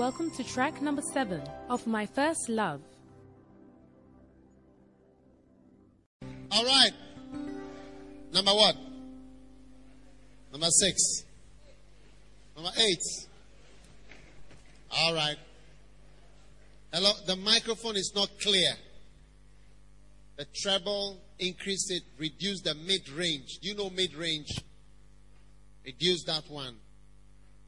[0.00, 2.80] welcome to track number seven of My First Love.
[6.50, 6.92] All right.
[8.32, 8.76] Number what?
[10.52, 11.24] Number six.
[12.56, 13.02] Number eight.
[14.90, 15.36] All right.
[16.94, 17.12] Hello.
[17.26, 18.72] The microphone is not clear.
[20.38, 23.58] The treble, increase it, reduce the mid range.
[23.60, 24.48] Do you know mid range?
[25.84, 26.76] Reduce that one.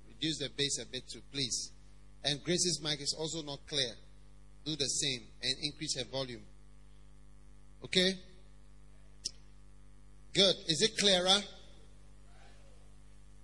[0.09, 1.73] Reduce the bass a bit too, please.
[2.25, 3.93] And Grace's mic is also not clear.
[4.65, 6.43] Do the same and increase her volume.
[7.85, 8.13] Okay?
[10.33, 10.55] Good.
[10.69, 11.43] Is it clearer?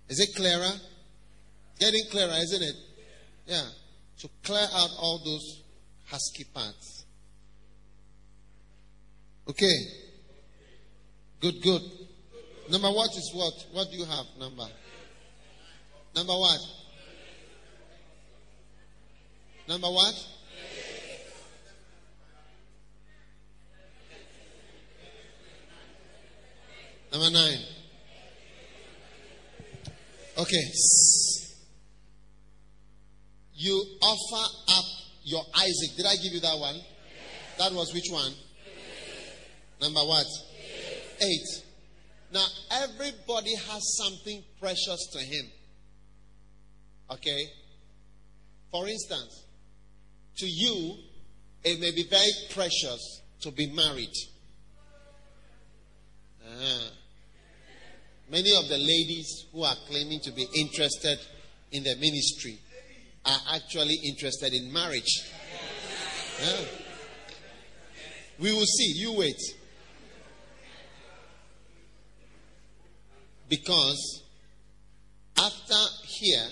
[0.07, 0.71] Is it clearer?
[1.77, 2.75] Getting clearer, isn't it?
[3.47, 3.65] Yeah.
[4.15, 5.63] So clear out all those
[6.07, 7.05] husky parts.
[9.47, 9.77] Okay.
[11.41, 11.81] Good, good.
[12.69, 13.53] Number what is what?
[13.71, 14.25] What do you have?
[14.37, 14.67] Number.
[16.15, 16.59] Number what?
[19.69, 20.15] Number what?
[27.11, 27.59] Number nine.
[30.39, 30.63] Okay.
[33.53, 34.85] You offer up
[35.23, 35.97] your Isaac.
[35.97, 36.75] Did I give you that one?
[37.59, 38.31] That was which one?
[39.79, 40.25] Number what?
[41.21, 41.63] Eight.
[42.33, 45.45] Now, everybody has something precious to him.
[47.11, 47.45] Okay?
[48.71, 49.45] For instance,
[50.39, 50.95] to you,
[51.63, 54.13] it may be very precious to be married.
[56.45, 56.89] Uh,
[58.31, 61.19] many of the ladies who are claiming to be interested
[61.71, 62.57] in the ministry
[63.25, 65.21] are actually interested in marriage.
[66.41, 66.65] Yeah.
[68.39, 68.93] We will see.
[68.95, 69.35] You wait.
[73.49, 74.23] Because
[75.37, 76.47] after here,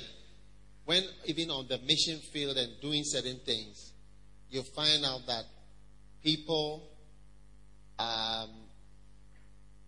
[0.87, 3.91] when even on the mission field and doing certain things,
[4.49, 5.43] you find out that
[6.23, 6.87] people
[7.99, 8.49] um,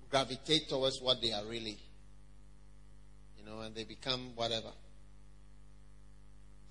[0.09, 1.79] gravitate towards what they are really.
[3.37, 4.71] You know, and they become whatever.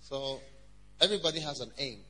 [0.00, 0.42] So
[1.00, 2.00] everybody has an aim.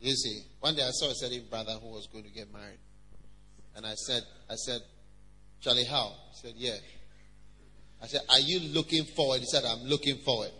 [0.00, 2.78] You see, one day I saw a certain brother who was going to get married.
[3.74, 4.80] And I said, I said,
[5.60, 6.12] Charlie, how?
[6.30, 6.76] He said, yeah.
[8.02, 9.40] I said, are you looking forward?
[9.40, 10.50] He said, I'm looking forward.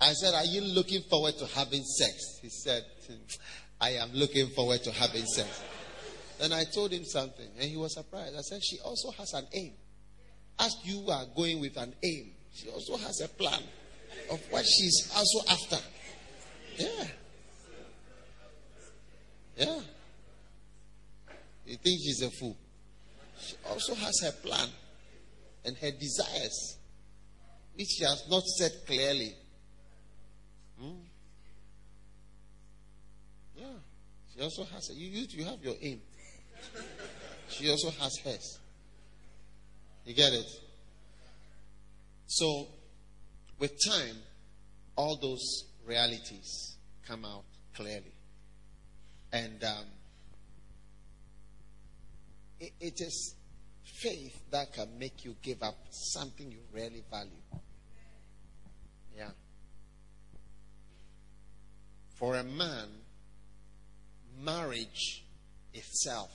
[0.00, 2.38] I said, are you looking forward to having sex?
[2.42, 2.84] He said,
[3.80, 5.62] I am looking forward to having sex.
[6.38, 8.36] Then I told him something and he was surprised.
[8.36, 9.72] I said, she also has an aim.
[10.58, 13.62] As you are going with an aim, she also has a plan
[14.30, 15.76] of what she's also after.
[16.76, 17.06] Yeah.
[19.56, 19.80] Yeah.
[21.66, 22.56] You think she's a fool?
[23.40, 24.68] She also has her plan
[25.64, 26.78] and her desires,
[27.74, 29.34] which she has not said clearly.
[30.80, 30.96] Hmm?
[33.56, 33.66] Yeah.
[34.34, 36.00] She also has, you, you, you have your aim.
[37.48, 38.58] She also has hers.
[40.04, 40.46] You get it?
[42.26, 42.66] So,
[43.58, 44.16] with time,
[44.96, 46.76] all those realities
[47.06, 47.44] come out
[47.74, 48.12] clearly.
[49.32, 49.84] And um,
[52.60, 53.34] it, it is
[54.04, 57.30] faith that can make you give up something you really value.
[59.16, 59.30] Yeah.
[62.18, 62.88] For a man,
[64.42, 65.24] marriage
[65.72, 66.30] itself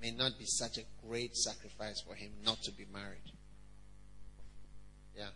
[0.00, 3.32] may not be such a great sacrifice for him not to be married.
[5.16, 5.28] Yeah.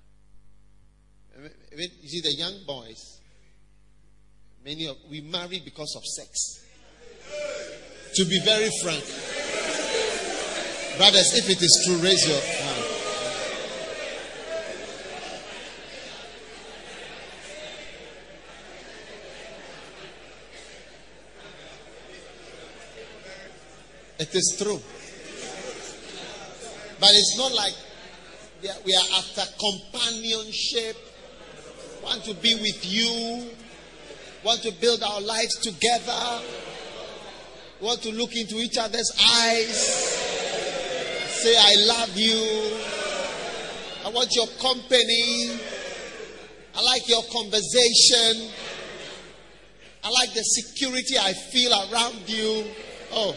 [1.72, 3.20] You see, the young boys,
[4.64, 6.62] many of we marry because of sex.
[8.14, 9.04] To be very frank,
[10.96, 12.82] brothers, if it is true, raise your hand.
[24.18, 24.80] It is true.
[26.98, 27.74] But it's not like
[28.84, 30.96] we are after companionship,
[32.02, 33.50] want to be with you,
[34.42, 36.40] want to build our lives together,
[37.80, 40.15] want to look into each other's eyes,
[41.36, 42.78] say, I love you,
[44.04, 45.58] I want your company,
[46.74, 48.50] I like your conversation,
[50.02, 52.64] I like the security I feel around you.
[53.12, 53.36] Oh,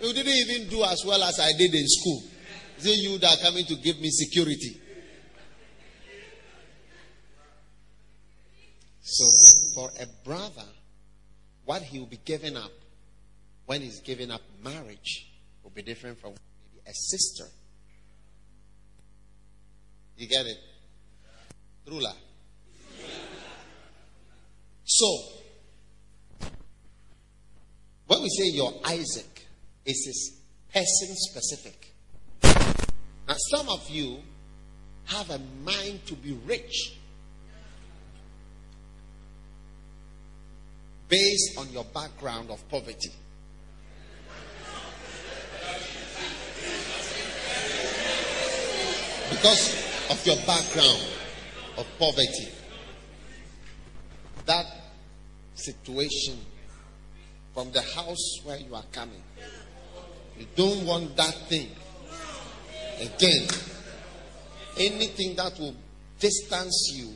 [0.00, 2.22] you didn't even do as well as I did in school.
[2.78, 4.80] Is it you that are coming to give me security?
[9.02, 9.30] So,
[9.74, 10.68] for a brother,
[11.64, 12.70] what he will be giving up
[13.66, 15.30] when he's giving up marriage
[15.62, 16.34] will be different from
[16.86, 17.44] a sister.
[20.16, 20.58] You get it?
[21.86, 22.12] Rula.
[24.84, 25.06] So,
[28.06, 29.46] when we say your Isaac,
[29.84, 30.40] it is
[30.72, 31.94] person specific.
[32.42, 34.18] Now, some of you
[35.06, 36.96] have a mind to be rich
[41.08, 43.12] based on your background of poverty.
[49.40, 51.00] Because of your background
[51.78, 52.48] of poverty,
[54.44, 54.66] that
[55.54, 56.38] situation
[57.54, 59.22] from the house where you are coming,
[60.38, 61.70] you don't want that thing
[63.00, 63.48] again.
[64.76, 65.74] Anything that will
[66.18, 67.14] distance you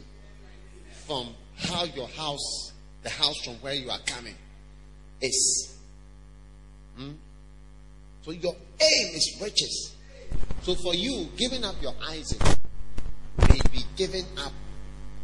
[1.06, 1.28] from
[1.58, 2.72] how your house,
[3.02, 4.34] the house from where you are coming,
[5.20, 5.76] is.
[6.96, 7.12] Hmm?
[8.22, 9.93] So your aim is riches.
[10.62, 12.40] So for you, giving up your Isaac
[13.48, 14.52] may be giving up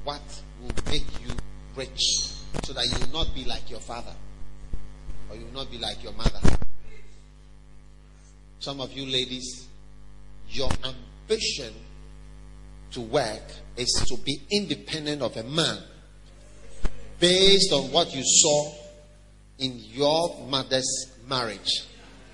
[0.04, 0.20] what
[0.60, 1.30] will make you
[1.76, 2.00] rich
[2.64, 4.14] so that you will not be like your father
[5.30, 6.40] or you will not be like your mother.
[8.58, 9.68] Some of you ladies,
[10.48, 11.72] your ambition
[12.90, 13.42] to work
[13.76, 15.78] is to be independent of a man
[17.18, 18.72] based on what you saw
[19.58, 21.84] in your mother's marriage.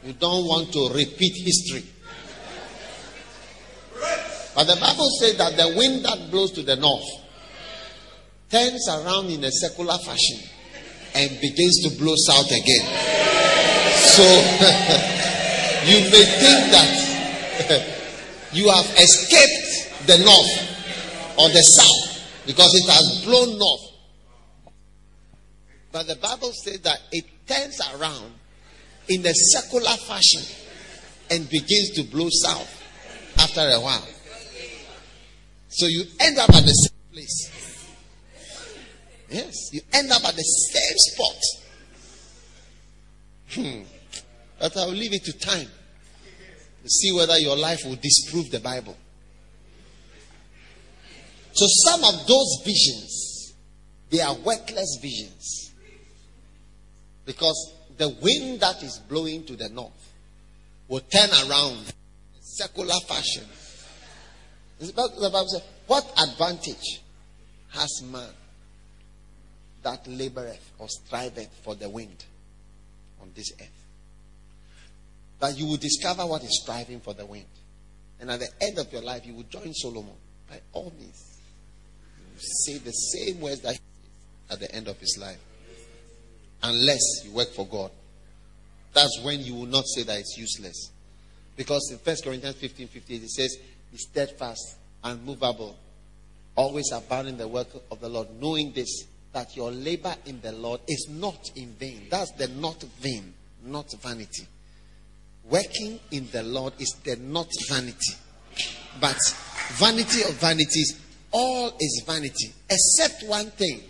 [0.03, 1.85] You don't want to repeat history.
[4.57, 7.05] But the Bible says that the wind that blows to the north
[8.51, 10.49] turns around in a secular fashion
[11.15, 12.87] and begins to blow south again.
[14.01, 14.25] So
[15.85, 16.89] you may think that
[18.55, 23.93] you have escaped the north or the south because it has blown north.
[25.93, 28.33] But the Bible says that it turns around
[29.09, 30.43] in a secular fashion
[31.31, 32.73] and begins to blow south
[33.39, 34.16] after a while.
[35.77, 37.93] So you end up at the same place.
[39.29, 41.37] Yes, you end up at the same spot.
[43.51, 43.83] Hmm.
[44.59, 45.69] But I will leave it to time
[46.83, 48.97] to see whether your life will disprove the Bible.
[51.53, 53.53] So some of those visions,
[54.09, 55.75] they are worthless visions.
[57.27, 59.93] Because the wind that is blowing to the north
[60.89, 61.93] will turn around
[62.35, 63.45] in secular fashion.
[64.79, 67.01] The Bible says, What advantage
[67.71, 68.29] has man
[69.83, 72.25] that laboreth or striveth for the wind
[73.21, 73.85] on this earth?
[75.41, 77.47] That you will discover what is striving for the wind.
[78.21, 80.15] And at the end of your life, you will join Solomon
[80.49, 81.39] by all means.
[82.39, 83.79] Say the same words that
[84.51, 85.39] at the end of his life
[86.63, 87.91] unless you work for God.
[88.93, 90.91] That's when you will not say that it's useless.
[91.57, 93.57] Because in 1 Corinthians 15 58, it says,
[93.97, 95.75] Be steadfast, unmovable,
[96.55, 100.83] always abounding the work of the Lord, knowing this, that your labor in the Lord
[100.87, 102.03] is not in vain.
[102.11, 103.33] That's the not vain,
[103.65, 104.47] not vanity.
[105.49, 108.13] Working in the Lord is the not vanity.
[109.01, 109.17] But
[109.77, 111.01] vanity of vanities,
[111.31, 113.81] all is vanity, except one thing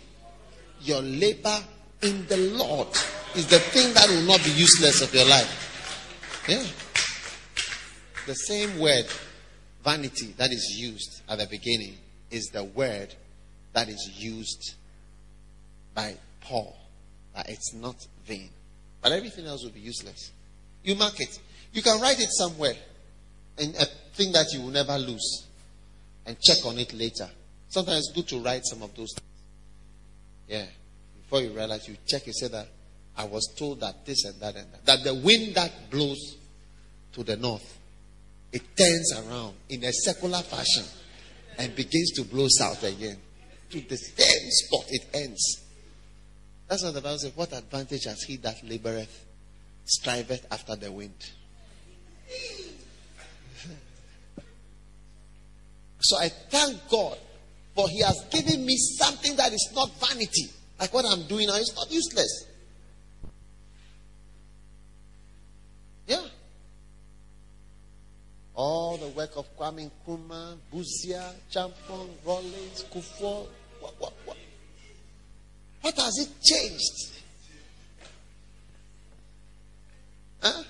[0.83, 1.59] your labor
[2.01, 2.87] in the Lord
[3.35, 6.45] is the thing that will not be useless of your life.
[6.47, 6.63] Yeah.
[8.25, 9.05] The same word,
[9.87, 11.95] vanity, that is used at the beginning
[12.29, 13.15] is the word
[13.71, 14.75] that is used
[15.95, 16.75] by Paul.
[17.33, 17.95] That it's not
[18.25, 18.49] vain.
[19.01, 20.31] But everything else will be useless.
[20.83, 21.39] You mark it.
[21.71, 22.75] You can write it somewhere.
[23.57, 25.45] And a thing that you will never lose.
[26.25, 27.29] And check on it later.
[27.69, 29.31] Sometimes it's good to write some of those things.
[30.49, 30.65] Yeah.
[31.21, 32.67] Before you realize, you check, you say that
[33.15, 34.85] I was told that this and that and that.
[34.85, 36.35] That the wind that blows
[37.13, 37.76] to the north,
[38.51, 40.85] it turns around in a secular fashion
[41.57, 43.17] and begins to blow south again.
[43.71, 45.63] To the same spot it ends.
[46.67, 47.35] That's what the Bible says.
[47.35, 49.23] What advantage has he that laboreth,
[49.85, 51.15] striveth after the wind?
[55.99, 57.17] So I thank God
[57.75, 60.49] for he has given me something that is not vanity.
[60.79, 62.45] Like what I'm doing now it's not useless.
[66.07, 66.25] Yeah.
[68.57, 73.45] All the work of Kwame Nkrumah, Busia, Acheampong, Rawlings, Kufuor.
[73.79, 74.37] What, what, what?
[75.81, 77.21] What has it changed?
[80.41, 80.63] Huh?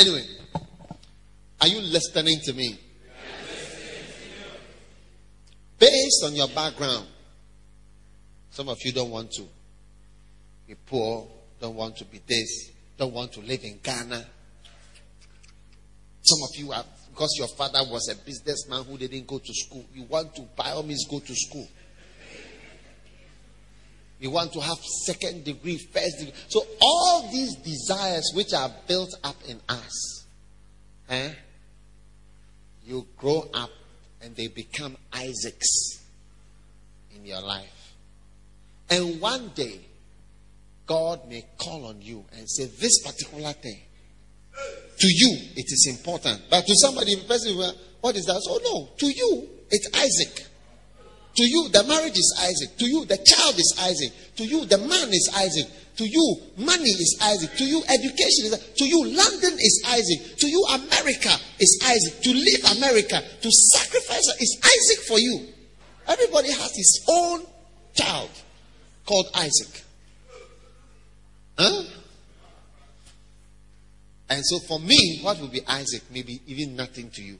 [0.00, 0.24] Anyway,
[1.60, 2.78] are you listening to me?
[5.78, 7.06] Based on your background,
[8.50, 9.42] some of you don't want to
[10.66, 11.28] be poor,
[11.60, 14.26] don't want to be this, don't want to live in Ghana.
[16.28, 19.84] Some of you are, because your father was a businessman who didn't go to school,
[19.94, 21.66] you want to by all means go to school.
[24.20, 26.34] You want to have second degree, first degree.
[26.48, 30.26] So all these desires which are built up in us,
[31.08, 31.30] eh,
[32.84, 33.70] you grow up
[34.20, 36.02] and they become Isaacs
[37.14, 37.94] in your life.
[38.90, 39.80] And one day,
[40.86, 43.80] God may call on you and say, This particular thing,
[44.98, 46.42] to you, it is important.
[46.50, 47.56] But to somebody, the person,
[48.00, 48.42] what is that?
[48.48, 50.46] Oh, no, to you, it's Isaac.
[51.36, 52.76] To you, the marriage is Isaac.
[52.78, 54.10] To you, the child is Isaac.
[54.36, 55.70] To you, the man is Isaac.
[55.98, 57.54] To you, money is Isaac.
[57.58, 60.36] To you, education is To you, London is Isaac.
[60.38, 62.22] To you, America is Isaac.
[62.22, 65.46] To leave America, to sacrifice is Isaac for you.
[66.08, 67.46] Everybody has his own
[67.94, 68.30] child
[69.06, 69.84] called Isaac.
[71.58, 71.82] Huh?
[74.30, 76.02] And so for me, what will be Isaac?
[76.12, 77.38] Maybe even nothing to you.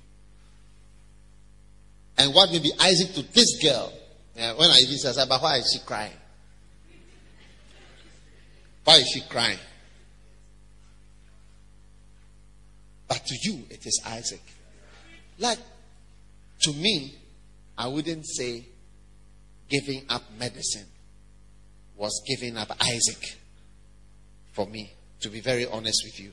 [2.17, 3.93] And what may be Isaac to this girl?
[4.35, 6.17] When I even said, but why is she crying?
[8.85, 9.59] Why is she crying?
[13.07, 14.43] But to you, it is Isaac.
[15.39, 15.59] Like,
[16.63, 17.15] to me,
[17.77, 18.65] I wouldn't say
[19.69, 20.87] giving up medicine
[21.97, 23.37] was giving up Isaac
[24.53, 26.33] for me, to be very honest with you.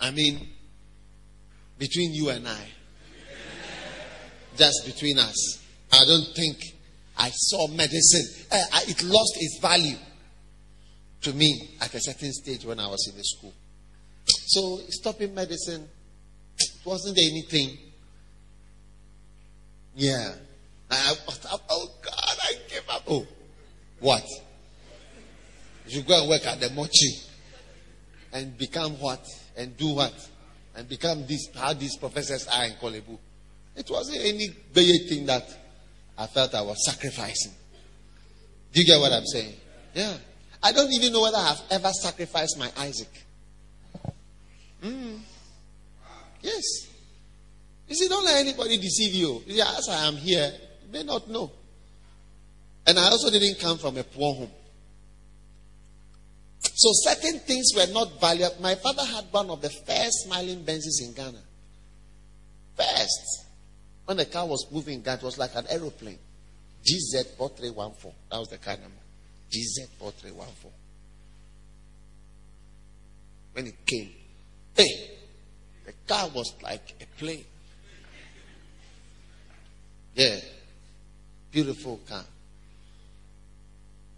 [0.00, 0.48] I mean,
[1.78, 2.68] between you and I,
[4.56, 5.64] just between us.
[5.92, 6.56] I don't think
[7.16, 8.46] I saw medicine.
[8.50, 9.96] Uh, it lost its value
[11.22, 13.52] to me at a certain stage when I was in the school.
[14.26, 15.88] So stopping medicine
[16.84, 17.78] wasn't anything.
[19.94, 20.34] Yeah.
[20.90, 23.02] I, I, oh God, I gave up.
[23.08, 23.26] Oh,
[24.00, 24.24] what?
[25.86, 27.14] You go and work at the mochi
[28.32, 29.24] and become what?
[29.58, 30.14] And do what?
[30.76, 33.18] And become this, how these professors are in Korle Bu.
[33.76, 35.44] It wasn't any big thing that
[36.16, 37.52] I felt I was sacrificing.
[38.72, 39.54] Do you get what I'm saying?
[39.94, 40.16] Yeah.
[40.62, 43.10] I don't even know whether I've ever sacrificed my Isaac.
[44.82, 45.18] Mm.
[46.40, 46.88] Yes.
[47.88, 49.42] You see, don't let anybody deceive you.
[49.60, 50.52] As I am here,
[50.86, 51.50] you may not know.
[52.86, 54.50] And I also didn't come from a poor home.
[56.78, 58.54] So certain things were not valuable.
[58.60, 61.42] My father had one of the first smiling Benzes in Ghana.
[62.76, 63.46] First.
[64.04, 66.20] When the car was moving, that was like an aeroplane.
[66.86, 68.12] GZ4314.
[68.30, 68.96] That was the car number.
[69.50, 70.70] GZ4314.
[73.54, 74.12] When it came,
[74.76, 75.16] hey,
[75.84, 77.44] the car was like a plane.
[80.14, 80.36] Yeah.
[81.50, 82.24] Beautiful car.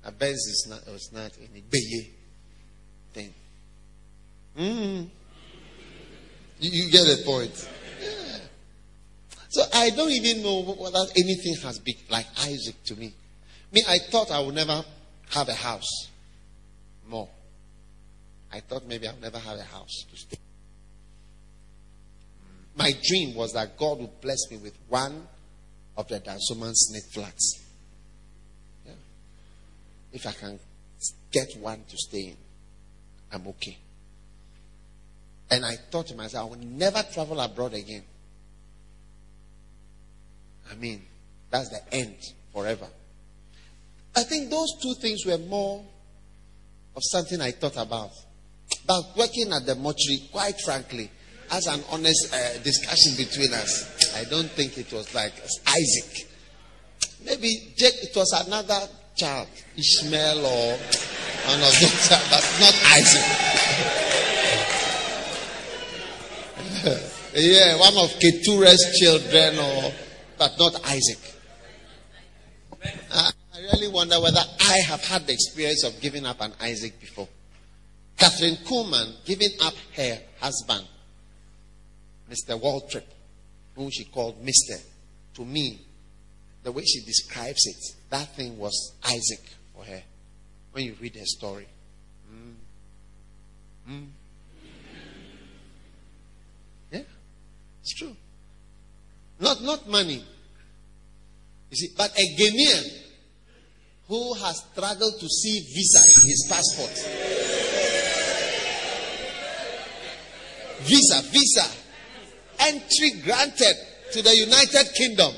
[0.05, 2.13] A Benz is not, it was not any thing.
[4.61, 5.09] Mm.
[6.59, 7.69] You, you get the point.
[9.49, 13.15] So I don't even know whether anything has been like Isaac to me.
[13.73, 14.85] Me, I thought I would never
[15.31, 16.09] have a house
[17.09, 17.29] more.
[18.53, 20.37] I thought maybe I'll never have a house to stay.
[22.77, 25.27] My dream was that God would bless me with one
[25.97, 27.61] of the Dansoman SSNIT flats.
[28.87, 28.93] Yeah.
[30.13, 30.59] If I can
[31.33, 32.37] get one to stay in,
[33.33, 33.79] I'm okay.
[35.51, 38.05] And I thought to myself, I will never travel abroad again.
[40.71, 41.03] I mean,
[41.51, 42.17] that's the end
[42.53, 42.87] forever.
[44.15, 45.85] I think those two things were more
[46.97, 48.11] of something I thought about.
[48.87, 51.11] But working at the mortuary, quite frankly,
[51.51, 55.33] as an honest uh, discussion between us, I don't think it was like
[55.67, 56.29] Isaac.
[57.25, 58.81] Maybe Jake, it was another
[59.17, 60.77] child, Ishmael or
[61.47, 64.30] one of those, but not Isaac.
[67.35, 69.93] yeah, one of Keturah's children or
[70.39, 71.19] but not Isaac.
[73.13, 73.31] I,
[73.75, 77.29] really wonder whether I have had the experience of giving up an Isaac before.
[78.17, 80.87] Kathryn Kuhlman giving up her husband,
[82.31, 82.59] Mr.
[82.59, 83.05] Waltrip,
[83.77, 84.81] whom she called Mr.
[85.35, 85.81] To me,
[86.63, 89.45] the way she describes it, that thing was Isaac
[89.75, 90.03] for her.
[90.73, 91.67] When you read her story.
[92.33, 92.55] Mm.
[93.91, 94.07] Mm.
[97.81, 98.15] It's true.
[99.41, 100.25] Not, not money.
[101.71, 103.01] You see, but a Ghanaian
[104.09, 106.91] who has struggled to see visa in his passport.
[110.83, 111.65] Visa, visa.
[112.59, 113.75] Entry granted
[114.13, 115.33] to the United Kingdom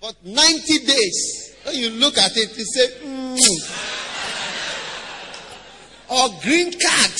[0.00, 1.54] for 90 days.
[1.64, 3.38] When you look at it, you say, mm.
[6.10, 7.12] or green card.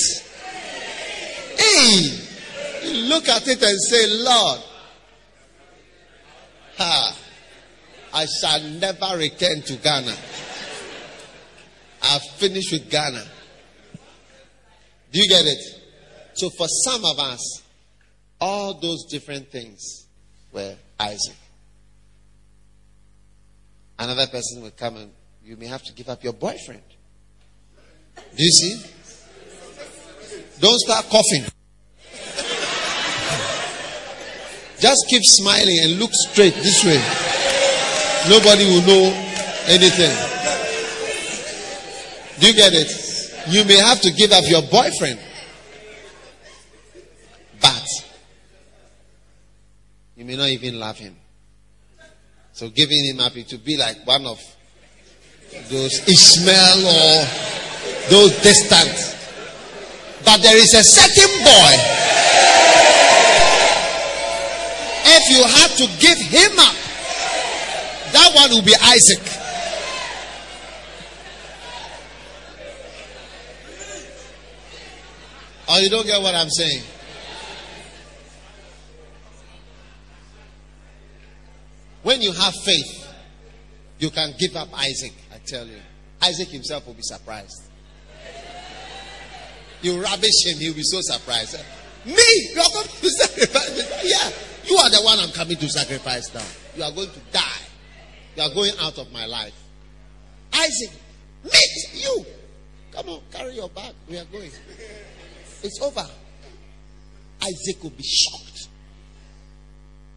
[1.57, 2.24] Hey,
[2.85, 4.61] look at it and say, Lord,
[6.77, 7.17] Ha.
[8.13, 10.15] I shall never return to Ghana.
[12.03, 13.23] I've finished with Ghana.
[15.11, 15.81] Do you get it?
[16.35, 17.63] So for some of us,
[18.39, 20.07] all those different things
[20.51, 21.35] were Isaac.
[23.97, 25.11] Another person will come and
[25.43, 26.83] you may have to give up your boyfriend.
[28.15, 28.85] Do you see?
[30.59, 31.45] Don't start coughing.
[34.85, 37.01] Just keep smiling and look straight this way.
[38.29, 39.09] Nobody will know
[39.65, 40.13] anything.
[42.39, 42.91] Do you get it?
[43.47, 45.17] You may have to give up your boyfriend.
[47.59, 47.83] But
[50.15, 51.15] you may not even love him.
[52.53, 54.39] So giving him up is to be like one of
[55.71, 57.25] those Ishmael or
[58.11, 59.17] those distant.
[60.23, 62.04] But there is a certain boy.
[65.17, 66.75] If you had to give him up,
[68.11, 69.21] that one will be Isaac.
[75.69, 76.83] Or you don't get what I'm saying?
[82.03, 83.07] When you have faith,
[83.99, 85.79] you can give up Isaac, I tell you.
[86.21, 87.63] Isaac himself will be surprised.
[89.81, 91.55] You rubbish him, he'll be so surprised.
[92.05, 92.49] Me?
[92.53, 94.03] You're going to sacrifice?
[94.03, 94.31] Yeah.
[94.65, 96.45] You are the one I'm coming to sacrifice now.
[96.75, 97.65] You are going to die.
[98.35, 99.53] You are going out of my life.
[100.53, 100.91] Isaac,
[101.43, 102.25] meet you.
[102.91, 103.93] Come on, carry your bag.
[104.09, 104.51] We are going.
[105.63, 106.07] It's over.
[107.41, 108.67] Isaac will be shocked.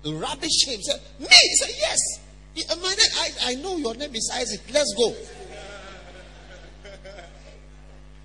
[0.02, 1.26] The rubbish him said, Me?
[1.28, 1.98] He said, Yes.
[2.80, 4.60] My name, I, I know your name is Isaac.
[4.72, 5.14] Let's go.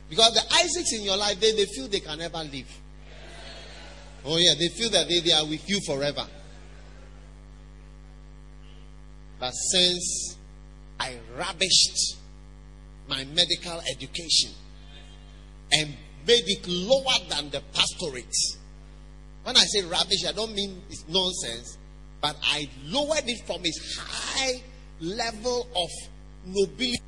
[0.09, 2.67] Because the Isaacs in your life, they, they feel they can never leave.
[4.25, 6.25] Oh, yeah, they feel that they, they are with you forever.
[9.39, 10.37] But since
[10.99, 12.17] I rubbished
[13.09, 14.51] my medical education
[15.73, 15.89] and
[16.25, 18.33] made it lower than the pastorate,
[19.43, 21.77] when I say rubbish, I don't mean it's nonsense,
[22.21, 24.63] but I lowered it from its high
[25.01, 25.89] level of
[26.45, 27.01] nobility.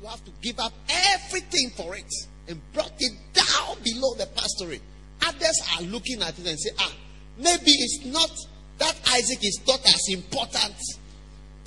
[0.00, 2.10] You have to give up everything for it
[2.48, 4.80] and brought it down below the pastorate.
[5.26, 6.92] Others are looking at it and say, ah,
[7.38, 8.30] maybe it's not
[8.78, 10.74] that Isaac is not as important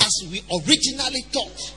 [0.01, 1.73] as we originally thought.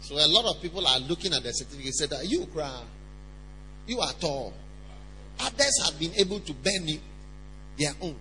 [0.00, 2.82] So a lot of people are looking at the certificate and say that you cry,
[3.86, 4.52] you are tall.
[5.40, 7.00] Others have been able to bend you
[7.78, 8.16] their own.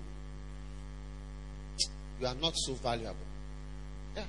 [2.19, 3.15] You are not so valuable.
[4.15, 4.23] Yeah.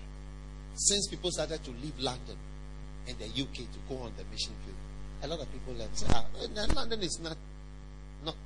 [0.74, 2.36] Since people started to leave London
[3.08, 4.76] and the UK to go on the mission field,
[5.22, 5.98] a lot of people left.
[5.98, 6.24] Say, ah,
[6.74, 7.36] London is not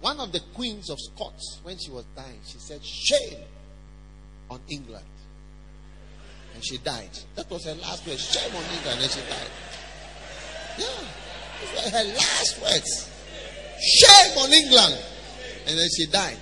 [0.00, 3.38] one of the queens of Scots, when she was dying, she said, Shame
[4.50, 5.04] on England.
[6.54, 7.10] And she died.
[7.36, 8.30] That was her last words.
[8.30, 9.00] Shame on England.
[9.00, 9.50] And she died.
[10.78, 10.86] Yeah.
[11.60, 13.10] Those were her last words.
[13.80, 15.04] Shame on England.
[15.66, 16.38] And then she died.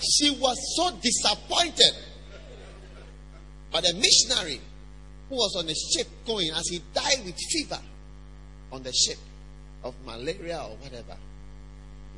[0.00, 1.92] She was so disappointed.
[3.72, 4.60] But a missionary
[5.28, 7.78] who was on a ship going, as he died with fever
[8.72, 9.18] on the ship
[9.84, 11.16] of malaria or whatever,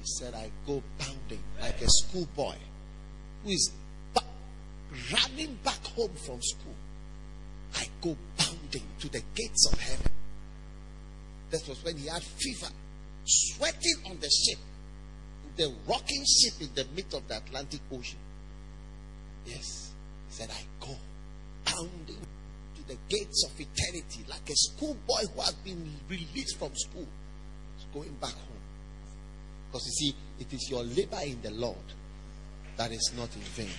[0.03, 2.57] he said, I go bounding like a schoolboy
[3.45, 3.71] who is
[4.13, 4.25] ba-
[5.13, 6.75] running back home from school.
[7.77, 10.13] I go bounding to the gates of heaven.
[11.51, 12.73] That was when he had fever,
[13.25, 14.59] sweating on the ship,
[15.57, 18.19] the rocking ship in the midst of the Atlantic Ocean.
[19.47, 19.93] Yes,
[20.29, 20.97] he said, I go
[21.65, 22.27] bounding
[22.77, 27.07] to the gates of eternity like a schoolboy who has been released from school,
[27.95, 28.62] going back home.
[29.73, 31.77] Because you see, it is your labor in the Lord
[32.77, 33.71] that is not in vain.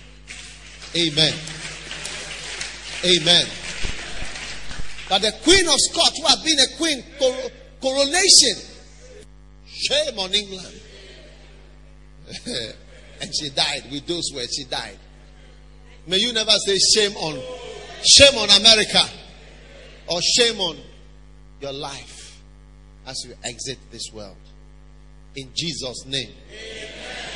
[0.96, 1.32] Amen.
[3.04, 3.46] Amen.
[5.08, 8.56] But the Queen of Scots, who had been a queen, cor- coronation,
[9.66, 10.80] shame on England.
[13.20, 14.52] and she died with those words.
[14.56, 14.98] She died.
[16.08, 17.40] May you never say shame on,
[18.04, 19.02] shame on America,
[20.08, 20.76] or shame on
[21.60, 22.40] your life
[23.06, 24.36] as you exit this world.
[25.36, 26.32] In Jesus' name.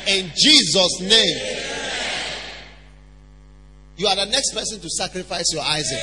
[0.07, 1.37] In Jesus' name.
[3.97, 5.99] You are the next person to sacrifice your Isaac.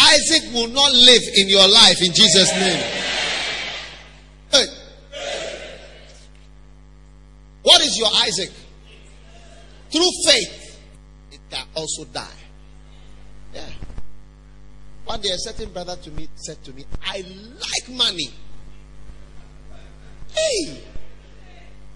[0.00, 2.84] Isaac will not live in your life in Jesus' name.
[4.52, 4.66] Hey.
[7.62, 8.50] What is your Isaac?
[9.90, 10.80] Through faith,
[11.32, 12.26] it can also die.
[13.52, 13.68] Yeah.
[15.04, 18.30] One day, a certain brother to me said to me, I like money.
[20.34, 20.82] Hey!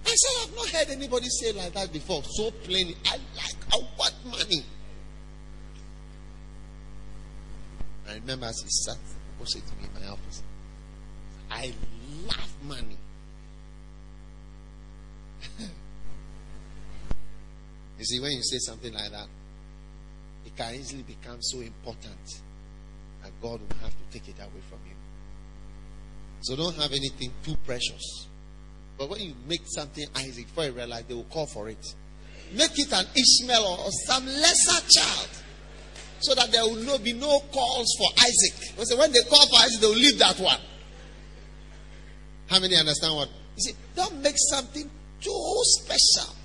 [0.05, 2.23] I said, I've not heard anybody say like that before.
[2.23, 2.95] So plainly.
[3.05, 4.63] I like, I want money.
[8.07, 8.97] I remember as he sat
[9.43, 10.43] opposite to me in my office.
[11.49, 11.73] I
[12.27, 12.97] love money.
[17.99, 19.27] you see, when you say something like that,
[20.45, 22.41] it can easily become so important
[23.23, 24.82] that God will have to take it away from you.
[26.43, 28.27] So don't have anything too precious.
[28.97, 31.95] But when you make something Isaac, before you realize they will call for it.
[32.53, 35.29] Make it an Ishmael or some lesser child.
[36.19, 38.75] So that there will no, be no calls for Isaac.
[38.75, 40.59] Because when they call for Isaac, they will leave that one.
[42.47, 43.29] How many understand what?
[43.55, 44.89] You see, don't make something
[45.21, 46.35] too special.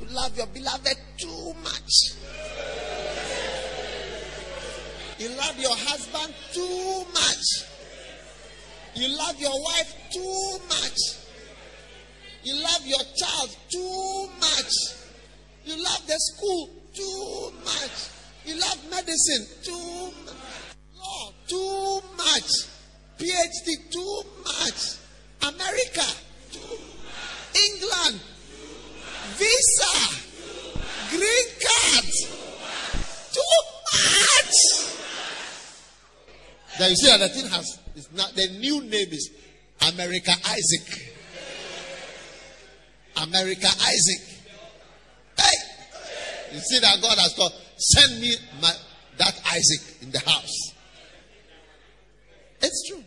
[0.00, 2.21] You love your beloved too much.
[5.22, 7.46] You love your husband too much.
[8.96, 10.98] You love your wife too much.
[12.42, 14.72] You love your child too much.
[15.64, 18.10] You love the school too much.
[18.44, 20.34] You love medicine too much.
[20.96, 22.50] Law too much.
[23.16, 24.96] PhD too much.
[25.40, 26.08] America
[26.50, 27.62] too much.
[27.70, 28.20] England
[29.38, 29.94] visa
[31.10, 32.10] green card
[33.30, 33.58] too
[33.94, 34.92] much.
[36.88, 39.30] You see that the thing has is not the new name is
[39.92, 41.12] America Isaac.
[43.16, 44.42] America Isaac.
[45.38, 47.52] Hey, you see that God has called.
[47.76, 48.72] Send me my,
[49.18, 50.72] that Isaac in the house.
[52.60, 53.04] It's true.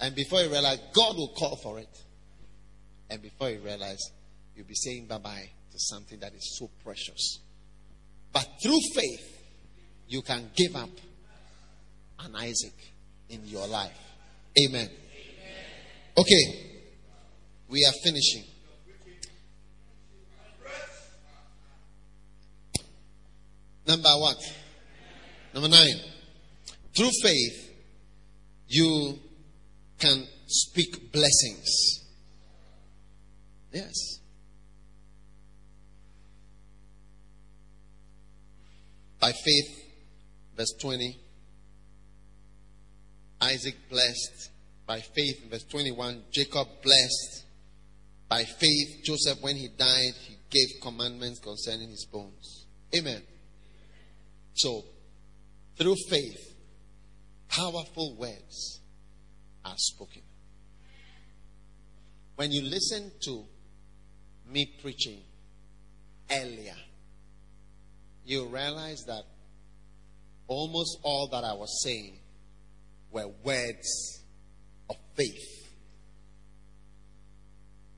[0.00, 1.88] And before you realize, God will call for it.
[3.10, 4.10] And before you realize,
[4.54, 7.40] you'll be saying bye bye to something that is so precious.
[8.32, 9.42] But through faith,
[10.08, 10.90] you can give up
[12.20, 12.74] an Isaac
[13.28, 13.96] in your life.
[14.66, 14.88] Amen.
[16.16, 16.80] Okay,
[17.68, 18.44] we are finishing.
[23.86, 24.36] Number what?
[25.54, 25.96] Number nine.
[26.94, 27.72] Through faith,
[28.68, 29.18] you
[29.98, 32.04] can speak blessings.
[33.72, 34.18] Yes.
[39.20, 39.84] By faith,
[40.56, 41.18] verse 20,
[43.40, 44.50] Isaac blessed.
[44.86, 47.44] By faith, In verse 21, Jacob blessed.
[48.28, 52.66] By faith, Joseph, when he died, he gave commandments concerning his bones.
[52.94, 53.22] Amen.
[54.54, 54.82] So,
[55.76, 56.54] through faith,
[57.48, 58.80] powerful words
[59.64, 60.22] are spoken.
[62.36, 63.44] When you listen to
[64.50, 65.20] me preaching
[66.30, 66.76] earlier,
[68.24, 69.22] you realize that
[70.46, 72.18] almost all that I was saying
[73.10, 74.22] were words
[74.88, 75.70] of faith.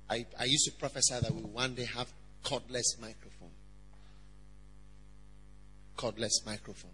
[0.08, 2.12] I, I used to prophesy that we one day have
[2.44, 3.50] cordless microphone.
[5.96, 6.90] Cordless microphone.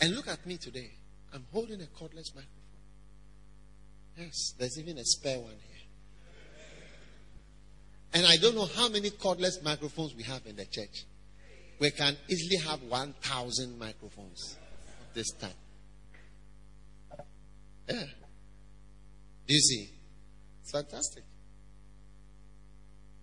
[0.00, 0.90] And look at me today.
[1.32, 2.46] I'm holding a cordless microphone.
[4.18, 5.70] Yes, there's even a spare one here.
[8.12, 11.04] And I don't know how many cordless microphones we have in the church.
[11.78, 14.56] We can easily have 1,000 microphones
[15.14, 15.50] this time.
[17.90, 18.04] Yeah.
[19.46, 19.90] Do you see?
[20.62, 21.24] It's fantastic.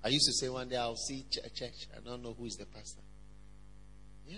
[0.04, 1.88] I used to say one day I'll see a church.
[1.96, 3.02] I don't know who is the pastor.
[4.28, 4.38] Yeah.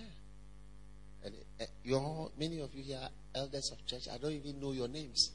[1.24, 4.02] And uh, you all, many of you here are elders of church.
[4.12, 5.32] I don't even know your names.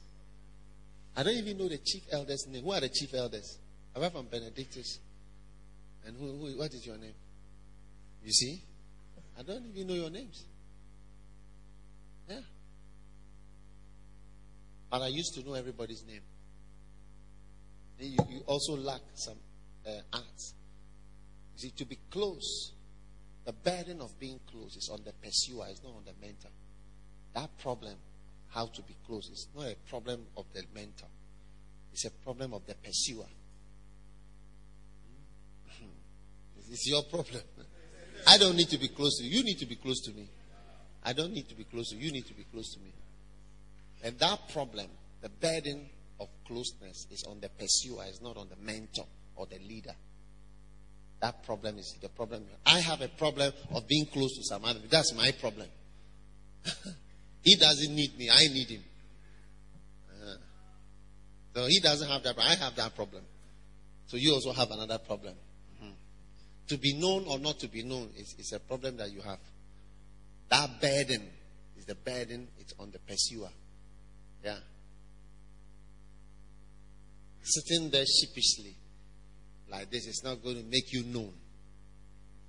[1.16, 2.64] I don't even know the chief elders' name.
[2.64, 3.58] Who are the chief elders?
[3.94, 4.98] Apart from Benedictus.
[6.06, 7.14] And who, who, what is your name?
[8.24, 8.62] You see?
[9.38, 10.44] I don't even know your names.
[12.28, 12.40] Yeah.
[14.90, 16.20] But I used to know everybody's name.
[17.98, 19.36] You, you also lack some
[19.86, 20.00] uh.
[20.12, 20.20] You
[21.56, 22.72] see, to be close,
[23.44, 26.50] the burden of being close is on the pursuer, it's not on the mentor.
[27.34, 27.94] That problem,
[28.50, 31.08] how to be close, is not a problem of the mentor,
[31.92, 33.26] it's a problem of the pursuer.
[36.68, 37.42] It's your problem.
[38.26, 39.38] I don't need to be close to you.
[39.38, 40.28] You need to be close to me.
[41.04, 42.06] I don't need to be close to you.
[42.06, 42.92] You need to be close to me.
[44.06, 44.86] And that problem,
[45.20, 45.90] the burden
[46.20, 49.96] of closeness, is on the pursuer, it's not on the mentor or the leader.
[51.20, 52.44] That problem is the problem.
[52.64, 54.78] I have a problem of being close to some other.
[54.88, 55.66] That's my problem.
[57.42, 58.30] he doesn't need me.
[58.30, 58.84] I need him.
[60.08, 60.34] Uh,
[61.56, 62.38] so he doesn't have that.
[62.38, 63.24] I have that problem.
[64.06, 65.34] So you also have another problem.
[66.68, 69.38] To be known or not to be known is, is a problem that you have.
[70.48, 71.28] That burden
[71.76, 73.50] is the burden, it's on the pursuer.
[74.46, 74.58] Yeah.
[77.42, 78.76] Sitting there sheepishly,
[79.68, 81.32] like this, is not going to make you known.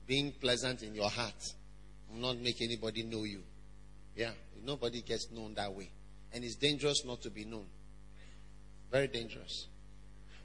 [0.05, 1.33] being pleasant in your heart
[2.10, 3.41] will not make anybody know you.
[4.15, 4.29] Yeah,
[4.63, 5.89] nobody gets known that way.
[6.31, 7.65] And it's dangerous not to be known.
[8.91, 9.65] Very dangerous.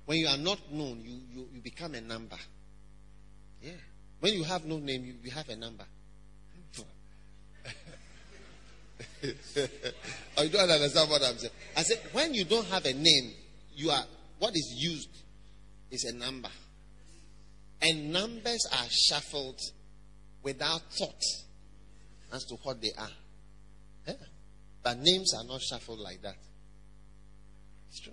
[0.07, 2.39] When you are not known, you, you, you become a number.
[3.61, 3.73] Yeah.
[4.21, 5.85] When you have no name, you, you have a number.
[10.37, 11.53] oh, you don't understand what I'm saying.
[11.77, 13.33] I said, when you don't have a name,
[13.75, 14.05] you are
[14.39, 15.09] what is used
[15.91, 16.51] is a number.
[17.81, 19.61] And numbers are shuffled
[20.43, 21.23] without thought
[22.33, 23.11] as to what they are.
[24.07, 24.15] Yeah.
[24.83, 26.37] But names are not shuffled like that.
[27.89, 28.13] It's true.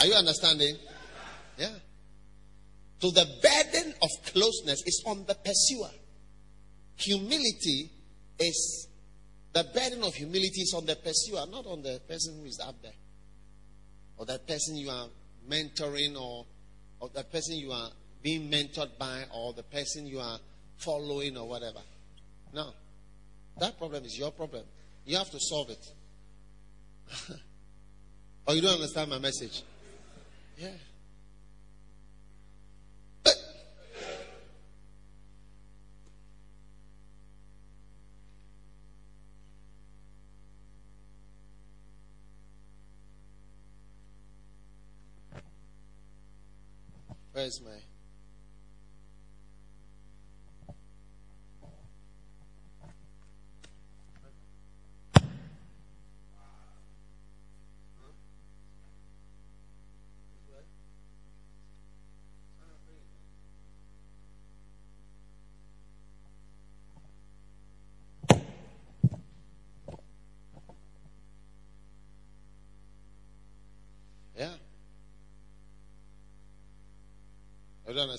[0.00, 0.76] Are you understanding?
[1.58, 1.74] Yeah.
[3.00, 5.90] So the burden of closeness is on the pursuer.
[7.00, 7.90] Humility
[8.38, 8.88] is
[9.52, 12.80] the burden of humility is on the pursuer, not on the person who is up
[12.82, 12.92] there.
[14.16, 15.08] Or that person you are
[15.48, 16.46] mentoring or
[17.00, 17.90] or the person you are
[18.22, 20.38] being mentored by or the person you are
[20.76, 21.80] following or whatever.
[22.52, 22.72] No.
[23.58, 24.64] That problem is your problem.
[25.04, 25.92] You have to solve it.
[28.46, 29.62] or you don't understand my message.
[30.58, 30.68] Yeah.
[47.40, 47.89] Where's my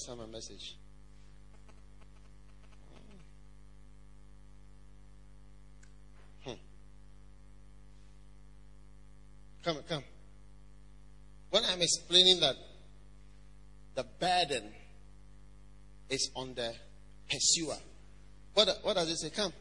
[0.02, 0.78] Understand my message.
[6.44, 6.54] Hmm.
[9.64, 10.04] Come, come.
[11.52, 12.56] When I'm explaining that
[13.94, 14.72] the burden
[16.10, 16.74] is on the
[17.30, 17.78] pursuer,
[18.56, 19.30] what, what does it say?
[19.30, 19.54] Come.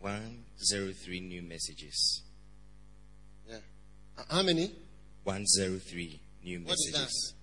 [0.00, 2.22] 103 new messages.
[3.46, 3.58] Yeah.
[4.30, 4.72] How many?
[5.24, 7.34] 103 new messages.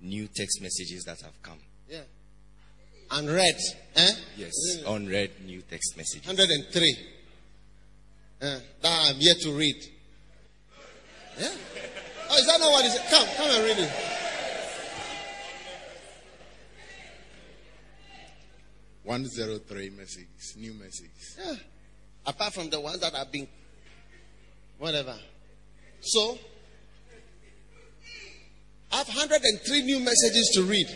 [0.00, 1.58] New text messages that have come.
[1.88, 2.00] Yeah.
[3.10, 3.56] Unread.
[3.96, 4.10] Eh?
[4.36, 4.52] Yes.
[4.86, 6.26] Unread new text messages.
[6.26, 6.96] 103.
[8.40, 9.76] Uh, that I'm yet to read.
[11.38, 11.48] Yeah.
[12.30, 12.98] Oh, is that not what it is?
[13.10, 13.92] Come, come and read it.
[19.02, 21.36] One zero three messages, new messages.
[21.38, 21.54] Yeah.
[22.26, 23.48] Apart from the ones that have been,
[24.78, 25.16] whatever.
[26.00, 26.38] So,
[28.92, 30.88] I have 103 new messages to read.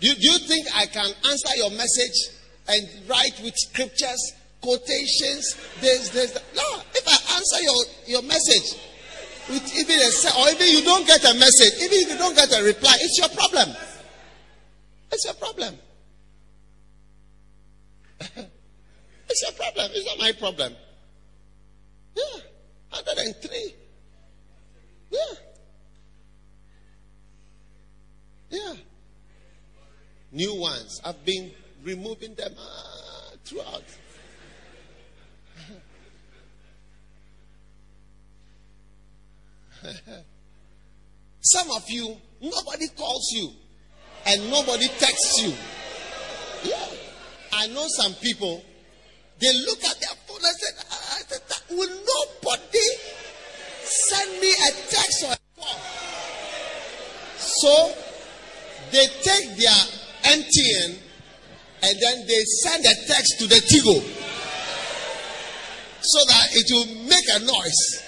[0.00, 2.28] Do you, do you think I can answer your message
[2.68, 5.56] and write with scriptures, quotations?
[5.80, 8.80] There's, there's, no, if I answer your, your message
[9.48, 12.52] with even a, or even you don't get a message, even if you don't get
[12.52, 13.76] a reply, it's your problem.
[15.12, 15.74] It's your problem.
[19.28, 19.90] it's your problem.
[19.94, 20.74] It's not my problem.
[22.14, 22.40] Yeah.
[22.90, 23.74] 103.
[25.10, 25.18] Yeah.
[28.50, 28.74] Yeah.
[30.32, 31.00] New ones.
[31.04, 33.84] I've been removing them uh, throughout.
[41.40, 43.50] Some of you, nobody calls you
[44.26, 45.54] and nobody texts you.
[46.70, 46.86] Yeah.
[47.52, 48.62] I know some people,
[49.38, 51.18] they look at their phone and say, ah,
[51.70, 52.86] Will nobody
[53.82, 55.80] send me a text or a call?
[57.38, 57.94] So
[58.92, 59.82] they take their
[60.22, 60.98] MTN
[61.82, 64.00] and then they send a text to the Tigo
[66.02, 68.02] so that it will make a noise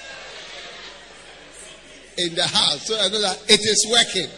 [2.18, 4.28] in the house so I know that it is working.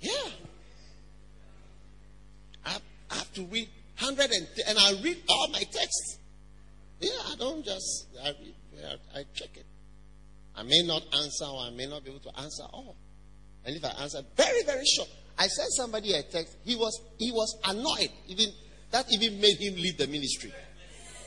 [0.00, 0.12] Yeah.
[2.64, 2.70] I
[3.10, 3.68] have to read
[4.00, 4.30] 100
[4.78, 6.18] and, I read all my texts.
[7.00, 8.54] Yeah, I don't just, I, read,
[9.14, 9.66] I check it.
[10.56, 12.96] I may not answer or I may not be able to answer all.
[13.64, 16.56] And if I answer very, very short, I sent somebody a text.
[16.64, 18.10] He was he was annoyed.
[18.26, 18.46] Even
[18.90, 20.52] that even made him leave the ministry.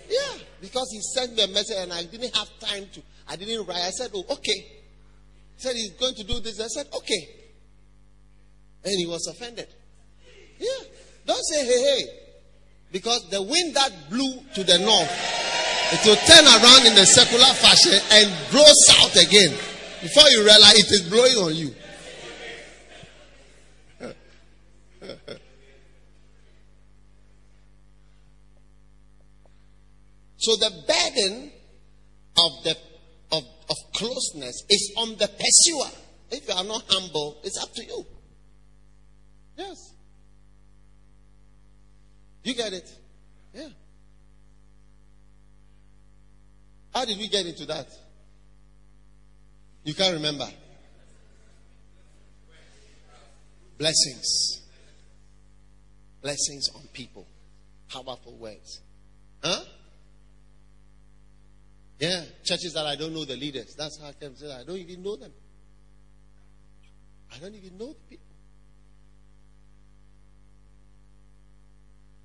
[0.10, 3.02] Yeah, because he sent me a message and I didn't have time to.
[3.30, 3.78] I didn't write.
[3.78, 4.82] I said, "Oh, okay."
[5.56, 6.60] He said he's going to do this.
[6.60, 7.30] I said, "Okay,"
[8.84, 9.68] and he was offended.
[10.60, 10.68] Yeah.
[11.26, 12.21] Don't say hey hey.
[12.92, 15.10] Because the wind that blew to the north,
[15.94, 19.52] it will turn around in a circular fashion and blow south again.
[20.02, 21.74] Before you realize it is blowing on you.
[30.38, 31.52] so the burden
[32.38, 32.78] of the
[33.32, 35.92] of, of closeness is on the pursuer.
[36.32, 38.06] If you are not humble, it's up to you.
[39.58, 39.91] Yes.
[42.44, 42.90] You get it?
[43.54, 43.68] Yeah.
[46.94, 47.88] How did we get into that?
[49.84, 50.48] You can't remember.
[53.78, 54.62] Blessings.
[56.22, 57.28] Blessings on people.
[57.90, 58.82] Powerful words.
[59.44, 59.64] Huh?
[62.00, 63.76] Yeah, churches that I don't know the leaders.
[63.78, 65.32] That's how I can say I don't even know them.
[67.34, 68.18] I don't even know the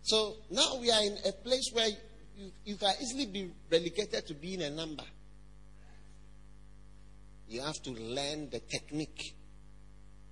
[0.07, 4.35] So now we are in a place where you, you can easily be relegated to
[4.35, 5.03] being a number.
[7.49, 9.35] You have to learn the technique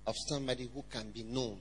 [0.07, 1.59] of somebody who can be known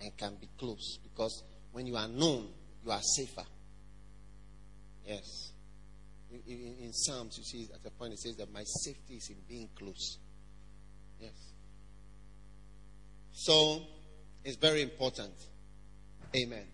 [0.00, 0.98] and can be close.
[1.02, 2.48] Because when you are known,
[2.86, 3.44] you are safer.
[5.06, 5.52] Yes.
[6.32, 9.28] In, in, in Psalms, you see at a point it says that my safety is
[9.28, 10.16] in being close.
[11.20, 11.34] Yes.
[13.32, 13.82] So
[14.42, 15.34] it's very important.
[16.34, 16.64] Amen.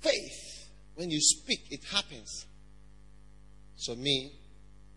[0.00, 2.46] Faith, when you speak, it happens.
[3.76, 4.32] So, me,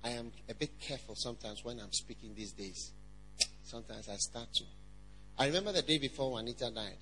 [0.03, 2.91] I am a bit careful sometimes when I'm speaking these days.
[3.63, 4.63] Sometimes I start to.
[5.37, 6.97] I remember the day before Juanita died.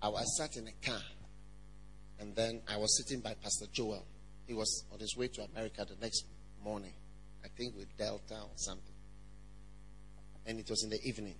[0.00, 1.02] I was sat in a car,
[2.18, 4.04] and then I was sitting by Pastor Joel.
[4.46, 6.24] He was on his way to America the next
[6.64, 6.92] morning,
[7.44, 8.94] I think with Delta or something.
[10.46, 11.36] And it was in the evening.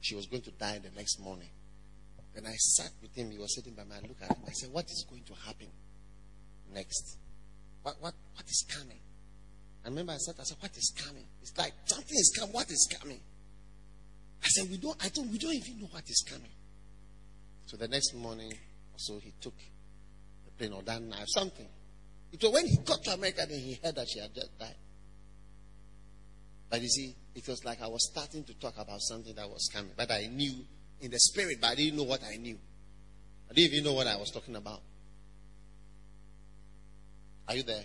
[0.00, 1.48] She was going to die the next morning.
[2.34, 3.90] When I sat with him, he was sitting by me.
[3.96, 4.42] I looked at him.
[4.46, 5.68] I said, What is going to happen
[6.72, 7.18] next?
[7.82, 9.00] What, what, what is coming?
[9.84, 11.26] I remember I said, I said, What is coming?
[11.42, 12.54] It's like something is coming.
[12.54, 13.20] What is coming?
[14.42, 16.50] I said, We don't, I don't, we don't even know what is coming.
[17.66, 18.52] So the next morning,
[18.96, 19.54] so he took
[20.44, 21.68] the plane or that knife, something.
[22.32, 24.74] It was when he got to America, then he heard that she had just died.
[26.70, 29.68] But you see, it was like I was starting to talk about something that was
[29.72, 29.92] coming.
[29.94, 30.64] But I knew
[31.02, 32.58] in the spirit, but I didn't know what I knew.
[33.50, 34.80] I didn't even know what I was talking about.
[37.48, 37.84] Are you there?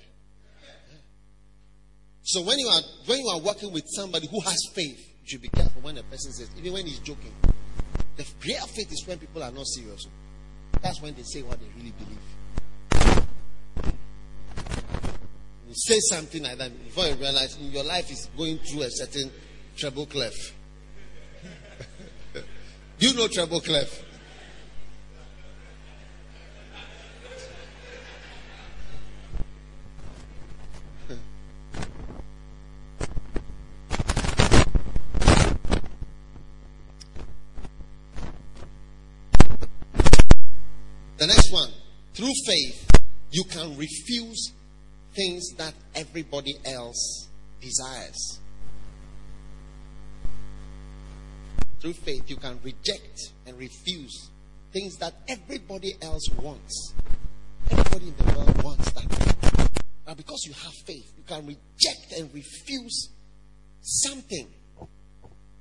[2.24, 5.42] So when you are when you are working with somebody who has faith, you should
[5.42, 7.34] be careful when a person says, even when he's joking.
[8.18, 10.08] The prayer of faith is when people are not serious.
[10.82, 12.18] That's when they say what they really believe.
[15.68, 19.32] You say something like that before you realize your life is going through a certain
[19.76, 20.34] treble clef.
[23.00, 24.04] Do you know treble clef?
[41.18, 41.70] The next one.
[42.16, 42.90] Through faith,
[43.30, 44.54] you can refuse
[45.16, 47.28] things that everybody else
[47.62, 48.40] desires.
[51.80, 54.30] Through faith, you can reject and refuse
[54.74, 56.94] things that everybody else wants.
[57.70, 59.70] Everybody in the world wants that.
[60.06, 63.10] But because you have faith, you can reject and refuse
[63.82, 64.48] something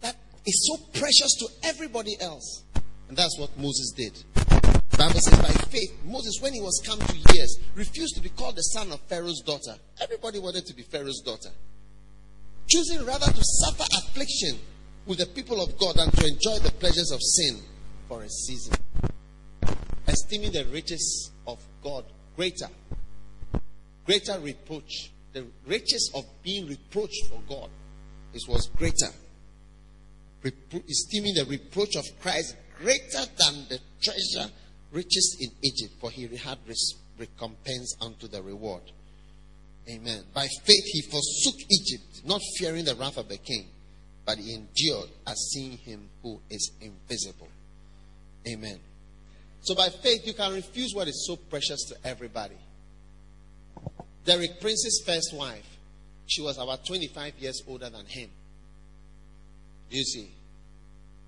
[0.00, 2.64] that is so precious to everybody else.
[3.08, 4.14] And that's what Moses did.
[4.34, 8.30] The Bible says by faith, Moses, when he was come to years, refused to be
[8.30, 9.76] called the son of Pharaoh's daughter.
[10.00, 11.50] Everybody wanted to be Pharaoh's daughter.
[12.68, 14.58] Choosing rather to suffer affliction
[15.06, 17.60] with the people of God and to enjoy the pleasures of sin
[18.08, 18.74] for a season.
[20.06, 22.04] Esteeming the riches of God
[22.34, 22.68] greater.
[24.04, 25.10] Greater reproach.
[25.32, 27.70] The riches of being reproached for God
[28.34, 29.12] is was greater.
[30.42, 34.50] Repro- esteeming the reproach of Christ greater than the treasure
[34.92, 36.58] riches in Egypt, for he had
[37.18, 38.82] recompense unto the reward.
[39.88, 40.24] Amen.
[40.34, 43.68] By faith he forsook Egypt, not fearing the wrath of the king,
[44.26, 47.48] but he endured as seeing him who is invisible.
[48.46, 48.78] Amen.
[49.62, 52.56] So by faith you can refuse what is so precious to everybody.
[54.24, 55.64] Derek Prince's first wife,
[56.26, 58.28] she was about 25 years older than him.
[59.88, 60.32] You see?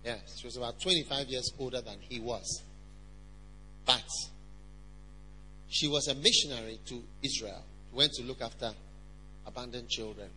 [0.05, 2.63] Yes, she was about 25 years older than he was.
[3.87, 4.05] But
[5.69, 8.73] she was a missionary to Israel, went to look after
[9.47, 10.29] abandoned children.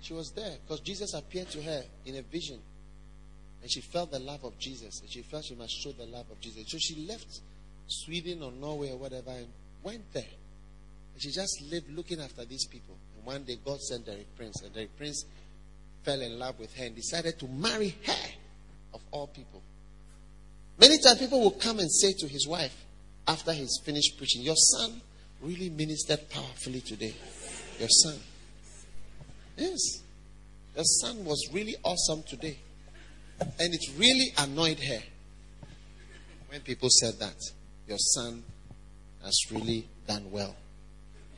[0.00, 2.58] She was there because Jesus appeared to her in a vision.
[3.62, 5.00] And she felt the love of Jesus.
[5.00, 6.64] And she felt she must show the love of Jesus.
[6.68, 7.40] So she left
[7.86, 9.48] Sweden or Norway or whatever and
[9.82, 10.22] went there.
[11.12, 12.96] And she just lived looking after these people.
[13.16, 14.62] And one day God sent Derek Prince.
[14.62, 15.26] And Derek Prince
[16.02, 18.30] fell in love with her and decided to marry her,
[18.94, 19.62] of all people.
[20.78, 22.74] Many times people will come and say to his wife
[23.28, 25.00] after he's finished preaching, Your son
[25.42, 27.14] really ministered powerfully today.
[27.78, 28.18] Your son.
[29.56, 30.02] Yes.
[30.74, 32.58] Your son was really awesome today.
[33.40, 35.02] And it really annoyed her
[36.48, 37.36] when people said that.
[37.88, 38.42] Your son
[39.24, 40.54] has really done well.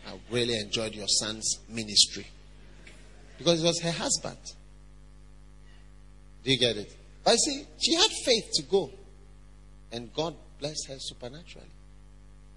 [0.07, 2.27] I really enjoyed your son's ministry.
[3.39, 4.39] Because it was her husband.
[6.45, 6.95] Do you get it?
[7.25, 8.91] But see, she had faith to go.
[9.93, 11.67] And God blessed her supernaturally.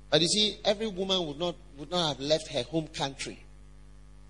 [0.09, 3.44] But you see, every woman would not, would not have left her home country.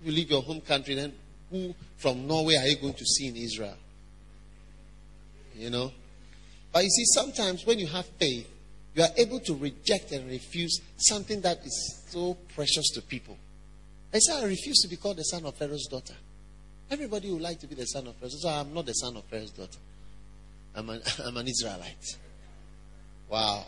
[0.03, 1.13] You leave your home country, then
[1.49, 3.77] who from Norway are you going to see in Israel?
[5.55, 5.91] You know?
[6.71, 8.49] But you see, sometimes when you have faith,
[8.93, 13.37] you are able to reject and refuse something that is so precious to people.
[14.13, 16.15] I say, I refuse to be called the son of Pharaoh's daughter.
[16.89, 18.29] Everybody would like to be the son of Pharaoh.
[18.29, 19.79] So I'm not the son of Pharaoh's daughter.
[20.75, 22.17] I'm an, I'm an Israelite.
[23.29, 23.65] Wow.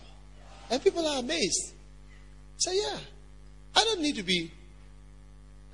[0.69, 1.73] And people are amazed.
[2.57, 2.99] Say, yeah,
[3.75, 4.51] I don't need to be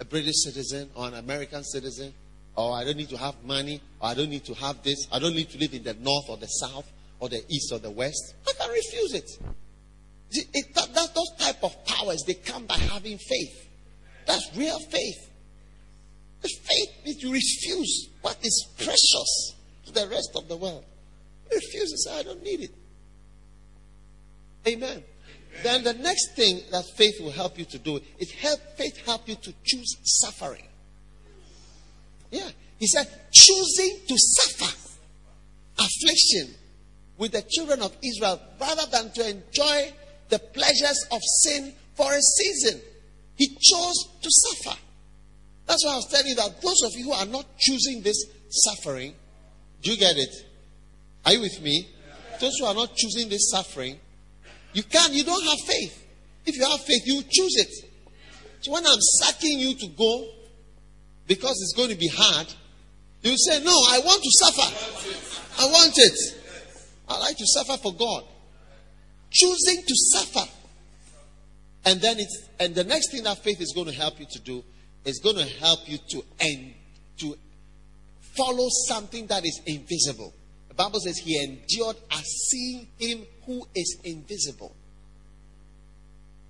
[0.03, 2.13] a British citizen or an American citizen,
[2.55, 5.07] or I don't need to have money, or I don't need to have this.
[5.11, 7.79] I don't need to live in the north or the south or the east or
[7.79, 8.35] the west.
[8.45, 9.29] I can refuse it.
[10.31, 13.69] it, it that, that, those type of powers, they come by having faith.
[14.27, 15.29] That's real faith.
[16.41, 20.83] The faith is to refuse what is precious to the rest of the world.
[21.49, 22.71] Refuse say, I don't need it.
[24.67, 25.03] Amen.
[25.61, 29.27] Then the next thing that faith will help you to do is help faith help
[29.27, 30.67] you to choose suffering.
[32.31, 32.49] Yeah.
[32.79, 34.75] He said, choosing to suffer
[35.77, 36.55] affliction
[37.17, 39.93] with the children of Israel rather than to enjoy
[40.29, 42.81] the pleasures of sin for a season.
[43.35, 44.77] He chose to suffer.
[45.65, 48.25] That's why I was telling you that those of you who are not choosing this
[48.49, 49.13] suffering,
[49.81, 50.33] do you get it?
[51.25, 51.87] Are you with me?
[52.39, 53.99] Those who are not choosing this suffering,
[54.73, 55.99] you can't, you don't have faith.
[56.45, 57.89] If you have faith, you choose it.
[58.61, 60.27] So when I'm sucking you to go
[61.27, 62.47] because it's going to be hard,
[63.21, 65.61] you say, No, I want to suffer.
[65.61, 66.19] I want it.
[67.07, 68.23] I like to suffer for God.
[69.31, 70.49] Choosing to suffer.
[71.85, 74.39] And then it's and the next thing that faith is going to help you to
[74.39, 74.63] do
[75.05, 76.73] is going to help you to end
[77.17, 77.35] to
[78.35, 80.33] follow something that is invisible.
[80.75, 84.75] The Bible says he endured as seeing him who is invisible.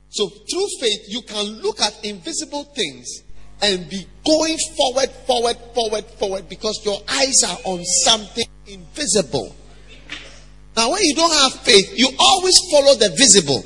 [0.07, 3.21] So through faith, you can look at invisible things
[3.61, 9.53] and be going forward, forward, forward, forward because your eyes are on something invisible.
[10.77, 13.65] Now, when you don't have faith, you always follow the visible.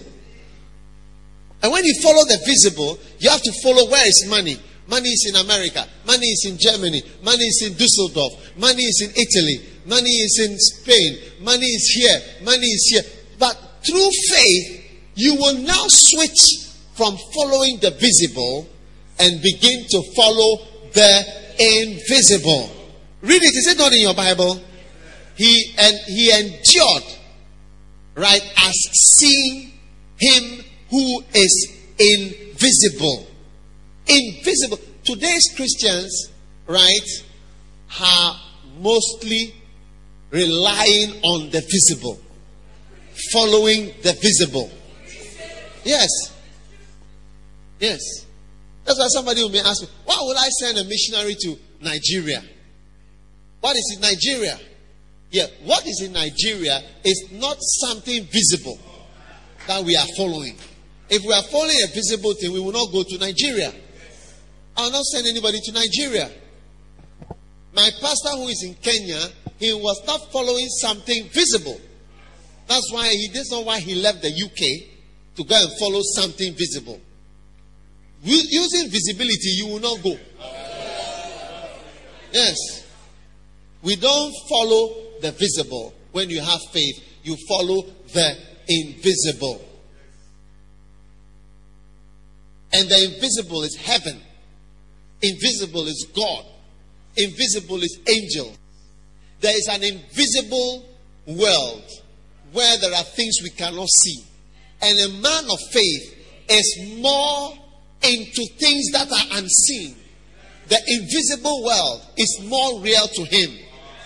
[1.62, 4.58] And when you follow the visible, you have to follow where is money.
[4.88, 5.86] Money is in America.
[6.06, 7.02] Money is in Germany.
[7.24, 8.58] Money is in Dusseldorf.
[8.58, 9.62] Money is in Italy.
[9.86, 11.20] Money is in Spain.
[11.42, 12.46] Money is here.
[12.46, 13.04] Money is here.
[13.38, 14.84] But through faith,
[15.16, 18.68] you will now switch from following the visible
[19.20, 21.26] and begin to follow the
[21.60, 22.72] invisible.
[23.22, 23.56] Read it.
[23.56, 24.62] Is it not in your Bible?
[25.36, 27.04] He and he endured,
[28.16, 28.76] right, as
[29.20, 29.74] seeing
[30.18, 33.28] him who is invisible.
[34.08, 34.80] Invisible.
[35.04, 36.30] Today's Christians,
[36.68, 37.08] right,
[38.02, 38.36] are
[38.80, 39.54] mostly
[40.32, 42.20] relying on the visible,
[43.32, 44.70] following the visible.
[45.84, 46.10] Yes.
[47.80, 48.00] Yes.
[48.86, 52.44] That's why somebody will may ask me, why would I send a missionary to Nigeria?
[53.62, 54.60] What is in Nigeria?
[55.32, 58.80] Yeah, what is in Nigeria is not something visible
[59.68, 60.56] that we are following.
[61.10, 63.74] If we are following a visible thing, we will not go to Nigeria.
[64.78, 66.30] I will not send anybody to Nigeria.
[67.74, 69.20] My pastor who is in Kenya,
[69.58, 71.82] he was not following something visible.
[72.68, 76.54] That's why he that's not why he left the UK to go and follow something
[76.54, 77.00] visible.
[78.24, 80.16] Using visibility, you will not go.
[82.32, 82.84] Yes.
[83.82, 85.94] We don't follow the visible.
[86.12, 89.64] When you have faith, you follow the invisible.
[92.74, 94.20] And the invisible is heaven.
[95.22, 96.46] Invisible is God.
[97.16, 98.54] Invisible is angel.
[99.42, 100.86] There is an invisible
[101.28, 101.84] world
[102.52, 104.24] where there are things we cannot see.
[104.82, 106.16] And a man of faith
[106.50, 107.54] is more
[108.02, 109.96] into things that are unseen.
[110.68, 113.52] The invisible world is more real to him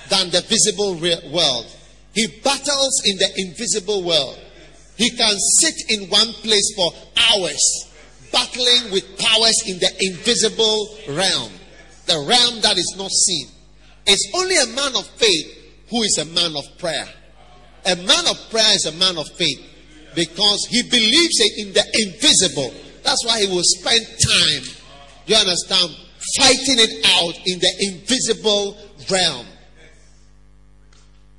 [0.10, 0.96] than the visible
[1.34, 1.66] world.
[2.14, 4.40] He battles in the invisible world.
[4.98, 7.91] He can sit in one place for hours,
[8.32, 11.52] battling with powers in the invisible realm,
[12.06, 13.48] the realm that is not seen.
[14.06, 15.58] It's only a man of faith
[15.90, 17.08] who is a man of prayer.
[17.86, 19.60] A man of prayer is a man of faith
[20.16, 22.74] because he believes in the invisible.
[23.04, 24.64] That's why he will spend time,
[25.26, 25.90] you understand,
[26.38, 28.78] fighting it out in the invisible
[29.10, 29.48] realm.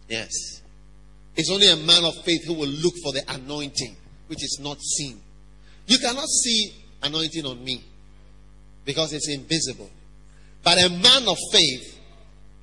[0.08, 0.60] Yes.
[1.36, 4.80] It's only a man of faith who will look for the anointing, which is not
[4.80, 5.20] seen.
[5.86, 6.72] You cannot see
[7.02, 7.84] anointing on me
[8.84, 9.90] because it's invisible.
[10.62, 11.98] But a man of faith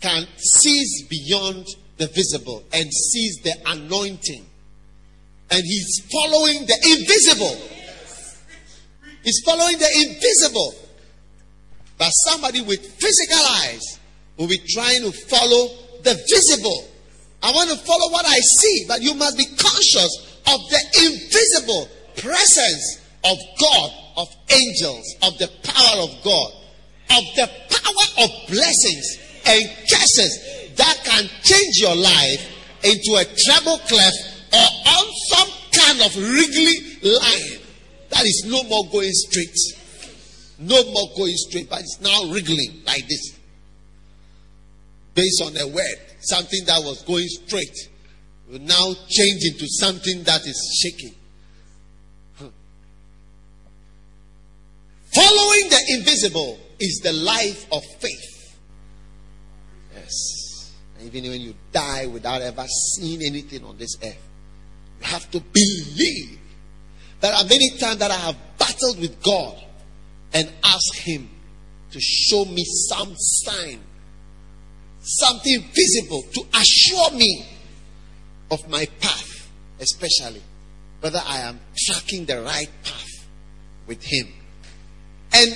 [0.01, 1.65] can sees beyond
[1.97, 4.45] the visible and sees the anointing.
[5.51, 7.55] And he's following the invisible.
[9.23, 10.73] He's following the invisible.
[11.97, 13.99] But somebody with physical eyes
[14.37, 16.87] will be trying to follow the visible.
[17.43, 21.89] I want to follow what I see, but you must be conscious of the invisible
[22.15, 26.51] presence of God, of angels, of the power of God,
[27.11, 29.17] of the power of blessings
[29.47, 32.43] and curses that can change your life
[32.83, 34.13] into a treble clef
[34.51, 37.59] or on some kind of wriggly line
[38.09, 39.55] that is no more going straight.
[40.59, 43.37] No more going straight, but it's now wriggling like this.
[45.13, 47.89] Based on a word, something that was going straight
[48.49, 51.15] will now change into something that is shaking.
[55.13, 58.57] Following the invisible is the life of faith.
[59.95, 60.73] Yes.
[61.03, 64.27] even when you die without ever seeing anything on this earth,
[64.99, 66.39] you have to believe.
[67.21, 69.57] There are many times that I have battled with God
[70.33, 71.29] and asked Him
[71.91, 73.79] to show me some sign,
[75.01, 77.45] something visible to assure me
[78.51, 79.49] of my path,
[79.79, 80.41] especially
[81.01, 83.27] whether I am tracking the right path
[83.87, 84.27] with Him.
[85.33, 85.55] And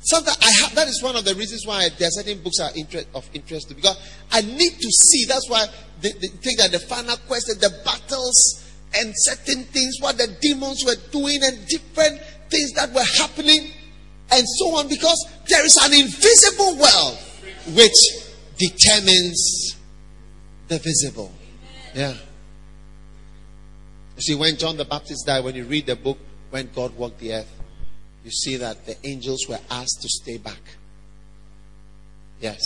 [0.00, 2.70] sometimes I have that is one of the reasons why there are certain books are
[2.76, 3.98] interest, of interest to me because
[4.30, 5.24] I need to see.
[5.26, 5.66] That's why
[6.00, 10.84] the, they think that the final quest, the battles and certain things, what the demons
[10.84, 13.70] were doing, and different things that were happening,
[14.30, 17.18] and so on, because there is an invisible world
[17.74, 17.92] which
[18.56, 19.76] determines
[20.68, 21.32] the visible.
[21.94, 22.14] Yeah.
[24.16, 26.18] You see, when John the Baptist died, when you read the book,
[26.50, 27.52] when God walked the earth,
[28.26, 30.60] you see that the angels were asked to stay back.
[32.40, 32.60] Yes.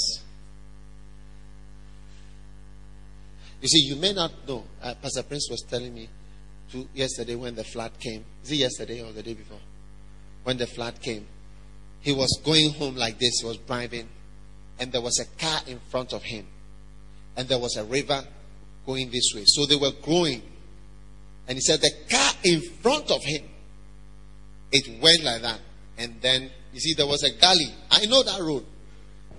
[3.61, 4.65] You see, you may not know.
[4.83, 6.09] Uh, Pastor Prince was telling me
[6.73, 8.25] to yesterday when the flood came.
[8.43, 9.61] Is it yesterday or the day before?
[10.45, 11.27] When the flood came,
[12.01, 13.41] he was going home like this.
[13.43, 14.09] He was driving,
[14.79, 16.47] and there was a car in front of him,
[17.37, 18.25] and there was a river
[18.87, 19.43] going this way.
[19.45, 20.41] So they were growing,
[21.47, 23.50] and he said the car in front of him
[24.73, 25.61] it went like that.
[25.99, 27.73] And then, you see, there was a gully.
[27.91, 28.65] I know that road.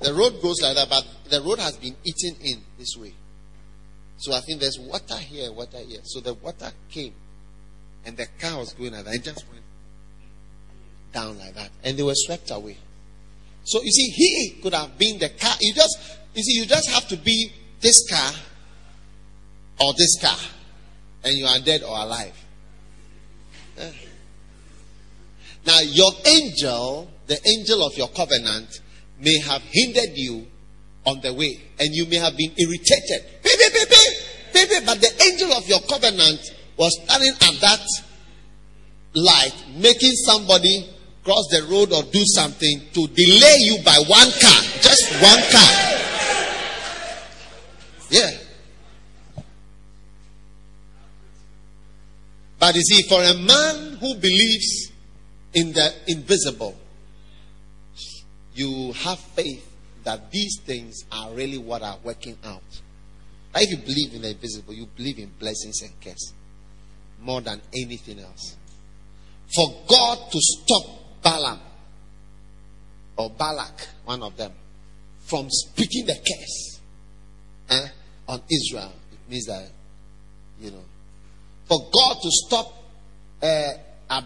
[0.01, 3.13] The road goes like that, but the road has been eaten in this way.
[4.17, 6.01] So I think there's water here, water here.
[6.03, 7.13] So the water came,
[8.05, 9.15] and the car was going like that.
[9.15, 9.63] It just went
[11.13, 11.69] down like that.
[11.83, 12.77] And they were swept away.
[13.63, 15.53] So you see, he could have been the car.
[15.59, 15.97] You just,
[16.33, 18.31] you see, you just have to be this car
[19.79, 20.37] or this car,
[21.23, 22.35] and you are dead or alive.
[23.77, 23.91] Yeah.
[25.65, 28.81] Now, your angel, the angel of your covenant,
[29.19, 30.47] may have hindered you
[31.05, 33.25] on the way, and you may have been irritated.
[34.85, 36.39] But the angel of your covenant
[36.77, 37.81] was standing at that
[39.13, 40.89] light, making somebody
[41.23, 45.71] cross the road or do something to delay you by one car, just one car.
[48.09, 48.31] Yeah.
[52.59, 54.90] But you see, for a man who believes
[55.53, 56.75] in the invisible,
[58.53, 59.67] you have faith
[60.03, 62.61] that these things are really what are working out.
[63.55, 66.33] If you believe in the invisible, you believe in blessings and curse
[67.21, 68.55] more than anything else.
[69.53, 71.59] For God to stop Balaam
[73.17, 74.51] or Balak, one of them,
[75.25, 76.79] from speaking the curse
[77.69, 77.87] eh,
[78.27, 79.69] on Israel, it means that,
[80.59, 80.83] you know,
[81.65, 82.73] for God to stop
[83.43, 83.71] uh,
[84.09, 84.21] uh,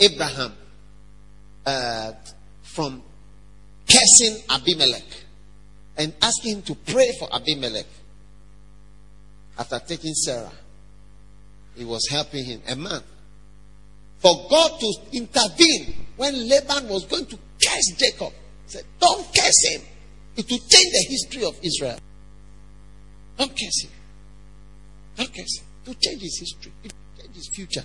[0.00, 0.52] Abraham
[1.66, 2.12] uh,
[2.62, 3.02] from
[3.88, 5.04] cursing Abimelech
[5.96, 7.86] and asking him to pray for Abimelech.
[9.58, 10.52] After taking Sarah,
[11.76, 13.02] he was helping him, a man.
[14.18, 18.32] For God to intervene when Laban was going to curse Jacob,
[18.66, 19.82] he said, Don't curse him.
[20.36, 21.98] It will change the history of Israel.
[23.36, 23.90] Don't cares him.
[25.16, 25.66] Don't cares him.
[25.86, 26.72] To change his history.
[26.82, 27.84] To change his future.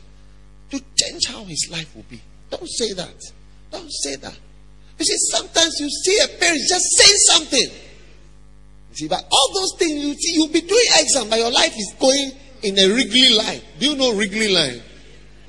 [0.71, 2.21] To change how his life will be.
[2.49, 3.15] Don't say that.
[3.75, 4.37] Don't say that.
[4.97, 7.69] You see, sometimes you see a parent just saying something.
[8.91, 11.73] You see, but all those things you see, you'll be doing exam, but your life
[11.75, 12.31] is going
[12.63, 13.61] in a wriggly line.
[13.79, 14.81] Do you know wriggly line?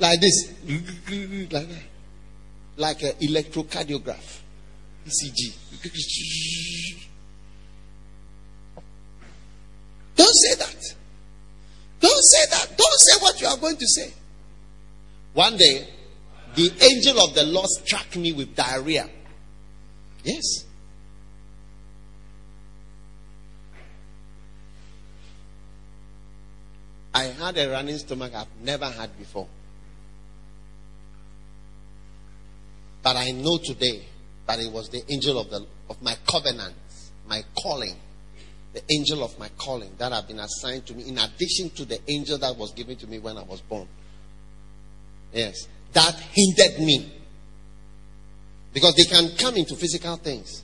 [0.01, 0.53] Like this.
[0.69, 1.83] Like that.
[2.77, 4.41] Like an electrocardiograph.
[5.07, 5.55] ECG.
[10.17, 10.95] Don't say that.
[12.01, 12.77] Don't say that.
[12.77, 14.13] Don't say what you are going to say.
[15.35, 15.87] One day,
[16.57, 19.09] the angel of the Lord struck me with diarrhea.
[20.25, 20.65] Yes.
[27.15, 29.47] I had a running stomach I've never had before.
[33.03, 34.07] But I know today
[34.47, 36.75] that it was the angel of the of my covenant,
[37.29, 37.97] my calling,
[38.73, 42.01] the angel of my calling that have been assigned to me, in addition to the
[42.09, 43.87] angel that was given to me when I was born.
[45.33, 47.11] Yes, that hindered me
[48.75, 50.63] because they can come into physical things.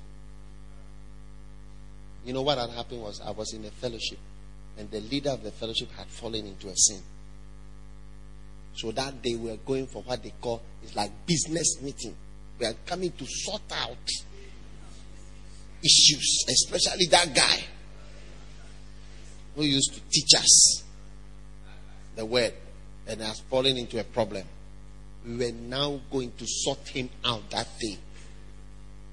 [2.26, 4.18] You know what had happened was I was in a fellowship,
[4.76, 7.00] and the leader of the fellowship had fallen into a sin.
[8.74, 12.14] So that they were going for what they call it's like business meeting.
[12.58, 14.10] We are coming to sort out
[15.82, 17.58] issues, especially that guy
[19.56, 20.84] who used to teach us
[22.16, 22.52] the word
[23.06, 24.46] and has fallen into a problem.
[25.26, 27.98] We were now going to sort him out that day.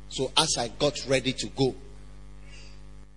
[0.09, 1.75] So as I got ready to go,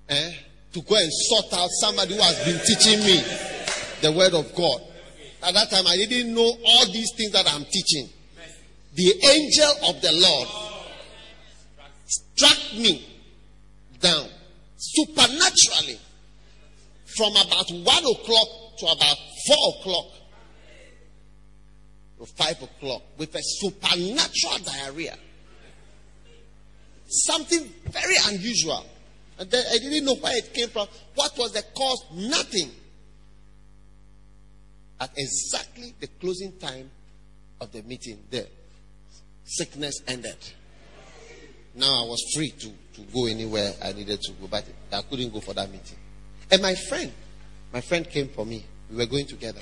[0.08, 0.32] eh,
[0.72, 3.22] to go and sort out somebody who has been teaching me
[4.02, 4.82] the word of God.
[5.42, 8.08] At that time, I didn't know all these things that I'm teaching
[8.94, 10.48] the angel of the Lord
[12.04, 13.06] struck me
[14.00, 14.28] down
[14.76, 15.98] supernaturally
[17.16, 19.16] from about one o'clock to about
[19.46, 20.06] four o'clock
[22.22, 25.18] or five o'clock with a supernatural diarrhea.
[27.08, 28.86] Something very unusual.
[29.40, 30.86] And then I didn't know where it came from.
[31.16, 32.04] What was the cause?
[32.14, 32.70] Nothing.
[35.00, 36.92] At exactly the closing time
[37.60, 38.46] of the meeting, there
[39.44, 40.36] sickness ended.
[41.74, 45.32] Now I was free to, to go anywhere I needed to go, but I couldn't
[45.32, 45.98] go for that meeting.
[46.52, 47.10] And my friend,
[47.72, 48.64] my friend came for me.
[48.88, 49.60] We were going together.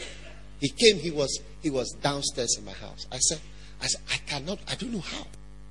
[0.61, 3.07] He came, he was he was downstairs in my house.
[3.11, 3.41] I said,
[3.83, 5.27] I said, I cannot, I don't know how.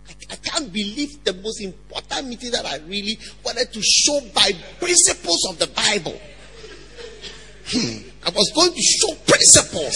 [0.08, 4.52] I, I can't believe the most important meeting that I really wanted to show by
[4.80, 6.20] principles of the Bible.
[7.68, 8.10] Hmm.
[8.26, 9.96] I was going to show principles.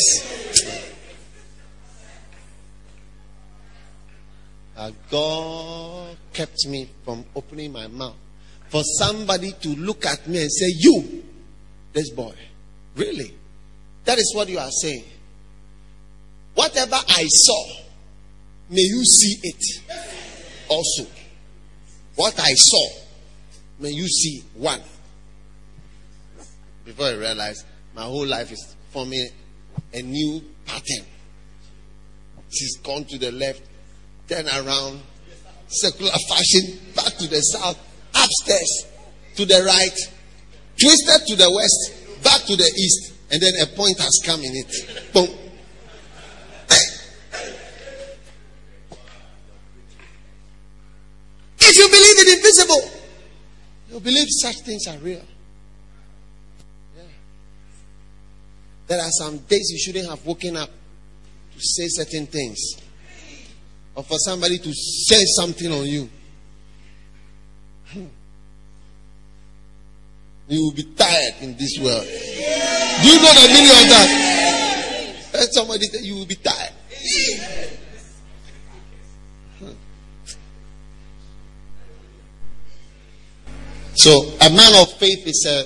[4.76, 8.16] Uh, God kept me from opening my mouth
[8.70, 11.24] for somebody to look at me and say, You,
[11.94, 12.34] this boy.
[12.96, 13.34] Really?
[14.06, 15.06] That is what you are saying.
[16.56, 17.66] Whatever I saw,
[18.70, 19.82] may you see it
[20.70, 21.10] also.
[22.16, 22.90] What I saw,
[23.80, 24.82] may you see one.
[26.86, 27.64] Before I realize
[27.96, 29.28] my whole life is forming
[29.94, 31.06] a new pattern.
[32.52, 33.62] She's gone to the left,
[34.28, 35.02] turn around,
[35.68, 37.80] circular fashion, back to the south,
[38.14, 38.86] upstairs,
[39.36, 39.98] to the right,
[40.80, 44.52] twisted to the west, back to the east, and then a point has come in
[44.54, 45.12] it.
[45.12, 45.28] Boom.
[51.60, 52.92] If you believe in invisible,
[53.90, 55.24] you believe such things are real.
[56.96, 57.04] Yeah.
[58.86, 62.60] There are some days you shouldn't have woken up to say certain things
[63.96, 66.08] or for somebody to say something on you.
[70.54, 72.06] You will be tired in this world.
[72.06, 75.32] Do you know the meaning of that?
[75.34, 76.74] Let somebody say you will be tired.
[83.96, 85.66] So, a man of faith is a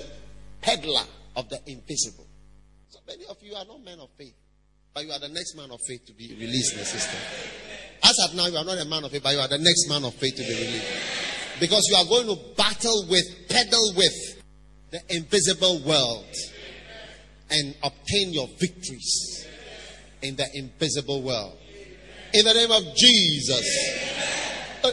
[0.62, 1.04] peddler
[1.36, 2.28] of the invisible.
[2.88, 4.36] So, many of you are not men of faith,
[4.94, 7.20] but you are the next man of faith to be released in the system.
[8.04, 9.90] As of now, you are not a man of faith, but you are the next
[9.90, 11.60] man of faith to be released.
[11.60, 14.37] Because you are going to battle with, peddle with
[14.92, 16.34] the invisible world
[17.50, 19.48] and obtain your victories
[20.22, 21.58] in the invisible world.
[22.34, 24.04] In the name of Jesus.
[24.84, 24.92] Uh,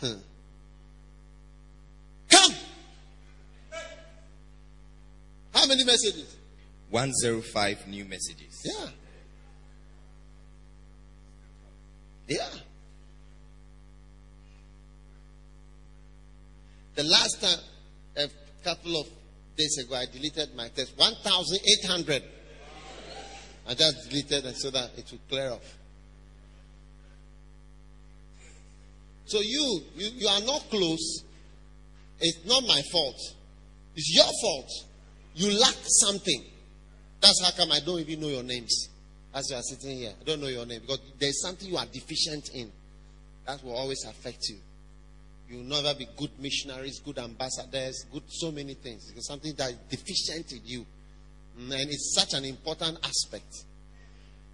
[0.00, 0.14] huh.
[2.30, 2.52] Come.
[5.52, 6.36] How many messages?
[6.90, 8.62] 105 new messages.
[8.64, 8.90] Yeah.
[12.28, 12.48] Yeah.
[16.96, 17.58] The last time,
[18.16, 18.28] a
[18.64, 19.06] couple of
[19.54, 20.96] days ago, I deleted my text.
[20.96, 22.22] 1,800.
[23.68, 25.76] I just deleted it so that it would clear off.
[29.26, 31.22] So you, you, you are not close.
[32.18, 33.20] It's not my fault.
[33.94, 34.70] It's your fault.
[35.34, 36.44] You lack something.
[37.20, 38.88] That's how come I don't even know your names.
[39.34, 41.86] As you are sitting here, I don't know your name because there's something you are
[41.86, 42.72] deficient in.
[43.46, 44.56] That will always affect you.
[45.48, 49.12] You will never be good missionaries, good ambassadors, good so many things.
[49.16, 50.86] It's something that is deficient in you.
[51.58, 53.64] Mm, and it's such an important aspect.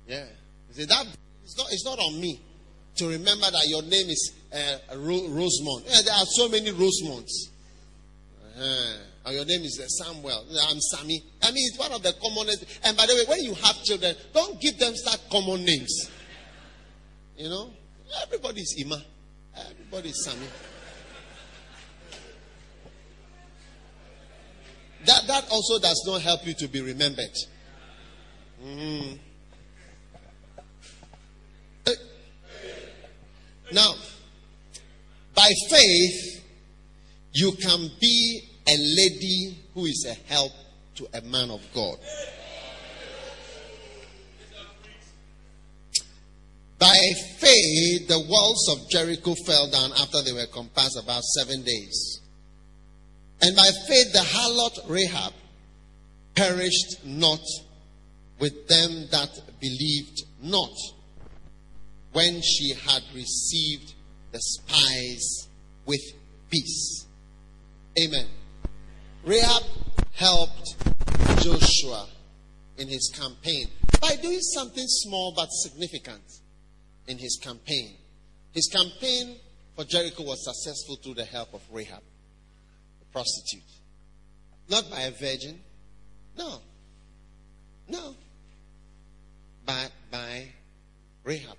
[0.07, 0.25] Yeah.
[0.73, 1.07] See, that,
[1.45, 2.41] it's, not, it's not on me
[2.97, 5.85] to remember that your name is uh, Ro- Rosemont.
[5.87, 7.49] Yeah, there are so many Rosemonts.
[8.45, 8.99] Uh-huh.
[9.25, 10.45] Or your name is uh, Samuel.
[10.69, 11.23] I'm Sammy.
[11.43, 12.67] I mean, it's one of the commonest.
[12.85, 16.11] And by the way, when you have children, don't give them such common names.
[17.39, 17.71] You know,
[18.25, 19.03] everybody is Ima.
[19.57, 20.47] Everybody is Sammy.
[25.07, 27.37] That, that also does not help you to be remembered.
[28.65, 29.19] Mm.
[33.73, 33.95] Now,
[35.35, 36.45] by faith,
[37.33, 40.53] you can be a lady who is a help
[40.97, 41.97] to a man of God.
[46.79, 46.97] By
[47.39, 52.22] faith, the walls of Jericho fell down after they were compassed about seven days.
[53.43, 55.33] And by faith, the harlot Rahab
[56.35, 57.41] perished not
[58.39, 59.29] with them that
[59.61, 60.71] believed not
[62.13, 63.95] when she had received
[64.33, 65.49] the spies
[65.87, 66.01] with
[66.51, 67.07] peace.
[67.99, 68.27] Amen.
[69.25, 69.63] Rahab
[70.13, 70.77] helped
[71.43, 72.09] Joshua
[72.79, 73.69] in his campaign
[74.01, 76.23] by doing something small but significant
[77.07, 77.97] in his campaign.
[78.53, 79.37] His campaign
[79.77, 82.03] for Jericho was successful through the help of Rahab,
[83.13, 83.63] prostitute.
[84.69, 85.61] Not by a virgin.
[86.37, 86.61] No.
[87.89, 88.15] No.
[89.67, 90.49] By, by
[91.25, 91.57] Rahab.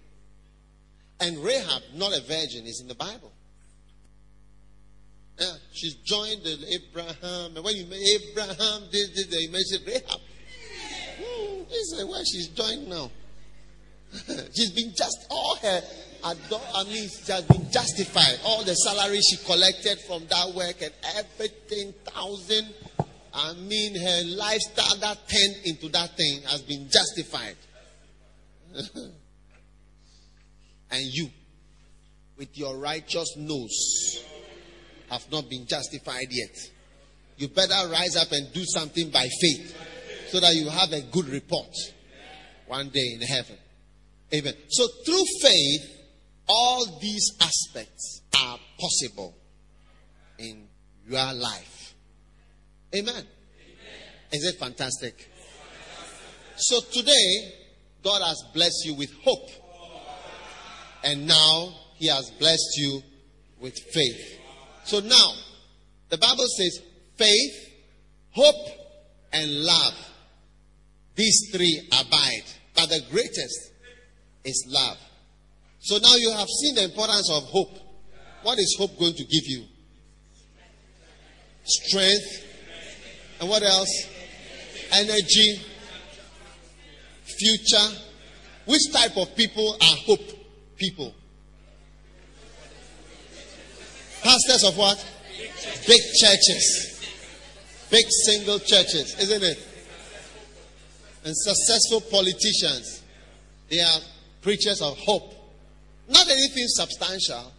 [1.20, 3.32] And Rahab, not a virgin, is in the Bible.
[5.40, 7.56] Yeah, she's joined Abraham.
[7.56, 10.22] And when you Abraham, did, this, they mentioned Rahab.
[11.18, 13.10] Hmm, this is where she's joined now.
[14.54, 15.82] she's been just all her
[16.24, 18.40] I mean, she has been justified.
[18.46, 22.74] All the salary she collected from that work and everything, thousand.
[23.34, 27.56] I mean, her lifestyle that turned into that thing has been justified.
[30.92, 31.30] and you,
[32.38, 34.24] with your righteous nose,
[35.10, 36.56] have not been justified yet.
[37.38, 39.76] You better rise up and do something by faith
[40.30, 41.76] so that you have a good report
[42.68, 43.58] one day in heaven.
[44.34, 44.54] Amen.
[44.70, 45.93] So through faith,
[46.48, 49.36] all these aspects are possible
[50.38, 50.68] in
[51.08, 51.94] your life.
[52.96, 53.14] Amen.
[53.16, 53.26] Amen.
[54.32, 55.30] Is it fantastic?
[56.56, 57.54] So today,
[58.04, 59.50] God has blessed you with hope.
[61.04, 63.02] And now he has blessed you
[63.60, 64.40] with faith.
[64.86, 65.34] So now,
[66.10, 66.82] the Bible says
[67.16, 67.74] faith,
[68.32, 68.68] hope,
[69.32, 69.94] and love.
[71.16, 72.44] These three abide.
[72.76, 73.72] But the greatest
[74.44, 74.98] is love.
[75.84, 77.78] So now you have seen the importance of hope.
[78.42, 79.66] What is hope going to give you?
[81.66, 82.46] Strength.
[83.42, 84.08] And what else?
[84.94, 85.62] Energy.
[87.38, 88.00] Future.
[88.66, 90.22] Which type of people are hope
[90.78, 91.14] people?
[94.24, 95.06] Pastors of what?
[95.86, 97.12] Big churches.
[97.92, 99.68] Big single churches, isn't it?
[101.26, 103.04] And successful politicians.
[103.70, 104.00] They are
[104.42, 105.43] preachers of hope.
[106.08, 107.52] Not anything substantial,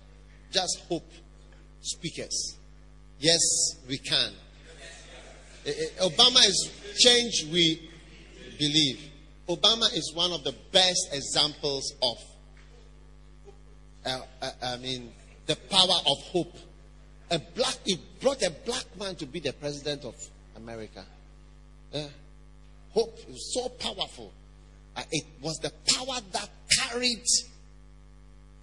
[0.53, 1.11] just hope
[1.81, 2.57] speakers.
[3.19, 3.41] Yes,
[3.89, 4.33] we can.
[5.67, 7.91] Eh, eh, Obama is change we
[8.59, 9.11] believe.
[9.49, 12.17] Obama is one of the best examples of,
[14.07, 15.13] uh, uh, I mean,
[15.47, 16.55] the power of hope.
[17.31, 20.15] A black, it brought a black man to be the president of
[20.57, 21.05] America.
[21.95, 22.07] Uh,
[22.93, 24.33] hope is so powerful.
[24.97, 27.25] Uh, it was the power that carried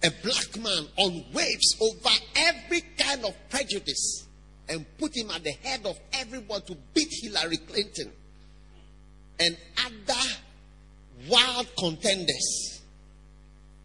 [0.04, 4.26] a black man on waves over every kind of prejudice
[4.68, 8.10] and put him at the head of everyone to beat Hillary Clinton
[9.38, 10.20] and other
[11.28, 12.82] wild contenders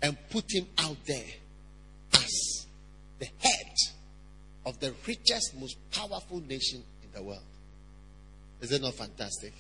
[0.02, 1.26] and put him out there
[2.14, 2.66] as
[3.20, 3.74] the head
[4.66, 7.42] of the richest, most powerful nation in the world.
[8.62, 9.54] Is it not fantastic?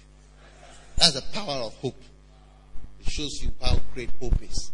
[0.97, 2.01] That's the power of hope.
[2.99, 4.72] It shows you how great hope is.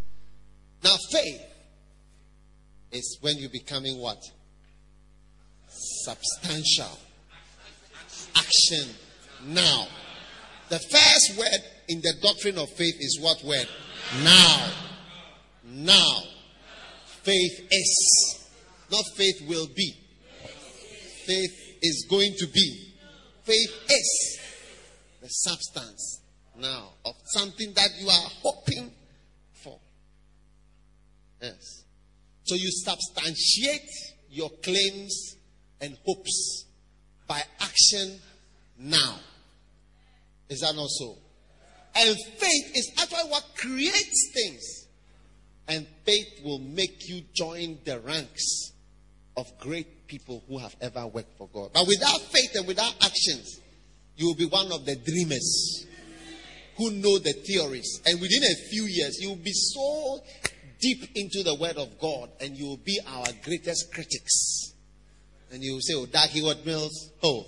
[0.83, 1.41] Now, faith
[2.93, 4.17] is when you're becoming what?
[6.03, 6.99] substantial
[8.35, 8.89] action
[9.45, 9.87] now.
[10.69, 13.67] The first word in the doctrine of faith is what word?
[14.23, 14.71] Now.
[15.65, 16.23] Now.
[17.23, 18.49] Faith is.
[18.91, 19.93] Not faith will be.
[21.25, 22.93] Faith is going to be.
[23.43, 24.39] Faith is
[25.21, 26.21] the substance
[26.57, 28.91] now of something that you are hoping
[29.53, 29.79] for.
[31.41, 31.82] Yes.
[32.43, 33.89] So you substantiate
[34.29, 35.35] your claims
[35.79, 36.65] and hopes
[37.27, 38.19] by action
[38.77, 39.19] now.
[40.49, 41.17] Is that not so?
[41.95, 44.87] And faith is actually what creates things.
[45.67, 48.73] And faith will make you join the ranks
[49.37, 51.71] of great people who have ever worked for God.
[51.73, 53.61] But without faith and without actions,
[54.17, 55.85] you will be one of the dreamers
[56.77, 58.01] who know the theories.
[58.05, 60.21] And within a few years, you will be so
[60.83, 64.73] deep into the Word of God and you will be our greatest critics.
[65.49, 67.45] And you will say, Oh, Dag Heward-Mills, oh,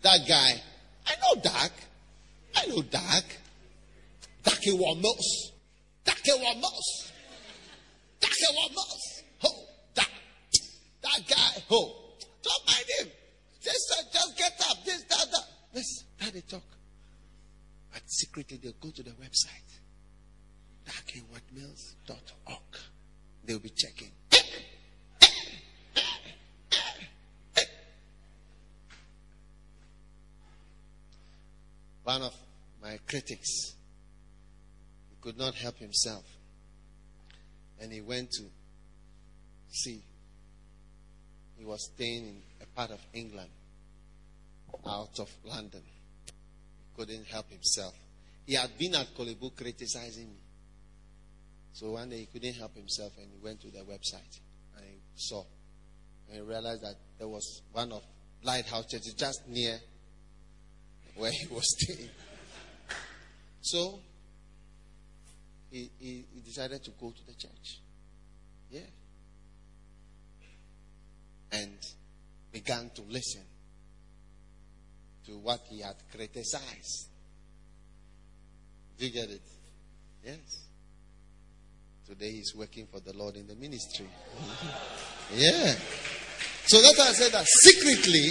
[0.00, 0.52] that guy,
[1.06, 1.70] I know Dag.
[2.56, 3.24] I know Dag.
[4.44, 5.52] Dag Heward-Mills.
[6.04, 7.12] Dag Heward-Mills.
[8.20, 9.22] Dag Heward-Mills.
[9.44, 10.08] Oh, that,
[11.02, 13.08] that guy, oh, don't mind him.
[13.60, 15.44] Just, uh, just get up, this, that, that.
[15.74, 16.62] Let's, how they talk.
[17.92, 19.67] But secretly, they'll go to the website,
[20.88, 22.78] daghewardmills.org.
[23.44, 24.12] They'll be checking.
[32.04, 32.34] One of
[32.82, 33.74] my critics
[35.10, 36.24] he could not help himself.
[37.80, 38.44] And he went to
[39.70, 40.02] see.
[41.58, 43.50] He was staying in a part of England
[44.86, 45.82] out of London
[46.26, 46.32] He
[46.96, 47.94] couldn't help himself.
[48.46, 50.47] He had been at Korle criticizing me.
[51.72, 54.40] So one day he couldn't help himself and he went to the website
[54.76, 55.44] and he saw
[56.28, 58.02] and he realized that there was one of
[58.42, 59.78] Lighthouse Churches just near
[61.16, 62.10] where he was staying.
[63.62, 64.00] So
[65.70, 67.80] he, he, he decided to go to the church.
[68.70, 68.80] Yeah.
[71.50, 71.78] And
[72.52, 73.42] began to listen
[75.26, 77.08] to what he had criticized.
[78.98, 79.42] Do you get it?
[80.24, 80.67] Yes.
[82.08, 84.08] Today he's working for the Lord in the ministry.
[85.34, 85.74] yeah.
[86.64, 88.30] So that's I said that secretly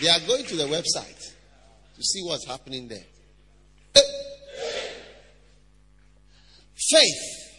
[0.00, 1.34] they are going to the website
[1.96, 3.02] to see what's happening there.
[6.88, 7.52] Faith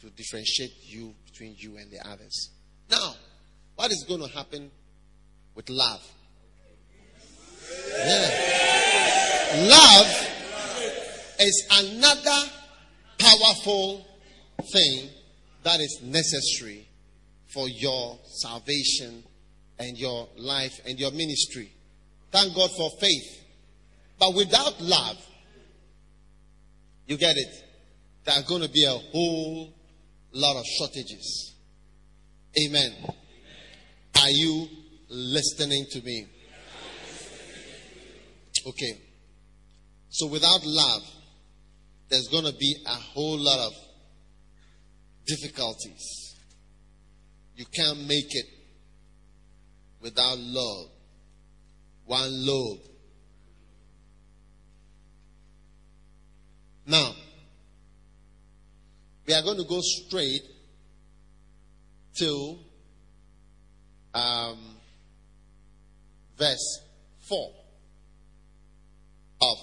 [0.00, 2.50] to differentiate you between you and the others.
[2.88, 3.14] Now,
[3.74, 4.70] what is going to happen
[5.56, 6.08] with love?
[7.96, 8.30] Yeah.
[9.56, 10.28] Love
[11.40, 12.50] is another
[13.38, 14.06] powerful
[14.72, 15.10] thing
[15.62, 16.88] that is necessary
[17.52, 19.22] for your salvation
[19.78, 21.72] and your life and your ministry.
[22.30, 23.44] Thank God for faith.
[24.18, 25.16] But without love,
[27.06, 27.64] you get it,
[28.24, 29.72] there are going to be a whole
[30.32, 31.54] lot of shortages.
[32.66, 32.92] Amen.
[34.20, 34.68] Are you
[35.08, 36.26] listening to me?
[38.66, 39.00] Okay.
[40.10, 41.02] So without love,
[42.08, 43.72] there's going to be a whole lot of
[45.26, 46.34] difficulties.
[47.54, 48.46] You can't make it
[50.00, 50.86] without love.
[52.06, 52.78] One love.
[56.86, 57.12] Now,
[59.26, 60.40] we are going to go straight
[62.16, 62.58] to
[64.14, 64.58] um,
[66.38, 66.80] verse
[67.28, 67.52] 4
[69.42, 69.58] of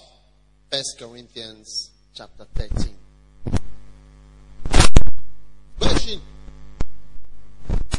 [0.70, 2.94] First Corinthians chapter 13.
[5.78, 6.20] Question.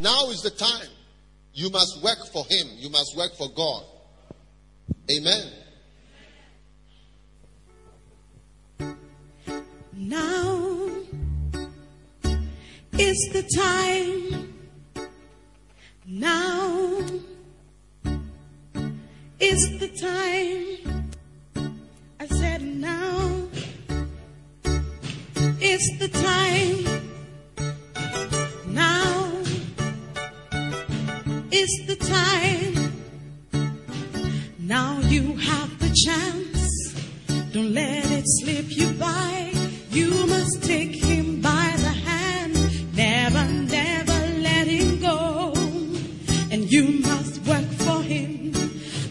[0.01, 0.89] Now is the time.
[1.53, 2.68] You must work for Him.
[2.78, 3.84] You must work for God.
[5.11, 5.51] Amen.
[9.93, 10.89] Now
[12.93, 14.53] is the time.
[16.07, 17.01] Now
[19.39, 21.07] is the time
[22.20, 23.47] I said now
[25.61, 26.85] is the time.
[28.67, 29.31] Now
[31.51, 32.93] is the time.
[34.59, 36.93] Now you have the chance.
[37.51, 39.51] Don't let it slip you by.
[39.89, 42.55] You must take him by the hand.
[42.95, 45.53] Never, never let him go.
[46.51, 48.53] And you must work for him.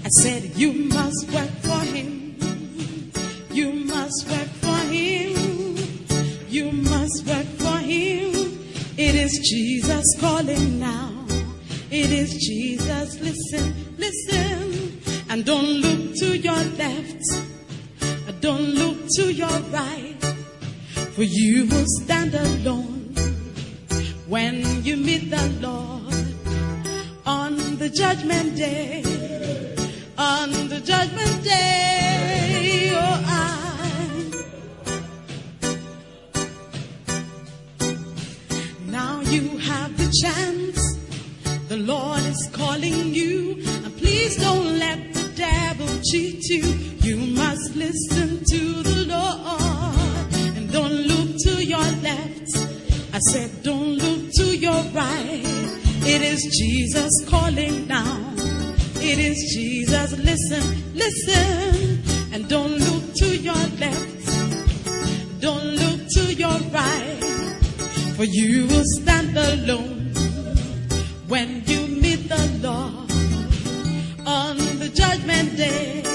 [0.05, 2.39] I said you must work for him.
[3.51, 5.36] You must work for him.
[7.17, 8.29] Must work for him.
[8.99, 11.25] It is Jesus calling now.
[11.91, 13.19] It is Jesus.
[13.21, 15.01] Listen, listen.
[15.31, 17.25] And don't look to your left.
[18.43, 20.17] Don't look to your right.
[21.15, 23.15] For you will stand alone
[24.27, 26.13] when you meet the Lord
[27.25, 29.03] on the judgment day.
[30.19, 31.96] On the judgment day,
[40.23, 40.97] chance.
[41.69, 43.63] The Lord is calling you.
[43.85, 46.63] And please don't let the devil cheat you.
[47.01, 50.57] You must listen to the Lord.
[50.57, 52.57] And don't look to your left.
[53.13, 55.43] I said, don't look to your right.
[56.05, 58.33] It is Jesus calling now.
[58.97, 60.13] It is Jesus.
[60.19, 62.03] Listen, listen.
[62.33, 64.27] And don't look to your left.
[65.41, 67.23] Don't look to your right.
[68.17, 69.96] For you will stand alone
[71.37, 73.11] when you meet the Lord
[74.27, 76.06] on the judgment day.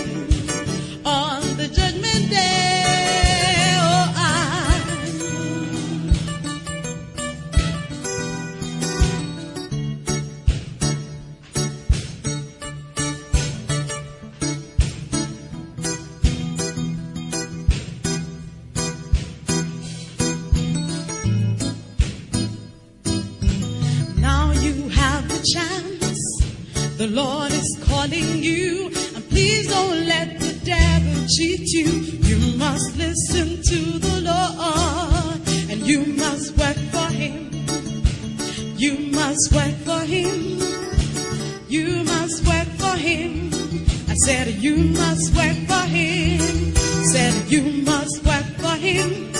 [31.37, 31.91] Cheat you.
[32.29, 35.41] You must listen to the Lord.
[35.71, 37.49] And you must work for him.
[38.77, 40.59] You must work for him.
[41.69, 43.49] You must work for him.
[44.09, 46.75] I said you must work for him.
[47.13, 49.31] Said you must work for him.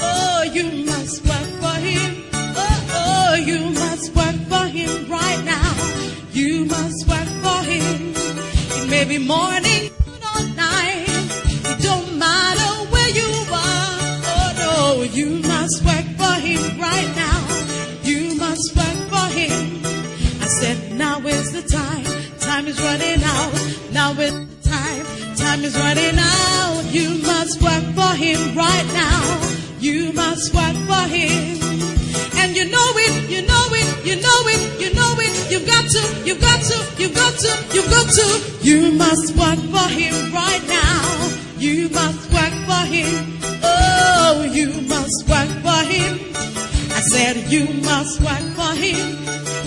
[0.00, 2.24] Oh, you must work for him.
[2.32, 5.72] Oh, oh, you must work for him right now.
[6.32, 8.14] You must work for him.
[8.78, 9.65] It may be morning
[16.96, 17.40] right now.
[18.02, 19.84] You must work for him.
[20.44, 22.06] I said now is the time.
[22.40, 23.52] Time is running out.
[23.92, 25.04] Now is the time.
[25.36, 26.82] Time is running out.
[26.96, 29.22] You must work for him right now.
[29.78, 31.58] You must work for him.
[32.40, 35.32] And you know it, you know it, you know it, you know it.
[35.50, 38.26] You've got to, you've got to, you've got to, you've got to.
[38.68, 41.02] You must work for him right now.
[41.58, 43.38] You must work for him.
[43.62, 46.35] Oh, you must work for him.
[46.96, 49.16] I said you must work for him.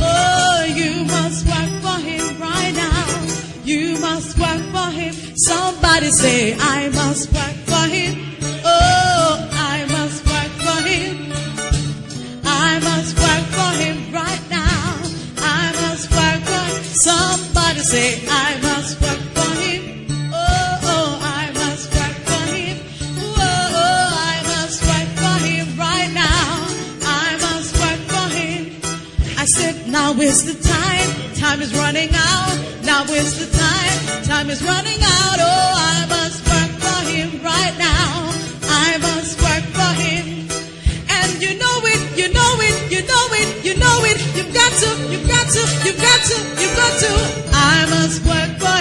[0.02, 3.06] Oh, you must work for him right now.
[3.64, 5.14] You must work for him.
[5.36, 8.14] Somebody say, I must work for him.
[8.66, 11.32] Oh, I must work for him.
[12.46, 14.98] I must work for him right now.
[15.38, 16.84] I must work for him.
[16.84, 19.39] Somebody say, I must work
[30.22, 31.34] is the time.
[31.36, 32.58] Time is running out.
[32.84, 34.24] Now is the time.
[34.24, 35.38] Time is running out.
[35.40, 38.32] Oh, I must work for him right now.
[38.68, 40.50] I must work for him.
[41.08, 44.20] And you know it, you know it, you know it, you know it.
[44.36, 47.12] You've got to, you've got to, you've got to, you've got to.
[47.54, 48.79] I must work for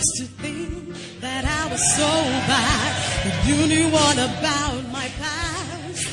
[0.00, 2.08] To think that I was so
[2.48, 2.90] bad
[3.22, 6.08] that you knew all about my past.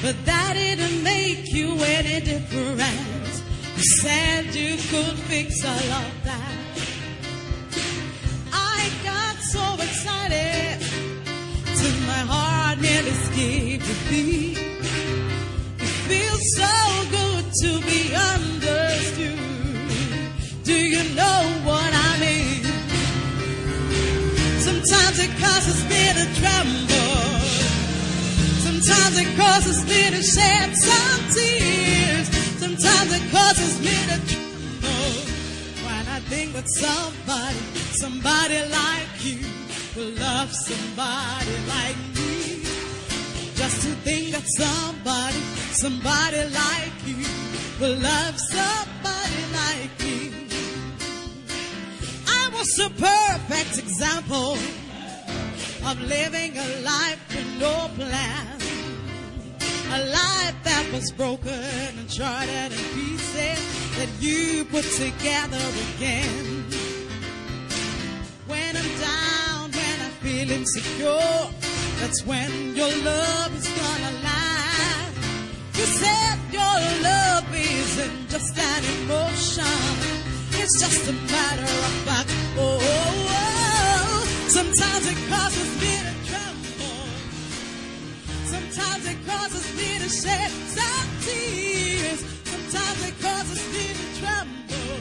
[0.00, 3.42] But that didn't make you any different.
[3.76, 6.15] You said you could fix all of
[29.56, 32.28] causes me to shed some tears.
[32.60, 35.16] Sometimes it causes me to tremble
[35.86, 37.56] when I think that somebody,
[38.02, 39.40] somebody like you
[39.96, 42.68] will love somebody like me.
[43.54, 45.40] Just to think that somebody,
[45.72, 47.24] somebody like you
[47.80, 50.32] will love somebody like me.
[52.28, 54.58] I was a perfect example
[55.88, 58.55] of living a life with no plan.
[59.96, 61.48] A life that was broken
[61.98, 63.60] and shattered in pieces
[63.96, 65.64] that you put together
[65.96, 66.66] again.
[68.46, 71.48] When I'm down, when I feel insecure,
[72.00, 75.08] that's when your love is gonna lie.
[75.78, 76.78] You said your
[77.10, 79.80] love isn't just an emotion,
[80.60, 82.30] it's just a matter of fact.
[82.58, 84.26] Oh, oh, oh.
[84.48, 85.95] sometimes it causes me.
[88.76, 92.20] Sometimes it causes me to shed some tears.
[92.44, 95.00] Sometimes it causes me to tremble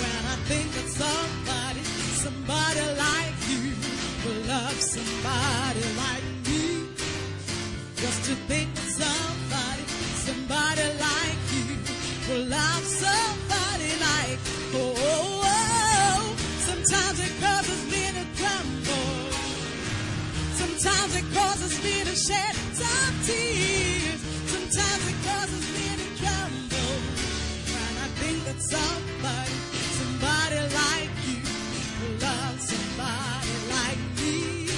[0.00, 1.82] when I think that somebody,
[2.24, 3.62] somebody like you
[4.24, 6.88] will love somebody like me.
[7.94, 9.35] Just to think somebody, somebody
[21.16, 24.20] it causes me to shed some tears.
[24.52, 26.96] Sometimes it causes me to tremble
[27.84, 29.56] And I think that somebody,
[29.98, 31.40] somebody like you
[31.98, 34.68] will love somebody like me.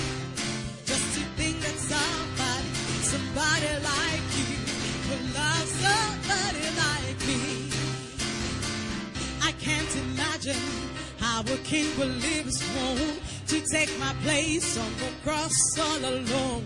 [0.91, 2.71] Just to think that somebody,
[3.13, 4.53] somebody like you
[5.09, 7.43] will love somebody like me.
[9.43, 10.67] I can't imagine
[11.19, 15.99] how a king will leave his throne to take my place on the cross all
[15.99, 16.65] alone.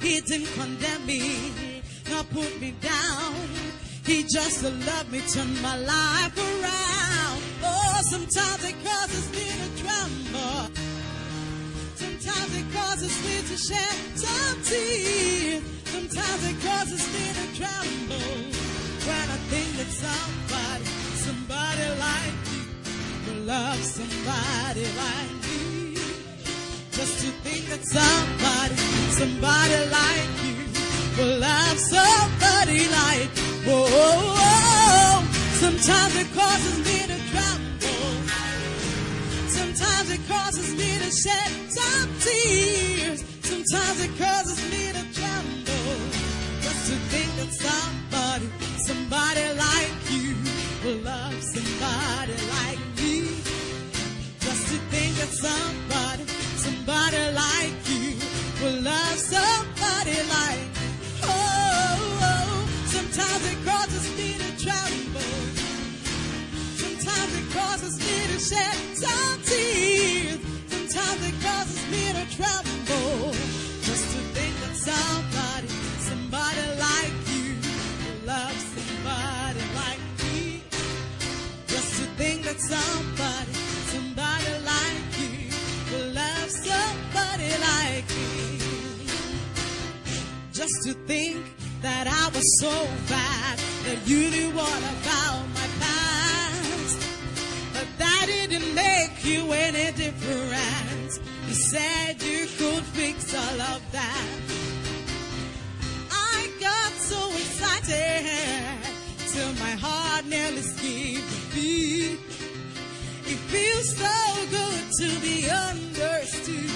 [0.00, 1.72] He didn't condemn me,
[2.10, 3.34] nor put me down.
[4.04, 7.40] He just loved me, turned my life around.
[7.64, 10.70] Oh, sometimes it causes me to tremble.
[11.94, 15.62] Sometimes it causes me to shed some tears.
[15.86, 18.36] Sometimes it causes me to tremble.
[19.08, 20.84] When I think that somebody,
[21.24, 25.45] somebody like you will love somebody like me.
[27.06, 28.74] Just to think that somebody,
[29.14, 30.58] somebody like you
[31.16, 33.30] will love somebody like
[33.62, 35.22] whoa, whoa, whoa.
[35.62, 38.10] Sometimes it causes me to tremble.
[39.46, 43.22] Sometimes it causes me to shed some tears.
[43.50, 45.94] Sometimes it causes me to tremble.
[46.58, 48.48] Just to think that somebody,
[48.82, 50.34] somebody like you
[50.82, 53.30] will love somebody like me.
[54.42, 55.85] Just to think that somebody,
[57.16, 58.16] somebody like you
[58.62, 60.68] will love somebody like.
[61.22, 62.68] Oh, oh.
[62.86, 65.20] sometimes it causes me to tremble.
[66.76, 68.96] Sometimes it causes me to shed
[90.66, 91.44] Just to think
[91.80, 92.74] that I was so
[93.08, 93.56] bad
[93.86, 96.98] that you knew what about my past.
[97.72, 101.20] But that didn't make you any different.
[101.46, 104.26] You said you could fix all of that.
[106.10, 108.26] I got so excited
[109.30, 112.18] till my heart nearly skipped a beat.
[113.32, 114.16] It feels so
[114.50, 116.72] good to be understood.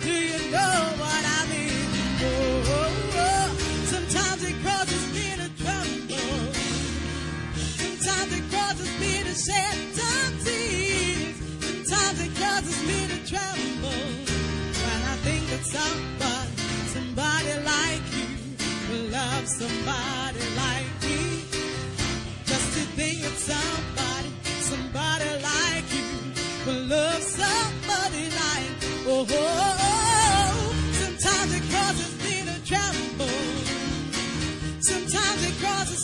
[0.00, 1.67] Do you know what I mean?
[15.68, 16.56] Somebody,
[16.94, 18.26] somebody like you
[18.88, 21.44] will love somebody like me.
[22.44, 24.30] Just to think of somebody,
[24.70, 26.06] somebody like you
[26.66, 28.72] will love somebody like.
[29.06, 29.97] Oh, oh, oh.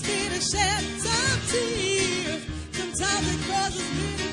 [0.07, 2.43] Me to shed some tears.
[2.73, 4.29] Sometimes it causes me to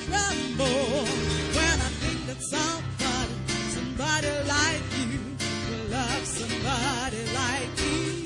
[1.56, 3.36] when I think that somebody,
[3.76, 5.20] somebody like you
[5.68, 8.26] will love somebody like me.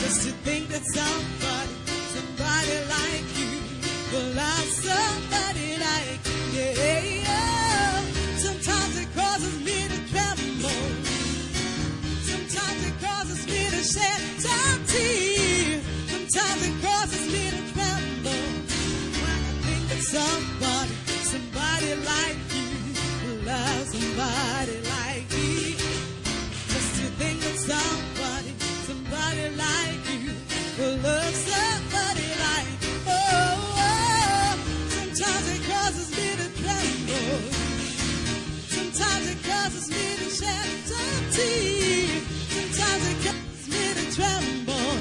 [0.00, 1.74] Just to think that somebody,
[2.14, 3.52] somebody like you
[4.12, 6.20] will love somebody like
[6.54, 7.25] yeah, yeah.
[20.06, 20.94] Somebody,
[21.32, 25.74] somebody like you love somebody like me.
[26.70, 28.52] Just to think somebody,
[28.86, 30.30] somebody like you
[30.78, 32.78] will love somebody like
[33.08, 34.52] oh, oh.
[34.94, 37.38] Sometimes it causes me to tremble.
[38.76, 40.26] Sometimes it causes me to.
[42.54, 44.92] Sometimes it causes me to tremble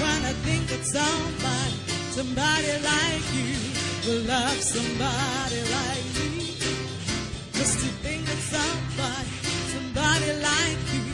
[0.00, 1.76] when I think somebody,
[2.10, 6.56] somebody like you will love somebody like me.
[7.52, 9.28] Just to think that somebody,
[9.74, 11.11] somebody like you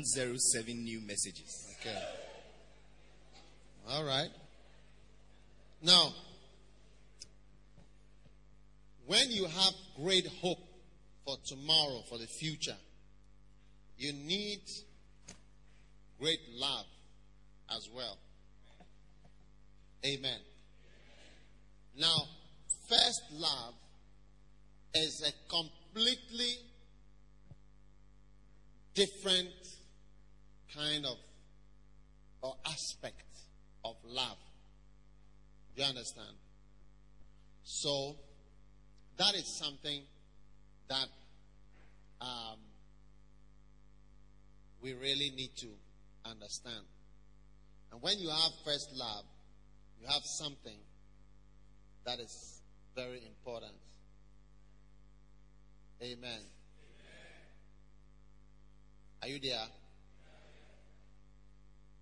[0.00, 1.76] 107 new messages.
[1.80, 2.02] Okay.
[3.90, 4.30] All right.
[5.82, 6.14] Now,
[9.06, 10.58] when you have great hope
[11.26, 12.76] for tomorrow, for the future,
[13.98, 14.60] you need
[16.18, 16.86] great love
[17.76, 18.16] as well.
[20.06, 20.38] Amen.
[21.98, 22.16] Now,
[22.88, 23.74] first love
[24.94, 26.56] is a completely
[28.94, 29.50] different
[30.74, 31.16] kind of
[32.42, 33.22] or aspect
[33.84, 34.38] of love.
[35.76, 36.36] Do you understand?
[37.62, 38.16] So,
[39.18, 40.02] that is something
[40.88, 41.06] that
[42.20, 42.58] um,
[44.80, 45.68] we really need to
[46.24, 46.84] understand.
[47.92, 49.24] And when you have first love,
[50.00, 50.78] you have something
[52.06, 52.60] that is
[52.96, 53.74] very important.
[56.02, 56.40] Amen.
[59.22, 59.66] Are you there?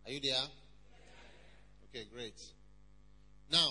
[0.09, 0.49] Are you there?
[1.91, 2.33] Okay, great.
[3.53, 3.69] Now,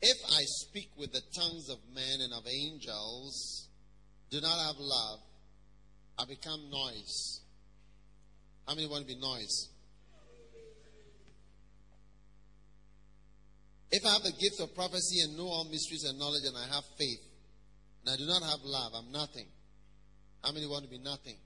[0.00, 3.68] if I speak with the tongues of men and of angels,
[4.30, 5.18] do not have love,
[6.18, 7.42] I become noise.
[8.66, 9.68] How many want to be noise?
[13.90, 16.74] If I have the gift of prophecy and know all mysteries and knowledge and I
[16.74, 17.20] have faith,
[18.00, 19.48] and I do not have love, I'm nothing.
[20.42, 21.36] How many want to be nothing?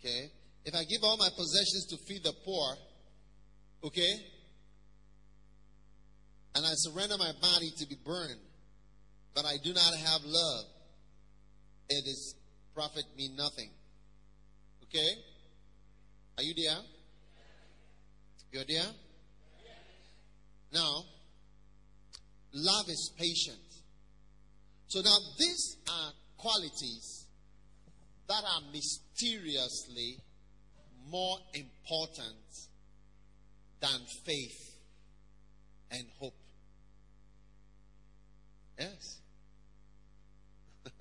[0.00, 0.30] Okay?
[0.64, 2.76] If I give all my possessions to feed the poor,
[3.84, 4.12] okay?
[6.54, 8.40] And I surrender my body to be burned,
[9.34, 10.64] but I do not have love,
[11.88, 12.34] it is
[12.74, 13.70] profit me nothing.
[14.84, 15.08] Okay?
[16.38, 16.78] Are you there?
[18.52, 18.92] You're there?
[20.72, 21.04] Now,
[22.52, 23.58] love is patient.
[24.88, 27.19] So now these are qualities
[28.30, 30.18] that are mysteriously
[31.10, 32.68] more important
[33.80, 34.76] than faith
[35.90, 36.36] and hope.
[38.78, 39.18] Yes.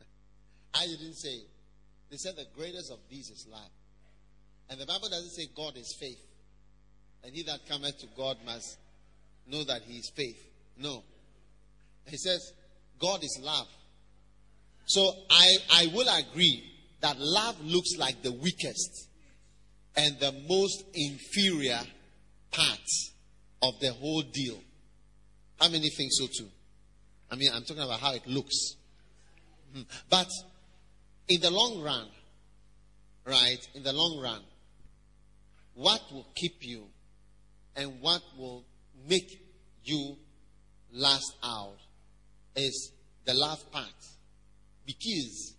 [0.73, 1.41] I didn't say.
[2.10, 3.69] They said the greatest of these is love.
[4.72, 6.26] And the Bible doesn't say God is faith.
[7.23, 8.80] And he that cometh to God must
[9.45, 10.41] know that he is faith.
[10.80, 11.03] No.
[12.07, 12.53] He says
[12.99, 13.68] God is love.
[14.88, 19.08] So I, I will agree that love looks like the weakest
[19.96, 21.80] and the most inferior
[22.52, 22.80] part
[23.62, 24.60] of the whole deal.
[25.60, 26.50] How many think so too?
[27.32, 28.76] I mean, I'm talking about how it looks.
[29.74, 29.82] Hmm.
[30.10, 30.28] But
[31.28, 32.08] in the long run,
[33.26, 34.42] right, in the long run,
[35.76, 36.86] what will keep you
[37.76, 38.66] and what will
[39.08, 39.42] make
[39.84, 40.18] you
[40.92, 41.78] last out
[42.56, 42.92] is
[43.26, 43.88] the love part.
[44.86, 45.56] Because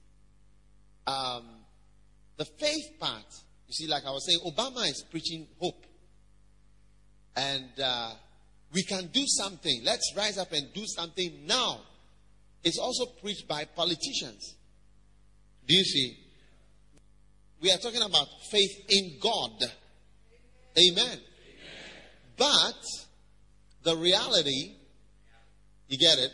[1.10, 1.44] um,
[2.36, 3.26] the faith part,
[3.66, 5.84] you see, like I was saying, Obama is preaching hope.
[7.36, 8.12] And uh,
[8.72, 9.82] we can do something.
[9.84, 11.80] Let's rise up and do something now.
[12.62, 14.56] It's also preached by politicians.
[15.66, 16.18] Do you see?
[17.62, 19.52] We are talking about faith in God.
[20.78, 21.04] Amen.
[21.04, 21.18] Amen.
[22.36, 22.82] But
[23.82, 24.76] the reality,
[25.88, 26.30] you get it,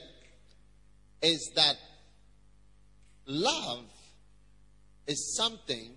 [1.22, 1.76] is that
[3.26, 3.84] love
[5.06, 5.92] is something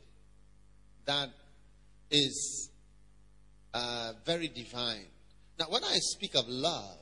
[1.06, 1.30] that
[2.12, 2.70] is
[3.74, 5.06] uh, very divine.
[5.58, 6.98] Now, when I speak of love,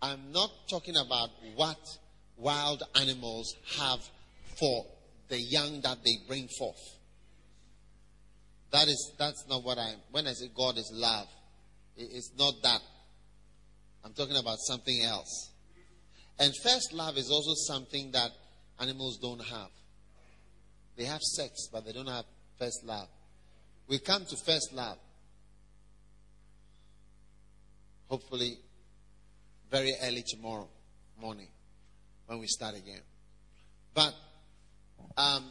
[0.00, 1.78] I'm not talking about what
[2.36, 4.00] wild animals have
[4.58, 4.86] for
[5.28, 6.98] the young that they bring forth.
[8.70, 11.26] That is that's not what I when I say God is love.
[11.96, 12.80] It's not that.
[14.04, 15.50] I'm talking about something else.
[16.38, 18.30] And first love is also something that
[18.78, 19.70] animals don't have.
[20.98, 22.24] They have sex, but they don't have
[22.58, 23.06] first love.
[23.86, 24.98] We come to first love.
[28.08, 28.58] Hopefully,
[29.70, 30.68] very early tomorrow
[31.20, 31.48] morning
[32.26, 33.02] when we start again.
[33.94, 34.12] But
[35.16, 35.44] um,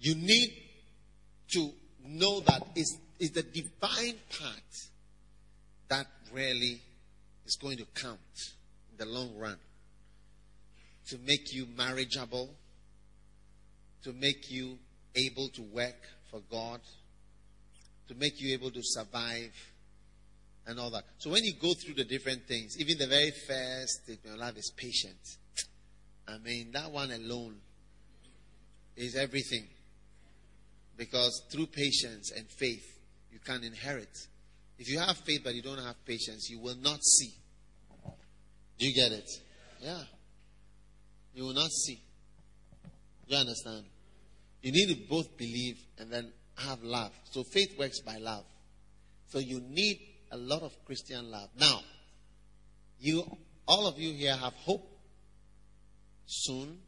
[0.00, 0.52] you need
[1.52, 1.70] to
[2.04, 4.88] know that it's, it's the divine part
[5.88, 6.80] that really
[7.46, 8.18] is going to count
[8.90, 9.56] in the long run
[11.08, 12.50] to make you marriageable,
[14.04, 14.78] to make you
[15.14, 15.96] able to work
[16.30, 16.80] for God,
[18.08, 19.52] to make you able to survive
[20.66, 21.04] and all that.
[21.18, 24.56] So when you go through the different things, even the very first in your life
[24.56, 25.38] is patience.
[26.28, 27.56] I mean, that one alone
[28.96, 29.66] is everything.
[30.96, 32.84] Because through patience and faith,
[33.32, 34.10] you can inherit.
[34.78, 37.32] If you have faith but you don't have patience, you will not see.
[38.78, 39.28] Do you get it?
[39.80, 40.02] Yeah.
[41.34, 42.00] You will not see.
[43.28, 43.84] Do you understand?
[44.62, 47.12] You need to both believe and then have love.
[47.30, 48.44] So faith works by love.
[49.28, 50.00] So you need
[50.32, 51.50] a lot of Christian love.
[51.58, 51.80] Now,
[52.98, 53.24] you
[53.66, 54.86] all of you here have hope.
[56.26, 56.78] Soon,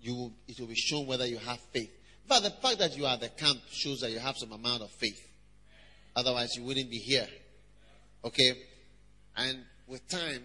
[0.00, 1.90] you will, it will be shown whether you have faith.
[2.28, 4.82] But the fact that you are at the camp shows that you have some amount
[4.82, 5.20] of faith.
[6.14, 7.26] Otherwise, you wouldn't be here.
[8.24, 8.52] Okay?
[9.36, 10.42] And with time,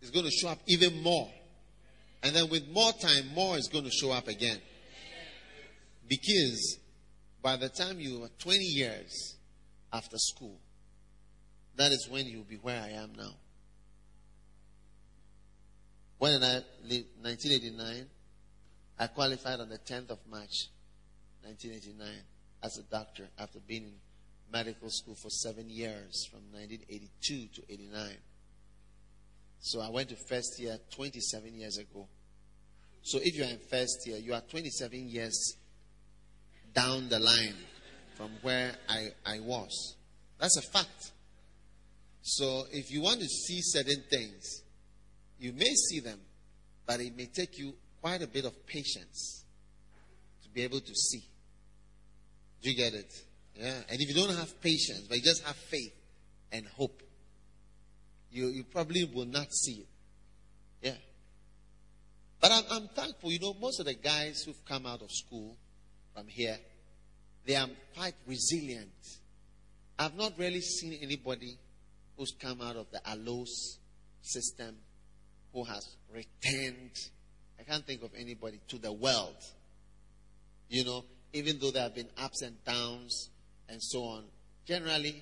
[0.00, 1.30] it's going to show up even more.
[2.26, 4.58] And then with more time, more is going to show up again.
[6.08, 6.76] Because
[7.40, 9.36] by the time you are 20 years
[9.92, 10.58] after school,
[11.76, 13.30] that is when you'll be where I am now.
[16.18, 17.04] When did I leave?
[17.20, 18.06] 1989.
[18.98, 20.66] I qualified on the 10th of March,
[21.44, 22.08] 1989,
[22.64, 23.92] as a doctor after being in
[24.52, 28.16] medical school for seven years from 1982 to 89.
[29.60, 32.08] So I went to first year 27 years ago.
[33.06, 35.56] So if you are in first year, you are 27 years
[36.74, 37.54] down the line
[38.16, 39.94] from where I, I was.
[40.40, 41.12] That's a fact.
[42.22, 44.64] So if you want to see certain things,
[45.38, 46.18] you may see them,
[46.84, 49.44] but it may take you quite a bit of patience
[50.42, 51.22] to be able to see.
[52.60, 53.12] Do you get it?
[53.54, 53.82] Yeah.
[53.88, 55.94] And if you don't have patience, but you just have faith
[56.50, 57.04] and hope,
[58.32, 59.88] you, you probably will not see it.
[60.82, 60.94] Yeah.
[62.46, 63.32] But I'm, I'm thankful.
[63.32, 65.56] You know, most of the guys who've come out of school
[66.14, 66.56] from here,
[67.44, 67.66] they are
[67.96, 68.92] quite resilient.
[69.98, 71.58] I've not really seen anybody
[72.16, 73.78] who's come out of the ALOS
[74.22, 74.76] system
[75.52, 76.92] who has returned,
[77.58, 79.42] I can't think of anybody, to the world.
[80.68, 83.28] You know, even though there have been ups and downs
[83.68, 84.22] and so on,
[84.64, 85.20] generally,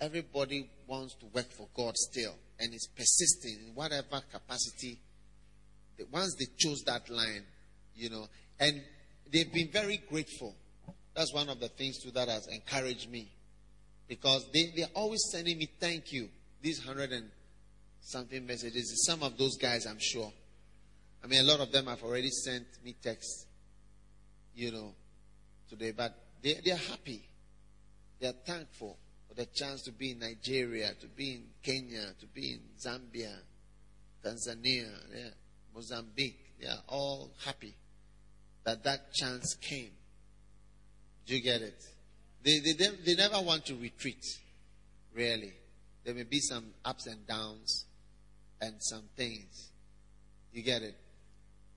[0.00, 5.00] everybody wants to work for God still and is persisting in whatever capacity.
[6.10, 7.44] Once they chose that line,
[7.94, 8.26] you know,
[8.58, 8.82] and
[9.30, 10.54] they've been very grateful.
[11.14, 13.30] That's one of the things too that has encouraged me
[14.08, 16.28] because they, they're always sending me thank you.
[16.60, 17.28] These hundred and
[18.00, 19.04] something messages.
[19.06, 20.32] Some of those guys, I'm sure.
[21.24, 23.46] I mean, a lot of them have already sent me texts,
[24.54, 24.94] you know,
[25.68, 27.22] today, but they, they are happy.
[28.20, 28.98] They are thankful
[29.28, 33.34] for the chance to be in Nigeria, to be in Kenya, to be in Zambia,
[34.24, 35.30] Tanzania, yeah,
[35.74, 36.38] Mozambique.
[36.60, 37.74] They are all happy
[38.64, 39.90] that that chance came.
[41.26, 41.82] Do you get it?
[42.44, 44.24] They, they, they never want to retreat,
[45.14, 45.52] really.
[46.04, 47.86] There may be some ups and downs
[48.60, 49.70] and some things.
[50.52, 50.96] You get it?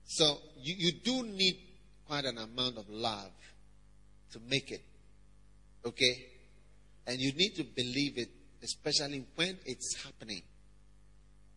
[0.04, 1.56] So you, you do need
[2.06, 3.30] quite an amount of love
[4.32, 4.82] to make it.
[5.84, 6.26] Okay?
[7.06, 8.28] And you need to believe it,
[8.62, 10.42] especially when it's happening.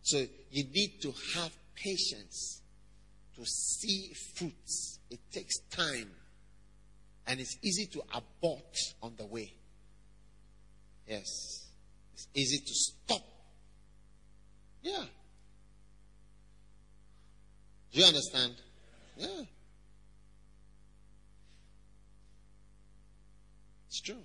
[0.02, 2.62] So you need to have patience
[3.36, 4.98] to see fruits.
[5.10, 6.10] It takes time.
[7.26, 9.52] And it's easy to abort on the way.
[11.06, 11.66] Yes.
[12.14, 13.22] It's easy to stop.
[14.82, 15.04] Yeah.
[17.92, 18.54] Do you understand?
[19.16, 19.42] Yeah.
[23.88, 24.22] It's true.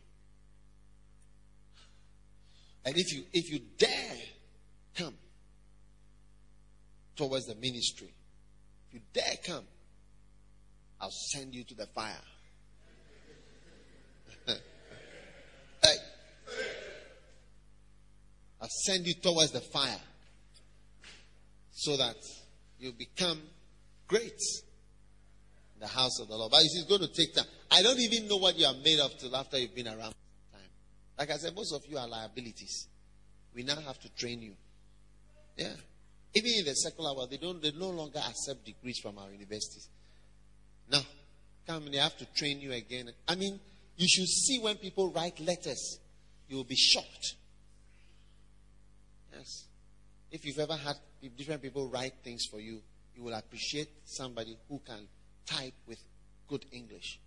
[2.86, 4.18] And if you if you dare
[4.95, 5.15] come
[7.16, 8.14] towards the ministry,
[8.88, 9.66] if you dare come,
[11.00, 12.14] I'll send you to the fire.
[14.48, 15.96] hey.
[18.62, 20.00] I'll send you towards the fire
[21.72, 22.16] so that
[22.80, 23.42] you become
[24.08, 24.40] great
[25.76, 26.52] in the house of the Lord.
[26.52, 27.46] But it's going to take time.
[27.70, 30.54] I don't even know what you are made of till after you've been around some
[30.54, 30.70] time.
[31.20, 32.88] Like I said, most of you are liabilities.
[33.54, 34.54] We now have to train you.
[35.58, 35.74] Yeah.
[36.36, 39.88] Even in the secular world, they don't they no longer accept degrees from our universities.
[40.91, 41.02] Now,
[41.66, 43.10] come they have to train you again.
[43.28, 43.60] I mean,
[43.95, 45.99] you should see when people write letters.
[46.49, 47.36] You will be shocked.
[49.34, 49.66] Yes.
[50.32, 50.98] If you've ever had
[51.38, 52.82] different people write things for you,
[53.16, 55.07] you will appreciate somebody who can
[55.45, 55.99] type with
[56.48, 57.20] good English.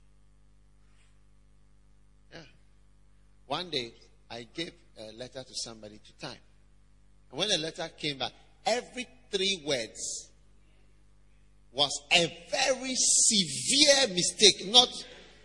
[2.32, 2.40] Yeah.
[3.46, 3.92] One day,
[4.30, 6.38] I gave a letter to somebody to type.
[7.30, 8.32] And when the letter came back,
[8.66, 10.30] every three words
[11.72, 14.88] was a very severe mistake, not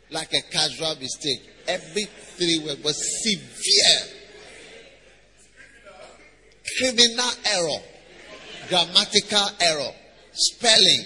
[0.10, 1.42] like a casual mistake.
[1.68, 4.20] Every three words was severe
[6.78, 7.84] criminal error,
[8.70, 9.92] grammatical error,
[10.32, 11.06] spelling.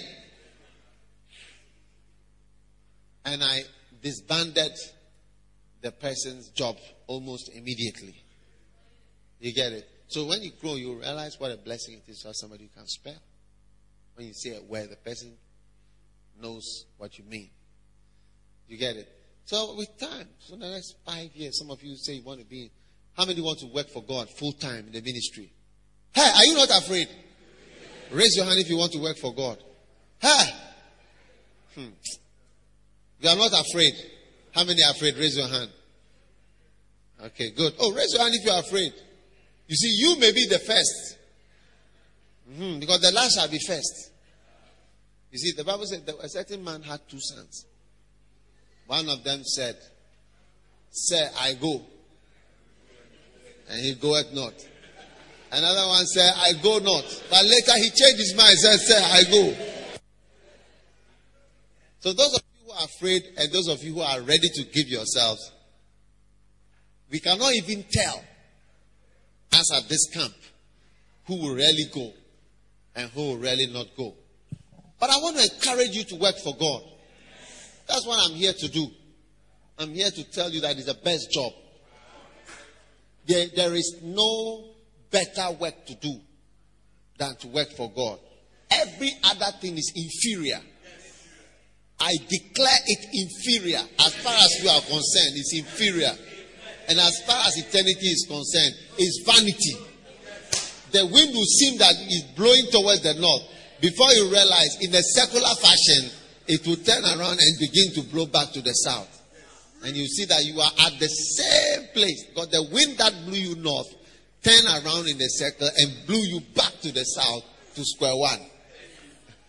[3.24, 3.62] And I
[4.02, 4.72] disbanded
[5.82, 6.76] the person's job
[7.06, 8.14] almost immediately.
[9.40, 9.88] You get it?
[10.08, 12.70] So when you grow, you realize what a blessing it is to have somebody who
[12.78, 13.20] can spell.
[14.14, 15.34] When you say a word, the person
[16.40, 17.50] knows what you mean.
[18.66, 19.08] You get it?
[19.44, 22.46] So with time, for the next five years, some of you say you want to
[22.46, 22.70] be.
[23.16, 25.52] How many want to work for God full time in the ministry?
[26.12, 27.08] Hey, are you not afraid?
[28.10, 29.58] Raise your hand if you want to work for God.
[30.18, 30.50] Hey!
[31.74, 31.88] Hmm.
[33.20, 33.92] You are not afraid.
[34.54, 35.16] How many are afraid?
[35.16, 35.70] Raise your hand.
[37.24, 37.74] Okay, good.
[37.78, 38.92] Oh, raise your hand if you are afraid.
[39.68, 41.16] You see, you may be the 1st
[42.50, 44.10] mm-hmm, because the last shall be first.
[45.30, 47.66] You see, the Bible said that a certain man had two sons.
[48.86, 49.76] One of them said,
[50.90, 51.82] Sir, I go.
[53.68, 54.54] And he goeth not.
[55.52, 57.22] Another one said, I go not.
[57.30, 59.54] But later he changed his mind and said, Sir, I go.
[62.00, 64.64] So those of you who are afraid and those of you who are ready to
[64.64, 65.52] give yourselves,
[67.10, 68.24] we cannot even tell
[69.52, 70.34] as at this camp
[71.26, 72.12] who will really go
[72.96, 74.14] and who will really not go.
[75.00, 76.82] But I want to encourage you to work for God.
[77.88, 78.86] That's what I'm here to do.
[79.78, 81.52] I'm here to tell you that it's the best job.
[83.26, 84.64] There, there is no
[85.10, 86.20] better work to do
[87.18, 88.18] than to work for God.
[88.70, 90.60] Every other thing is inferior.
[92.00, 93.80] I declare it inferior.
[93.98, 96.12] As far as you are concerned, it's inferior.
[96.88, 99.76] And as far as eternity is concerned, it's vanity.
[100.90, 103.42] The wind will seem that it's blowing towards the north.
[103.80, 106.10] Before you realize, in a circular fashion,
[106.48, 109.14] it will turn around and begin to blow back to the south.
[109.84, 112.24] And you see that you are at the same place.
[112.24, 113.94] Because the wind that blew you north
[114.42, 117.44] turned around in a circle and blew you back to the south
[117.74, 118.40] to square one.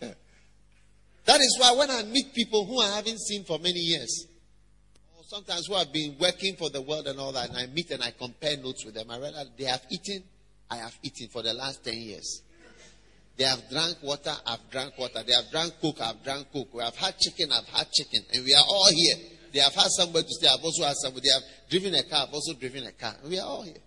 [0.00, 4.26] that is why when I meet people who I haven't seen for many years,
[5.30, 8.02] sometimes who have been working for the world and all that, and I meet and
[8.02, 10.24] I compare notes with them, I realize they have eaten,
[10.68, 12.42] I have eaten for the last 10 years.
[13.36, 15.22] They have drank water, I've drank water.
[15.24, 16.74] They have drank coke, I've drank coke.
[16.74, 18.22] We have had chicken, I've had chicken.
[18.34, 19.16] And we are all here.
[19.52, 21.28] They have had somewhere to stay, I've also had somebody.
[21.28, 23.14] They have driven a car, I've also driven a car.
[23.24, 23.80] We are all here.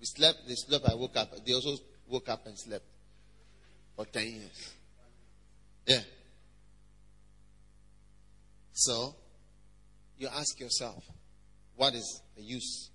[0.00, 1.30] We slept, they slept, I woke up.
[1.46, 1.76] They also
[2.08, 2.84] woke up and slept
[3.94, 4.72] for 10 years.
[5.86, 6.00] Yeah.
[8.72, 9.14] So,
[10.18, 11.04] you ask yourself,
[11.76, 12.90] what is the use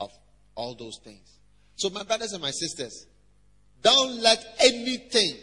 [0.00, 0.10] of
[0.54, 1.38] all those things?
[1.76, 3.06] So, my brothers and my sisters,
[3.82, 5.36] don't let anything,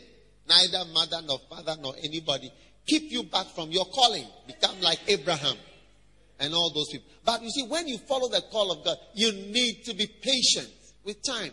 [0.47, 2.51] neither mother nor father nor anybody,
[2.85, 4.25] keep you back from your calling.
[4.47, 5.57] Become like Abraham
[6.39, 7.07] and all those people.
[7.25, 10.69] But you see, when you follow the call of God, you need to be patient
[11.03, 11.51] with time.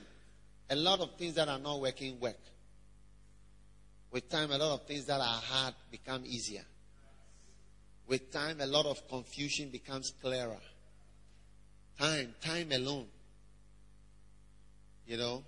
[0.70, 2.38] A lot of things that are not working work.
[4.10, 6.64] With time, a lot of things that are hard become easier.
[8.06, 10.60] With time, a lot of confusion becomes clearer.
[11.98, 13.06] Time, time alone.
[15.06, 15.44] You know,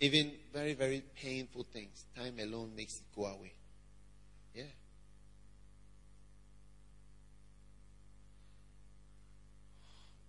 [0.00, 3.52] even very, very painful things, time alone makes it go away.
[4.52, 4.64] Yeah.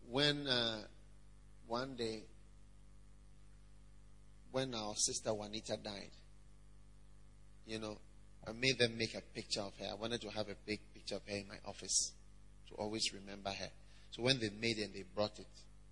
[0.10, 0.81] When uh,
[1.68, 2.23] one day,
[4.52, 6.11] when our sister Juanita died,
[7.65, 7.98] you know,
[8.48, 9.88] I made them make a picture of her.
[9.91, 12.11] I wanted to have a big picture of her in my office
[12.70, 13.70] to always remember her.
[14.11, 15.48] So when they made it and they brought it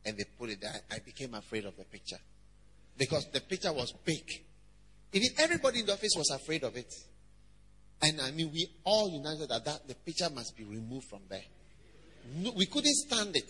[0.06, 2.19] and they put it there, I became afraid of the picture
[2.98, 4.23] because the picture was big.
[5.14, 6.94] Even everybody in the office was afraid of it.
[8.02, 11.44] And I mean, we all united that, that the picture must be removed from there.
[12.36, 13.49] No, we couldn't stand it.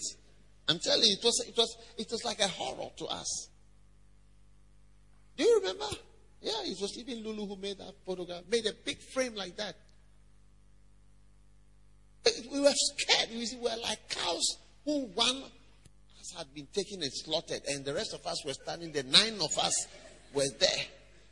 [0.67, 3.49] I'm telling you, it was, it was, it was like a horror to us.
[5.37, 5.85] Do you remember?
[6.41, 9.75] Yeah, it was even Lulu who made that photograph, made a big frame like that.
[12.51, 13.29] We were scared.
[13.31, 15.43] We were like cows who one
[16.37, 19.03] had been taken and slaughtered, and the rest of us were standing there.
[19.03, 19.87] Nine of us
[20.33, 20.85] were there,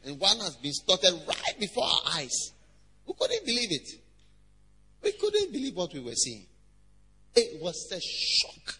[0.06, 2.52] and one has been slaughtered right before our eyes.
[3.07, 3.90] We couldn't believe it.
[5.02, 6.45] We couldn't believe what we were seeing.
[7.36, 8.76] It was a shock.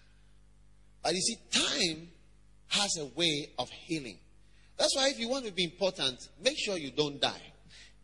[1.02, 2.10] But you see, time
[2.68, 4.20] has a way of healing.
[4.80, 7.42] That's why if you want to be important, make sure you don't die.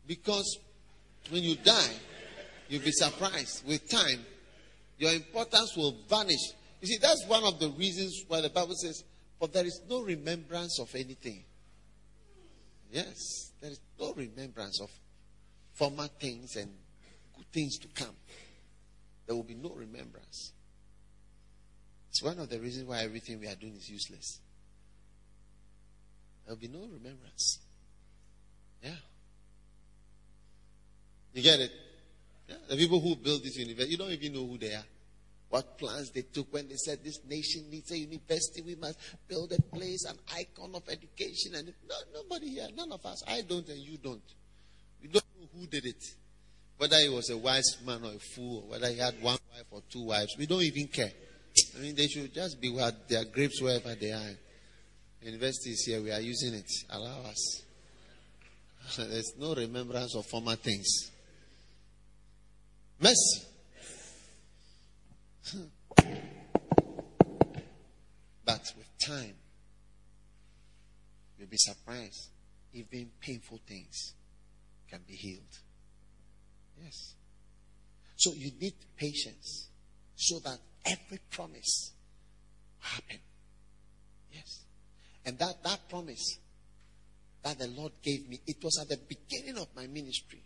[0.06, 0.60] Because
[1.30, 1.94] when you die,
[2.68, 3.66] you'll be surprised.
[3.66, 4.20] With time,
[4.98, 6.52] your importance will vanish.
[6.82, 9.06] You see, that's one of the reasons why the Bible says,
[9.40, 11.46] For there is no remembrance of anything.
[12.92, 14.90] Yes, there is no remembrance of
[15.74, 16.70] former things and
[17.38, 18.16] good things to come.
[19.26, 20.52] There will be no remembrance.
[22.10, 24.42] It's one of the reasons why everything we are doing is useless.
[26.46, 27.60] There will be no remembrance.
[28.84, 28.92] Yeah.
[31.34, 31.72] You get it?
[32.48, 32.56] Yeah.
[32.70, 34.84] The people who built this university, you don't even know who they are.
[35.50, 38.98] What plans they took when they said this nation needs a university, we must
[39.28, 41.56] build a place, an icon of education.
[41.56, 44.22] And no, nobody here, none of us, I don't and you don't.
[45.02, 46.04] We don't know who did it.
[46.78, 49.66] Whether he was a wise man or a fool, or whether he had one wife
[49.72, 51.12] or two wives, we don't even care.
[51.78, 54.32] I mean, they should just be where their grapes wherever they are.
[55.26, 56.70] University is here, we are using it.
[56.92, 57.64] Allow us.
[58.98, 61.10] There's no remembrance of former things.
[63.00, 63.42] Mercy.
[68.46, 69.34] but with time,
[71.40, 72.30] you'll be surprised.
[72.74, 74.14] Even painful things
[74.88, 75.58] can be healed.
[76.84, 77.16] Yes.
[78.16, 79.70] So you need patience
[80.16, 81.94] so that every promise
[82.80, 83.18] happen.
[84.32, 84.65] Yes.
[85.26, 86.38] And that, that promise
[87.44, 90.44] that the Lord gave me, it was at the beginning of my ministry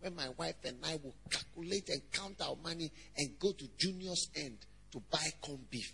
[0.00, 4.28] when my wife and I would calculate and count our money and go to Junior's
[4.36, 4.58] end
[4.92, 5.92] to buy corned beef.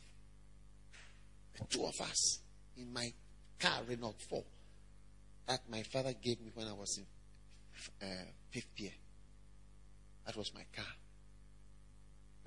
[1.58, 2.40] The two of us
[2.76, 3.08] in my
[3.58, 4.44] car, Renault 4,
[5.48, 7.06] that my father gave me when I was in
[8.02, 8.92] uh, fifth year.
[10.26, 10.84] That was my car.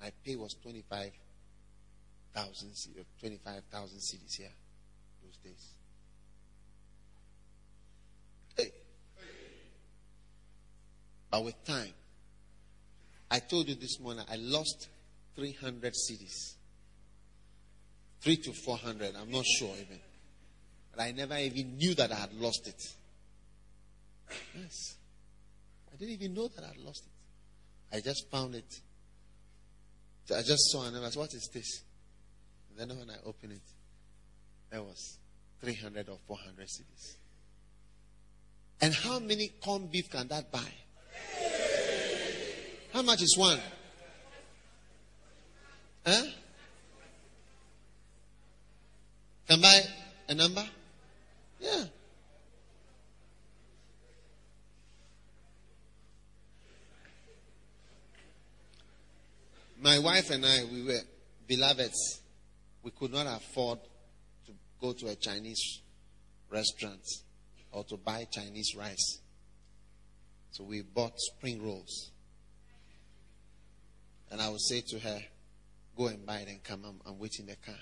[0.00, 2.70] My pay was 25,000
[3.20, 4.52] 25,000 cedis here
[5.22, 5.68] those days.
[8.56, 8.72] Hey.
[11.30, 11.92] But with time,
[13.30, 14.88] I told you this morning, I lost
[15.36, 16.54] 300 cedis.
[18.20, 20.00] Three to 400, I'm not sure even.
[20.90, 22.82] But I never even knew that I had lost it.
[24.54, 24.96] Yes.
[25.92, 27.96] I didn't even know that I had lost it.
[27.96, 28.80] I just found it.
[30.34, 31.82] I just saw and I was, what is this?
[32.70, 33.62] And then when I opened it,
[34.70, 35.18] there was
[35.60, 37.16] 300 or 400 cedis.
[38.80, 40.72] And how many corned beef can that buy?
[42.92, 43.58] How much is one?
[46.04, 46.22] Huh?
[49.48, 49.80] Can buy
[50.28, 50.64] a number?
[51.60, 51.84] Yeah.
[59.80, 61.00] My wife and I, we were
[61.48, 62.20] beloveds.
[62.82, 63.78] We could not afford
[64.46, 65.80] to go to a Chinese
[66.50, 67.02] restaurant
[67.72, 69.20] or to buy Chinese rice.
[70.50, 72.10] So we bought spring rolls.
[74.30, 75.20] And I would say to her,
[75.96, 76.84] Go and buy it and come.
[76.86, 77.78] I'm, I'm waiting in the car.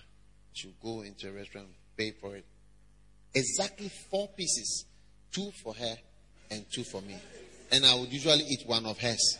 [0.53, 2.45] She'll go into a restaurant, pay for it.
[3.35, 4.87] Exactly four pieces
[5.33, 5.97] two for her
[6.51, 7.16] and two for me.
[7.70, 9.39] And I would usually eat one of hers.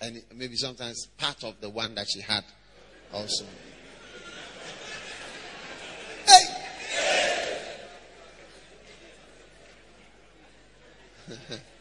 [0.00, 2.44] And maybe sometimes part of the one that she had
[3.12, 3.44] also.
[6.26, 6.44] Hey!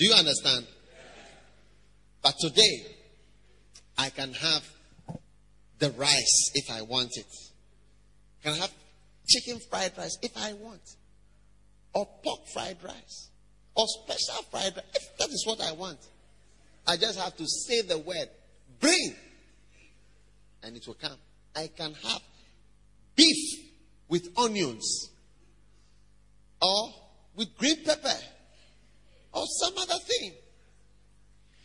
[0.00, 0.66] Do you understand?
[2.22, 2.86] But today,
[3.98, 4.66] I can have
[5.78, 7.26] the rice if I want it.
[8.42, 8.72] Can I have
[9.28, 10.80] chicken fried rice if I want?
[11.92, 13.28] Or pork fried rice?
[13.74, 15.98] Or special fried rice if that is what I want.
[16.86, 18.30] I just have to say the word,
[18.80, 19.14] bring,
[20.62, 21.18] and it will come.
[21.54, 22.22] I can have
[23.16, 23.60] beef
[24.08, 25.10] with onions
[26.62, 26.88] or
[27.36, 28.16] with green pepper
[29.32, 30.32] or some other thing.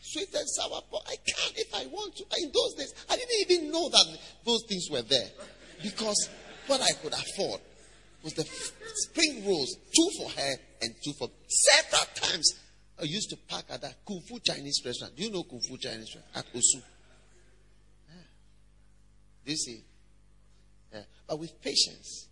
[0.02, 1.04] Sweet and sour pork.
[1.08, 2.24] I can if I want to.
[2.38, 5.30] In those days, I didn't even know that those things were there.
[5.82, 6.30] Because
[6.68, 7.62] what I could afford
[8.24, 12.60] was the spring rolls, two for her and two for several times.
[13.00, 15.16] I used to park at that Kung Fu Chinese restaurant.
[15.16, 16.26] Do you know Kung Fu Chinese restaurant?
[16.36, 16.82] At Osu.
[18.08, 18.22] Yeah.
[19.44, 19.84] Do you see?
[20.94, 21.02] Yeah.
[21.28, 22.30] But with patience,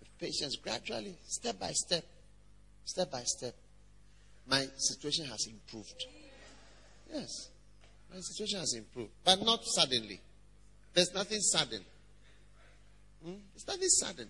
[0.00, 2.04] with patience, gradually, step by step,
[2.84, 3.54] step by step,
[4.48, 6.04] my situation has improved.
[7.12, 7.50] Yes.
[8.12, 9.10] My situation has improved.
[9.24, 10.20] But not suddenly.
[10.94, 11.82] There's nothing sudden.
[13.24, 13.34] Hmm?
[13.54, 14.28] It's nothing sudden.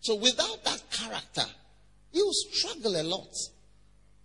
[0.00, 1.50] So without that character,
[2.12, 3.34] you struggle a lot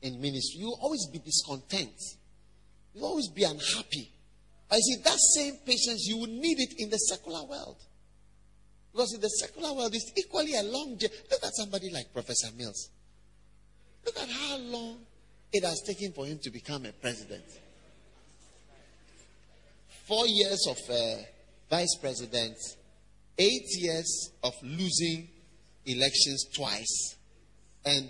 [0.01, 0.61] in ministry.
[0.61, 1.95] You always be discontent.
[2.93, 4.11] You always be unhappy.
[4.71, 7.77] I see that same patience, you will need it in the secular world.
[8.91, 11.13] Because in the secular world, it's equally a long journey.
[11.31, 12.89] Look at somebody like Professor Mills.
[14.05, 14.99] Look at how long
[15.51, 17.43] it has taken for him to become a president.
[20.07, 21.21] Four years of uh,
[21.69, 22.55] vice president,
[23.37, 25.27] eight years of losing
[25.85, 27.15] elections twice,
[27.85, 28.09] and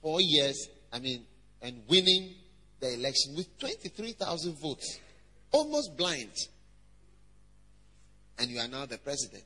[0.00, 1.24] four years, I mean,
[1.60, 2.34] and winning
[2.80, 4.98] the election with 23,000 votes,
[5.52, 6.32] almost blind.
[8.38, 9.44] And you are now the president.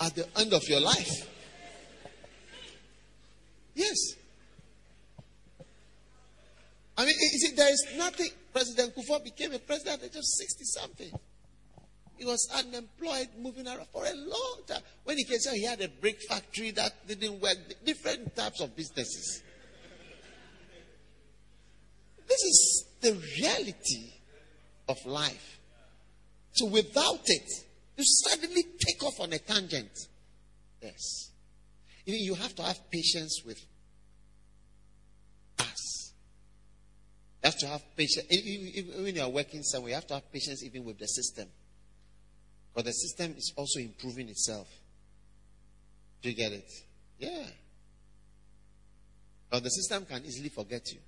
[0.00, 1.28] At the end of your life.
[3.74, 3.96] Yes.
[6.96, 8.28] I mean, you see, there is nothing.
[8.52, 11.12] President Kufuor became a president at just 60 something.
[12.18, 14.82] he was unemployed, moving around for a long time.
[15.04, 18.76] When he came, so he had a brick factory that didn't work, different types of
[18.76, 19.42] businesses.
[22.28, 24.12] This is the reality
[24.88, 25.58] of life.
[26.52, 27.50] So without it,
[27.96, 29.90] you suddenly take off on a tangent.
[30.80, 31.31] Yes.
[32.04, 33.64] You have to have patience with
[35.58, 36.12] us.
[37.42, 38.26] You have to have patience.
[38.28, 41.48] When you are working somewhere, you have to have patience even with the system.
[42.74, 44.68] But the system is also improving itself.
[46.22, 46.70] Do you get it?
[47.18, 47.46] Yeah.
[49.50, 50.98] But the system can easily forget you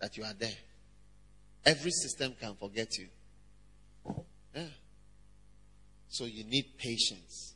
[0.00, 0.56] that you are there.
[1.66, 3.08] Every system can forget you.
[4.54, 4.64] Yeah.
[6.08, 7.49] So you need patience.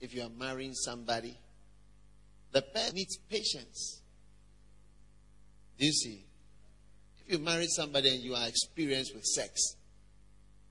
[0.00, 1.36] If you are marrying somebody,
[2.52, 4.02] the person needs patience.
[5.78, 6.24] Do you see?
[7.26, 9.76] If you marry somebody and you are experienced with sex,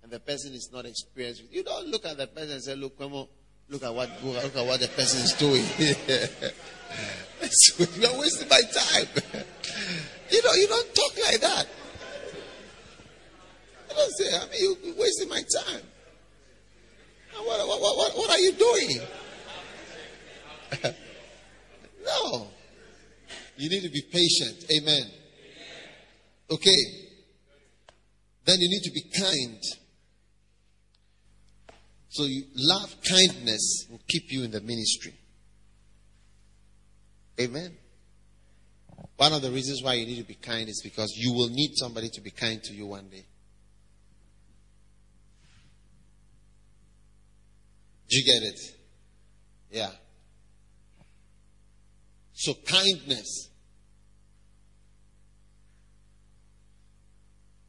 [0.04, 2.76] and the person is not experienced with you don't look at the person and say,
[2.76, 3.28] Look, come on,
[3.70, 5.66] look at what look at what the person is doing.
[8.00, 9.08] you are wasting my time.
[10.32, 11.68] you know, you don't talk like that.
[13.90, 15.82] You don't say, I mean, you're wasting my time.
[17.34, 19.00] What, what, what, what are you doing?
[22.06, 22.48] no.
[23.58, 24.66] You need to be patient.
[24.72, 25.04] Amen.
[26.50, 27.10] Okay.
[28.46, 29.62] Then you need to be kind.
[32.10, 35.14] So you love kindness will keep you in the ministry.
[37.40, 37.78] Amen.
[39.18, 41.72] One of the reasons why you need to be kind is because you will need
[41.76, 43.26] somebody to be kind to you one day.
[48.10, 48.60] Do you get it?
[49.72, 49.92] Yeah.
[52.40, 53.50] So kindness.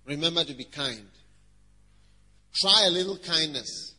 [0.07, 1.09] Remember to be kind.
[2.55, 3.97] Try a little kindness.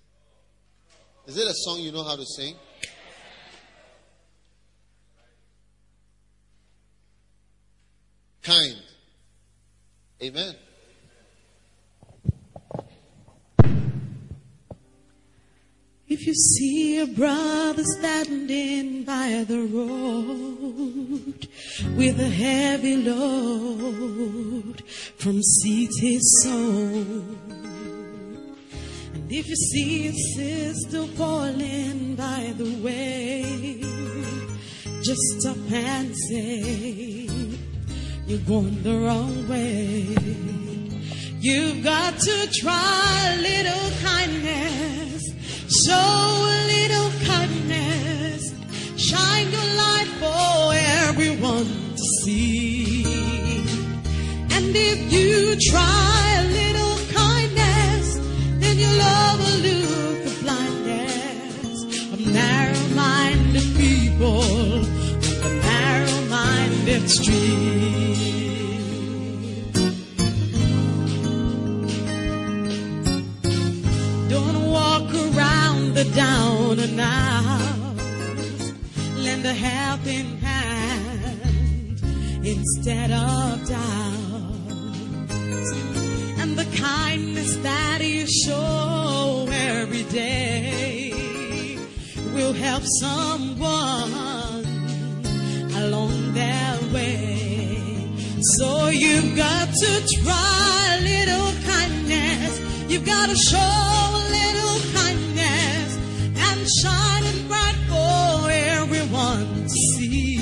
[1.28, 2.56] Is it a song you know how to sing?
[8.42, 8.82] Kind.
[10.24, 10.56] Amen.
[16.22, 21.48] If you see a brother standing by the road
[21.98, 24.84] with a heavy load
[25.18, 27.26] from seed his soul,
[29.16, 33.82] and if you see a sister falling by the way,
[35.02, 37.28] just stop and say,
[38.28, 40.61] You're going the wrong way.
[41.44, 45.24] You've got to try a little kindness.
[45.88, 48.54] Show a little kindness.
[48.96, 50.74] Shine your light for
[51.10, 51.66] everyone
[51.96, 53.04] to see.
[54.52, 58.20] And if you try a little kindness,
[58.60, 64.42] then you'll overlook the blindness of narrow-minded people
[65.42, 68.11] the narrow-minded street.
[75.94, 77.96] The down and out.
[79.18, 82.02] Lend a helping hand
[82.46, 84.72] instead of doubt.
[86.40, 91.14] And the kindness that you show every day
[92.34, 94.64] will help someone
[95.76, 98.08] along their way.
[98.58, 102.60] So you've got to try a little kindness.
[102.90, 104.12] You've got to show
[106.80, 110.38] shine bright for everyone to see.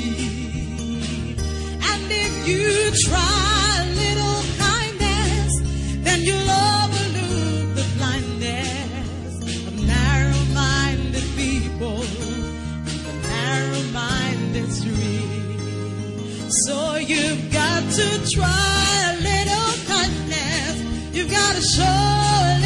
[1.81, 5.51] And if you try a little kindness,
[6.03, 9.31] then you'll overlook the blindness
[9.67, 12.03] of narrow-minded people
[13.07, 15.59] the narrow-minded street.
[16.65, 20.75] So you've got to try a little kindness.
[21.15, 22.58] You've got to show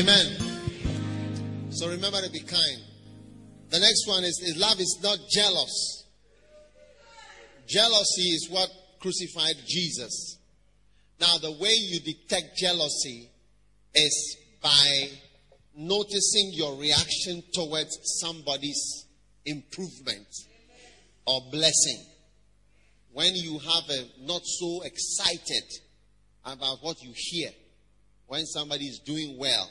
[0.00, 1.70] Amen.
[1.70, 2.80] So remember to be kind.
[3.68, 6.06] The next one is, is love is not jealous.
[7.68, 10.38] Jealousy is what crucified Jesus.
[11.20, 13.28] Now, the way you detect jealousy
[13.94, 15.10] is by
[15.76, 19.06] noticing your reaction towards somebody's
[19.44, 20.28] improvement.
[21.26, 22.06] or blessing.
[23.12, 25.64] When you have a not so excited
[26.46, 27.50] about what you hear,
[28.28, 29.70] when somebody is doing well,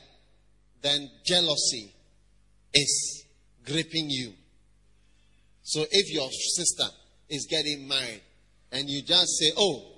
[0.82, 1.94] then jealousy
[2.74, 3.26] is
[3.66, 4.34] gripping you.
[5.64, 6.86] So if your sister
[7.30, 8.22] is getting married
[8.72, 9.90] and you just say, Oh,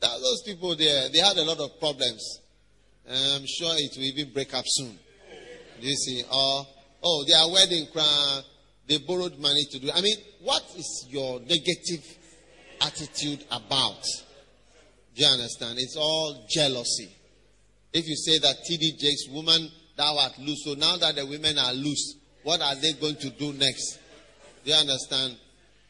[0.00, 2.40] those people there, they had a lot of problems.
[3.08, 4.98] I'm sure it will even break up soon.
[5.80, 6.22] Do you see?
[6.22, 6.66] Or,
[7.02, 8.42] oh, their wedding crown,
[8.86, 9.90] they borrowed money to do.
[9.94, 12.02] I mean, what is your negative
[12.80, 14.02] attitude about?
[15.14, 15.78] Do you understand?
[15.78, 17.14] It's all jealousy.
[17.92, 21.58] If you say that TD Jakes, woman, thou art loose, so now that the women
[21.58, 23.98] are loose, what are they going to do next?
[24.64, 25.36] Do you understand?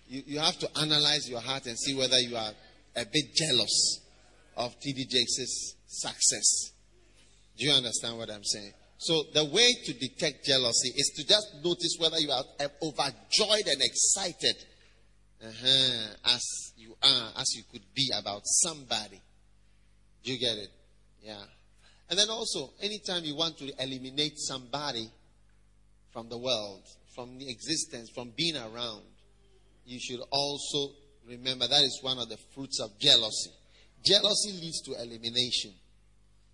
[0.09, 2.53] You, you have to analyze your heart and see whether you are
[2.97, 4.01] a bit jealous
[4.57, 6.73] of TD Jakes' success.
[7.57, 8.73] Do you understand what I'm saying?
[8.99, 12.45] So the way to detect jealousy is to just notice whether you are
[12.83, 14.57] overjoyed and excited
[15.43, 19.21] uh-huh, as you are, as you could be about somebody.
[20.23, 20.71] Do you get it?
[21.23, 21.43] Yeah.
[22.15, 25.11] And then also, anytime you want to eliminate somebody
[26.13, 29.03] from the world, from the existence, from being around,
[29.85, 30.95] you should also
[31.29, 33.51] remember that is one of the fruits of jealousy.
[34.07, 35.73] Jealousy leads to elimination.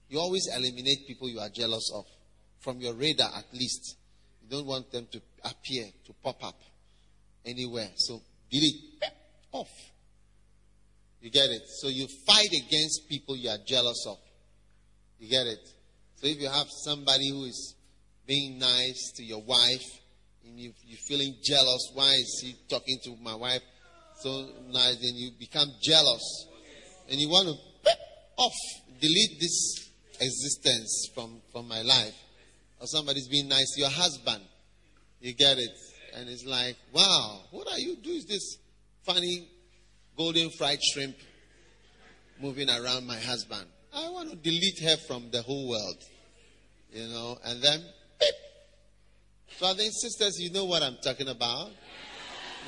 [0.09, 2.07] You always eliminate people you are jealous of
[2.61, 3.99] from your radar, at least.
[4.41, 6.59] You don't want them to appear, to pop up
[7.45, 7.91] anywhere.
[7.97, 8.81] So delete
[9.53, 9.69] off.
[11.21, 11.65] You get it?
[11.83, 14.17] So you fight against people you are jealous of.
[15.21, 15.61] You get it?
[16.17, 17.77] So if you have somebody who is
[18.27, 19.85] being nice to your wife
[20.47, 23.63] and you, you're feeling jealous, why is he talking to my wife
[24.21, 24.97] so nice?
[24.97, 26.47] Then you become jealous
[27.11, 27.55] and you want to
[28.37, 28.55] off,
[29.01, 29.91] delete this
[30.21, 32.15] existence from, from my life.
[32.81, 34.43] Or somebody's being nice to your husband.
[35.21, 35.71] You get it?
[36.17, 38.23] And it's like, wow, what are you doing?
[38.27, 38.57] This
[39.05, 39.49] funny
[40.17, 41.17] golden fried shrimp
[42.41, 43.67] moving around my husband.
[43.95, 46.03] I want to delete her from the whole world.
[46.93, 47.81] You know, and then
[48.19, 48.35] beep.
[49.63, 51.71] I think sisters, you know what I'm talking about.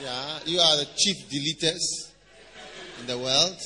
[0.03, 2.12] Yeah, you are the chief deleters
[3.01, 3.57] in the world.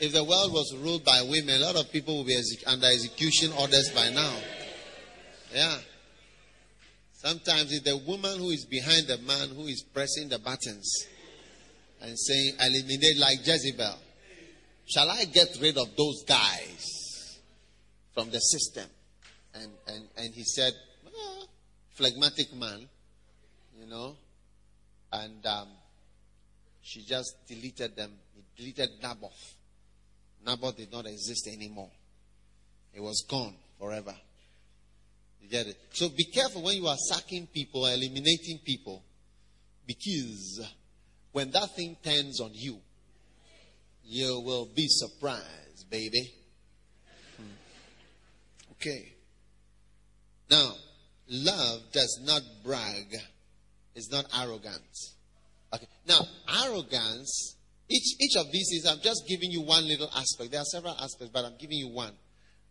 [0.00, 3.52] If the world was ruled by women, a lot of people would be under execution
[3.58, 4.32] orders by now.
[5.52, 5.78] Yeah.
[7.14, 11.06] Sometimes it's the woman who is behind the man who is pressing the buttons
[12.00, 13.98] and saying, eliminate like Jezebel.
[14.88, 17.38] Shall I get rid of those guys
[18.14, 18.86] from the system?
[19.54, 20.72] And, and, and he said,
[21.04, 21.48] well,
[21.94, 22.88] phlegmatic man,
[23.78, 24.16] you know.
[25.12, 25.68] And um,
[26.80, 28.12] she just deleted them.
[28.34, 29.54] He deleted Naboth.
[30.46, 31.90] Naboth did not exist anymore.
[32.94, 34.14] It was gone forever.
[35.42, 35.76] You get it?
[35.92, 39.02] So be careful when you are sacking people, eliminating people,
[39.86, 40.66] because
[41.32, 42.78] when that thing turns on you,
[44.08, 46.32] you will be surprised, baby.
[47.36, 48.72] Hmm.
[48.72, 49.12] Okay.
[50.50, 50.72] Now,
[51.28, 53.14] love does not brag,
[53.94, 54.82] it's not arrogant.
[55.74, 55.86] Okay.
[56.06, 56.20] Now,
[56.64, 57.56] arrogance,
[57.90, 60.52] each, each of these is, I'm just giving you one little aspect.
[60.52, 62.14] There are several aspects, but I'm giving you one.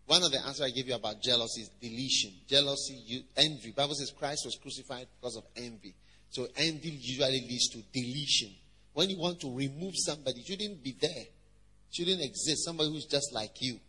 [0.08, 2.32] One of the answers I give you about jealousy is deletion.
[2.48, 3.74] Jealousy, you, envy.
[3.76, 5.94] Bible says Christ was crucified because of envy.
[6.30, 8.56] So envy usually leads to deletion.
[8.98, 11.26] When you want to remove somebody, shouldn't be there.
[11.94, 12.66] Shouldn't exist.
[12.66, 13.80] Somebody who's just like you.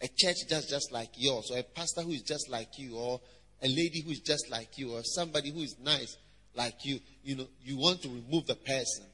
[0.00, 3.20] A church just just like yours, or a pastor who is just like you, or
[3.62, 6.16] a lady who is just like you, or somebody who is nice
[6.54, 7.00] like you.
[7.22, 9.04] You know, you want to remove the person.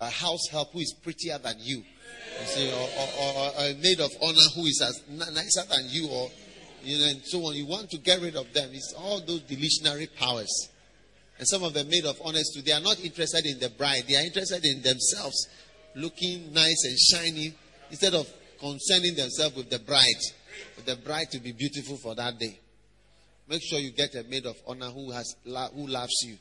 [0.00, 1.84] A house help who is prettier than you.
[2.40, 2.88] You see, or,
[3.20, 6.30] or, or a maid of honor who is as nicer than you, or
[6.82, 7.54] you know, and so on.
[7.54, 8.70] You want to get rid of them.
[8.72, 10.70] It's all those delusionary powers.
[11.40, 14.02] And some of the maid of honors too, they are not interested in the bride.
[14.06, 15.48] They are interested in themselves
[15.94, 17.54] looking nice and shiny
[17.90, 20.20] instead of concerning themselves with the bride.
[20.76, 22.60] With the bride to be beautiful for that day.
[23.48, 25.34] Make sure you get a maid of honor who has
[25.74, 26.36] who loves you,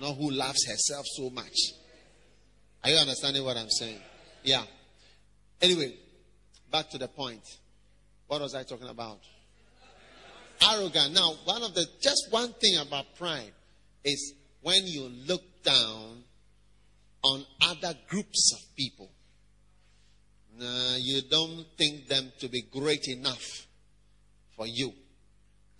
[0.00, 1.56] not who loves herself so much.
[2.82, 4.00] Are you understanding what I'm saying?
[4.42, 4.64] Yeah.
[5.62, 5.94] Anyway,
[6.72, 7.42] back to the point.
[8.26, 9.20] What was I talking about?
[10.60, 11.14] Arrogant.
[11.14, 13.52] Now, one of the just one thing about pride
[14.04, 16.24] is when you look down
[17.22, 19.10] on other groups of people.
[20.60, 23.66] You don't think them to be great enough
[24.56, 24.92] for you.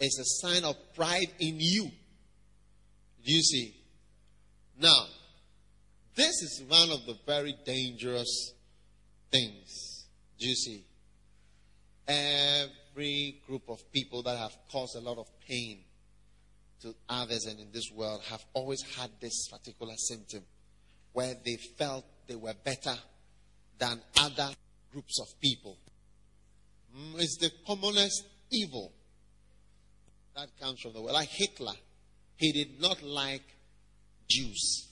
[0.01, 1.91] It's a sign of pride in you.
[3.25, 3.75] Do you see?
[4.81, 5.07] Now,
[6.15, 8.53] this is one of the very dangerous
[9.33, 10.07] things.
[10.39, 10.85] Do you see?
[12.07, 15.81] Every group of people that have caused a lot of pain
[16.83, 20.43] to others and in this world have always had this particular symptom.
[21.13, 22.95] where they felt they were better
[23.79, 24.51] than other
[24.93, 25.77] groups of people.
[26.97, 28.93] Mm, It's the commonest evil
[30.37, 31.15] that comes from the world.
[31.15, 31.73] Like Hitler,
[32.37, 33.43] he did not like
[34.29, 34.89] Jews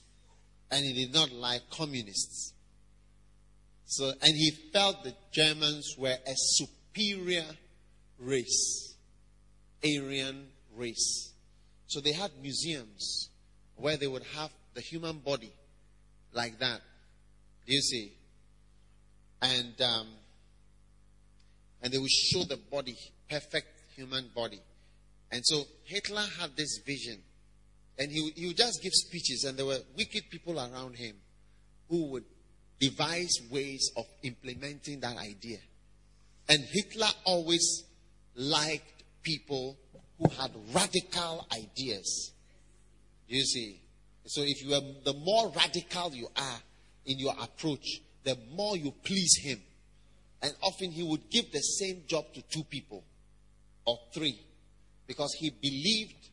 [0.71, 2.53] and he did not like communists.
[3.85, 7.45] So, and he felt the Germans were a superior
[8.19, 8.95] race,
[9.83, 11.31] Aryan race.
[11.87, 13.29] So they had museums
[13.75, 15.53] where they would have the human body
[16.33, 16.81] like that.
[17.65, 18.13] Do you see?
[19.41, 20.07] And um,
[21.81, 22.97] and they would show the body,
[23.29, 24.61] perfect human body.
[25.31, 27.21] And so Hitler had this vision,
[27.97, 31.15] and he he would just give speeches, and there were wicked people around him
[31.89, 32.23] who would
[32.79, 35.57] devise ways of implementing that idea.
[36.49, 37.83] And Hitler always
[38.35, 39.77] liked people
[40.19, 42.33] who had radical ideas.
[43.27, 43.81] You see?
[44.25, 46.59] So if you are the more radical you are
[47.05, 49.61] in your approach, the more you please him.
[50.41, 53.03] And often he would give the same job to two people
[53.85, 54.39] or three
[55.07, 56.29] because he believed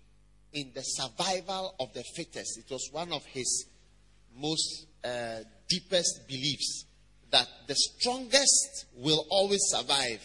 [0.52, 2.58] in the survival of the fittest.
[2.58, 3.66] It was one of his
[4.36, 5.38] most uh,
[5.68, 6.84] deepest beliefs
[7.30, 10.20] that the strongest will always survive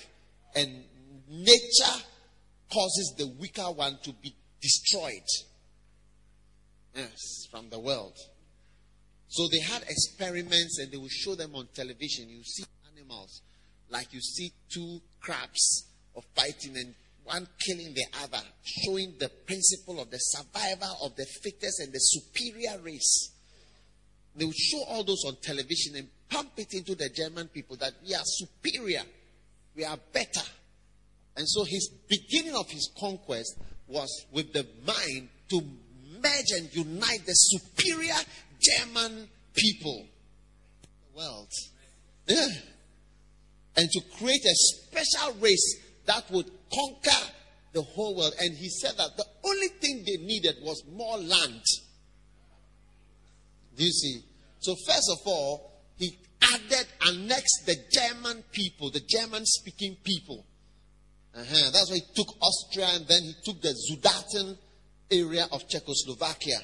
[0.55, 0.83] and
[1.29, 2.03] nature
[2.71, 5.27] causes the weaker one to be destroyed.
[6.95, 8.17] Yes, from the world.
[9.27, 12.29] So they had experiments and they would show them on television.
[12.29, 12.63] You see
[12.95, 13.41] animals
[13.89, 15.85] like you see two crabs
[16.15, 21.25] of fighting and one killing the other, showing the principle of the survival of the
[21.43, 23.31] fittest and the superior race.
[24.35, 27.93] They would show all those on television and pump it into the German people that
[28.05, 29.03] we are superior,
[29.75, 30.41] we are better.
[31.39, 33.57] And so his beginning of his conquest
[33.87, 35.61] was with the mind to
[36.21, 38.17] merge and unite the superior
[38.59, 40.05] German people,
[40.83, 41.47] the world.
[42.27, 42.45] Yeah.
[43.77, 47.31] And to create a special race that would conquer
[47.71, 48.33] the whole world.
[48.41, 51.63] And he said that the only thing they needed was more land.
[53.77, 54.25] Do you see?
[54.59, 60.45] So, first of all, he added, and annexed the German people, the German speaking people.
[61.39, 61.71] Uh-huh.
[61.71, 64.57] That's why he took Austria and then he took the Sudeten
[65.09, 66.59] area of Czechoslovakia.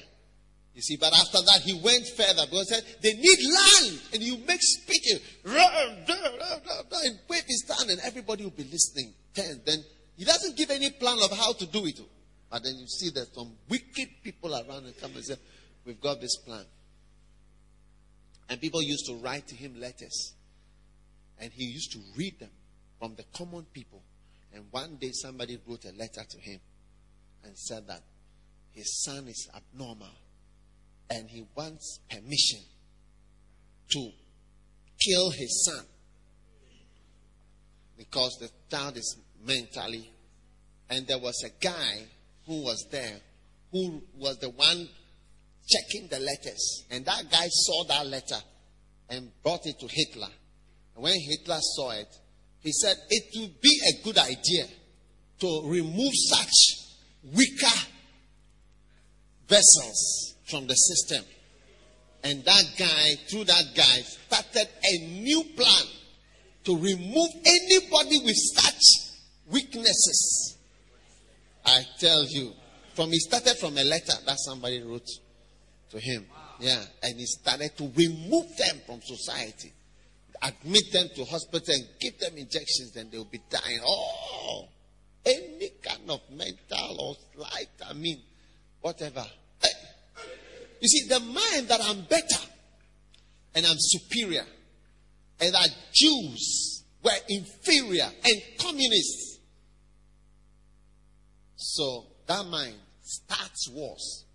[0.74, 4.36] You see, but after that he went further because said they need land and you
[4.46, 9.14] make speaking and wave his hand and everybody will be listening.
[9.34, 9.82] Then, then
[10.18, 11.98] he doesn't give any plan of how to do it.
[12.50, 15.36] But then you see that some wicked people around and come and say,
[15.86, 16.64] We've got this plan.
[18.50, 20.34] And people used to write to him letters.
[21.40, 22.50] And he used to read them
[22.98, 24.02] from the common people.
[24.56, 26.58] And one day somebody wrote a letter to him
[27.44, 28.00] and said that
[28.72, 30.08] his son is abnormal
[31.10, 32.60] and he wants permission
[33.90, 34.10] to
[34.98, 35.84] kill his son
[37.98, 40.10] because the child is mentally.
[40.88, 42.04] And there was a guy
[42.46, 43.18] who was there
[43.72, 44.88] who was the one
[45.68, 46.84] checking the letters.
[46.90, 48.40] And that guy saw that letter
[49.10, 50.32] and brought it to Hitler.
[50.94, 52.08] And when Hitler saw it,
[52.66, 54.64] he said it would be a good idea
[55.38, 56.86] to remove such
[57.32, 57.78] weaker
[59.48, 61.24] vessels from the system.
[62.24, 65.84] And that guy, through that guy, started a new plan
[66.64, 69.12] to remove anybody with such
[69.48, 70.58] weaknesses.
[71.64, 72.52] I tell you,
[72.94, 75.06] from he started from a letter that somebody wrote
[75.90, 76.26] to him.
[76.58, 79.72] Yeah, and he started to remove them from society,
[80.46, 83.80] admit them to hospital and give them injections, then they'll be dying.
[83.84, 84.68] Oh,
[85.24, 88.20] any kind of mental or slight, I mean,
[88.80, 89.24] whatever.
[89.60, 89.68] Hey,
[90.80, 92.44] You see, the mind that I'm better
[93.54, 94.44] and I'm superior,
[95.40, 99.38] and that Jews were inferior and communists.
[101.56, 104.25] So that mind starts wars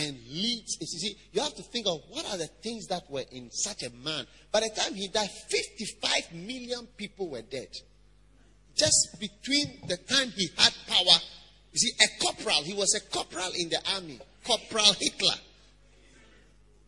[0.00, 0.78] and leads.
[0.80, 3.82] You see, you have to think of what are the things that were in such
[3.82, 4.26] a man.
[4.52, 7.68] By the time he died, 55 million people were dead.
[8.76, 11.18] Just between the time he had power,
[11.72, 15.36] you see, a corporal, he was a corporal in the army, Corporal Hitler.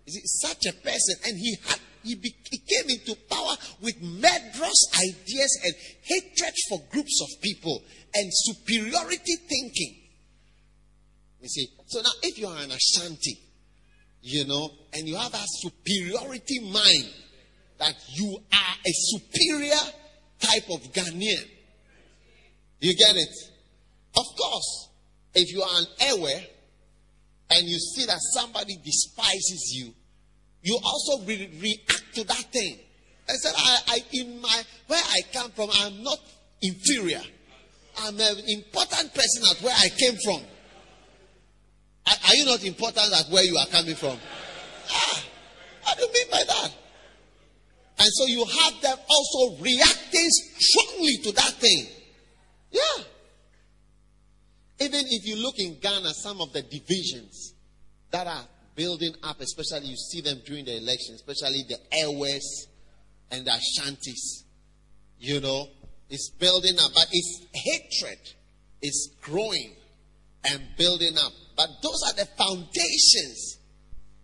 [0.06, 4.00] You see, such a person, and he had he, be, he came into power with
[4.02, 7.80] murderous ideas and hatred for groups of people
[8.14, 10.01] and superiority thinking.
[11.42, 13.36] You see, so now if you are an Ashanti,
[14.22, 17.10] you know, and you have a superiority mind
[17.78, 19.82] that you are a superior
[20.40, 21.48] type of Ghanaian,
[22.78, 23.28] you get it?
[24.16, 24.88] Of course,
[25.34, 25.86] if you are an
[26.16, 26.40] Ewe
[27.50, 29.92] and you see that somebody despises you,
[30.62, 32.78] you also re- react to that thing.
[33.28, 36.18] I said, I, I, in my, where I come from, I'm not
[36.60, 37.22] inferior.
[37.98, 40.42] I'm an important person at where I came from.
[42.06, 44.18] Are, are you not important at where you are coming from?
[44.90, 45.24] Ah,
[45.84, 46.70] what do you mean by that?
[47.98, 51.86] And so you have them also reacting strongly to that thing.
[52.70, 53.04] Yeah.
[54.80, 57.54] Even if you look in Ghana, some of the divisions
[58.10, 62.66] that are building up, especially you see them during the election, especially the Ewe's
[63.30, 64.44] and the Ashantis.
[65.18, 65.68] You know,
[66.10, 68.18] it's building up, but its hatred
[68.80, 69.76] is growing
[70.44, 71.32] and building up.
[71.56, 73.58] But those are the foundations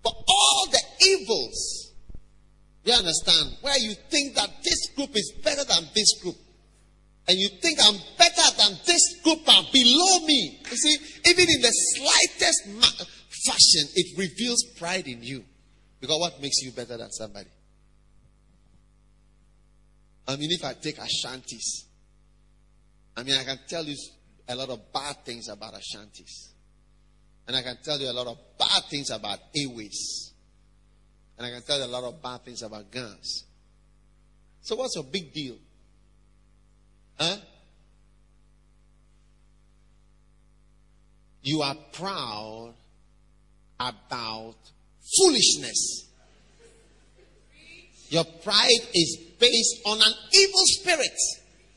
[0.02, 1.92] for all the evils.
[2.84, 3.56] You understand?
[3.60, 6.36] Where you think that this group is better than this group.
[7.28, 10.60] And you think I'm better than this group are below me.
[10.70, 10.96] You see,
[11.26, 13.04] even in the slightest ma-
[13.44, 15.44] fashion, it reveals pride in you.
[16.00, 17.50] Because what makes you better than somebody?
[20.26, 21.84] I mean, if I take Ashantis,
[23.16, 23.96] I mean, I can tell you
[24.48, 26.52] a lot of bad things about Ashantis.
[27.48, 30.34] And I can tell you a lot of bad things about Ewes.
[31.38, 33.44] And I can tell you a lot of bad things about guns.
[34.60, 35.56] So what's your big deal?
[37.18, 37.36] Huh?
[41.42, 42.74] You are proud
[43.80, 44.56] about
[45.16, 46.06] foolishness.
[48.10, 51.16] Your pride is based on an evil spirit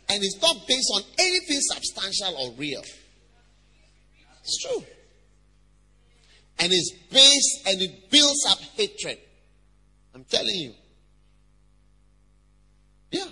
[0.10, 2.81] and it's not based on anything substantial or real.
[4.41, 4.84] It's true.
[6.62, 9.18] And it's based and it builds up hatred.
[10.14, 10.74] I'm telling you.
[13.12, 13.26] Yeah.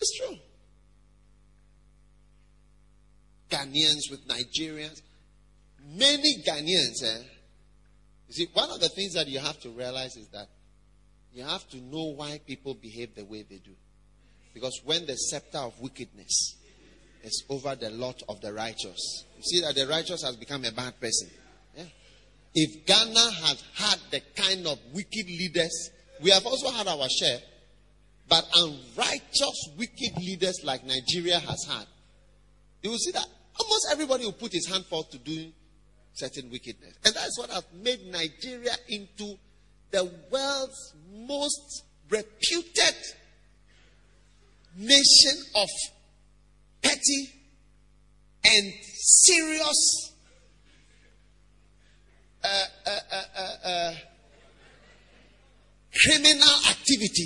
[0.00, 0.36] It's true.
[3.48, 5.00] Ghanaians with Nigerians.
[5.86, 7.22] Many Ghanaians, eh?
[8.28, 10.48] You see, one of the things that you have to realize is that
[11.32, 13.72] you have to know why people behave the way they do.
[14.52, 16.56] Because when the scepter of wickedness
[17.22, 20.98] is over the lot of the righteous, see that the righteous has become a bad
[21.00, 21.28] person.
[21.76, 21.84] Yeah?
[22.54, 25.90] If Ghana has had the kind of wicked leaders,
[26.20, 27.38] we have also had our share,
[28.28, 31.86] but unrighteous, wicked leaders like Nigeria has had,
[32.82, 33.26] you will see that
[33.58, 35.50] almost everybody will put his hand forth to do
[36.14, 36.94] certain wickedness.
[37.04, 39.36] And that's what has made Nigeria into
[39.90, 42.94] the world's most reputed
[44.76, 45.68] nation of
[46.82, 47.32] petty
[48.44, 50.12] and serious
[52.44, 52.90] uh, uh,
[53.64, 53.94] uh,
[55.94, 56.56] criminal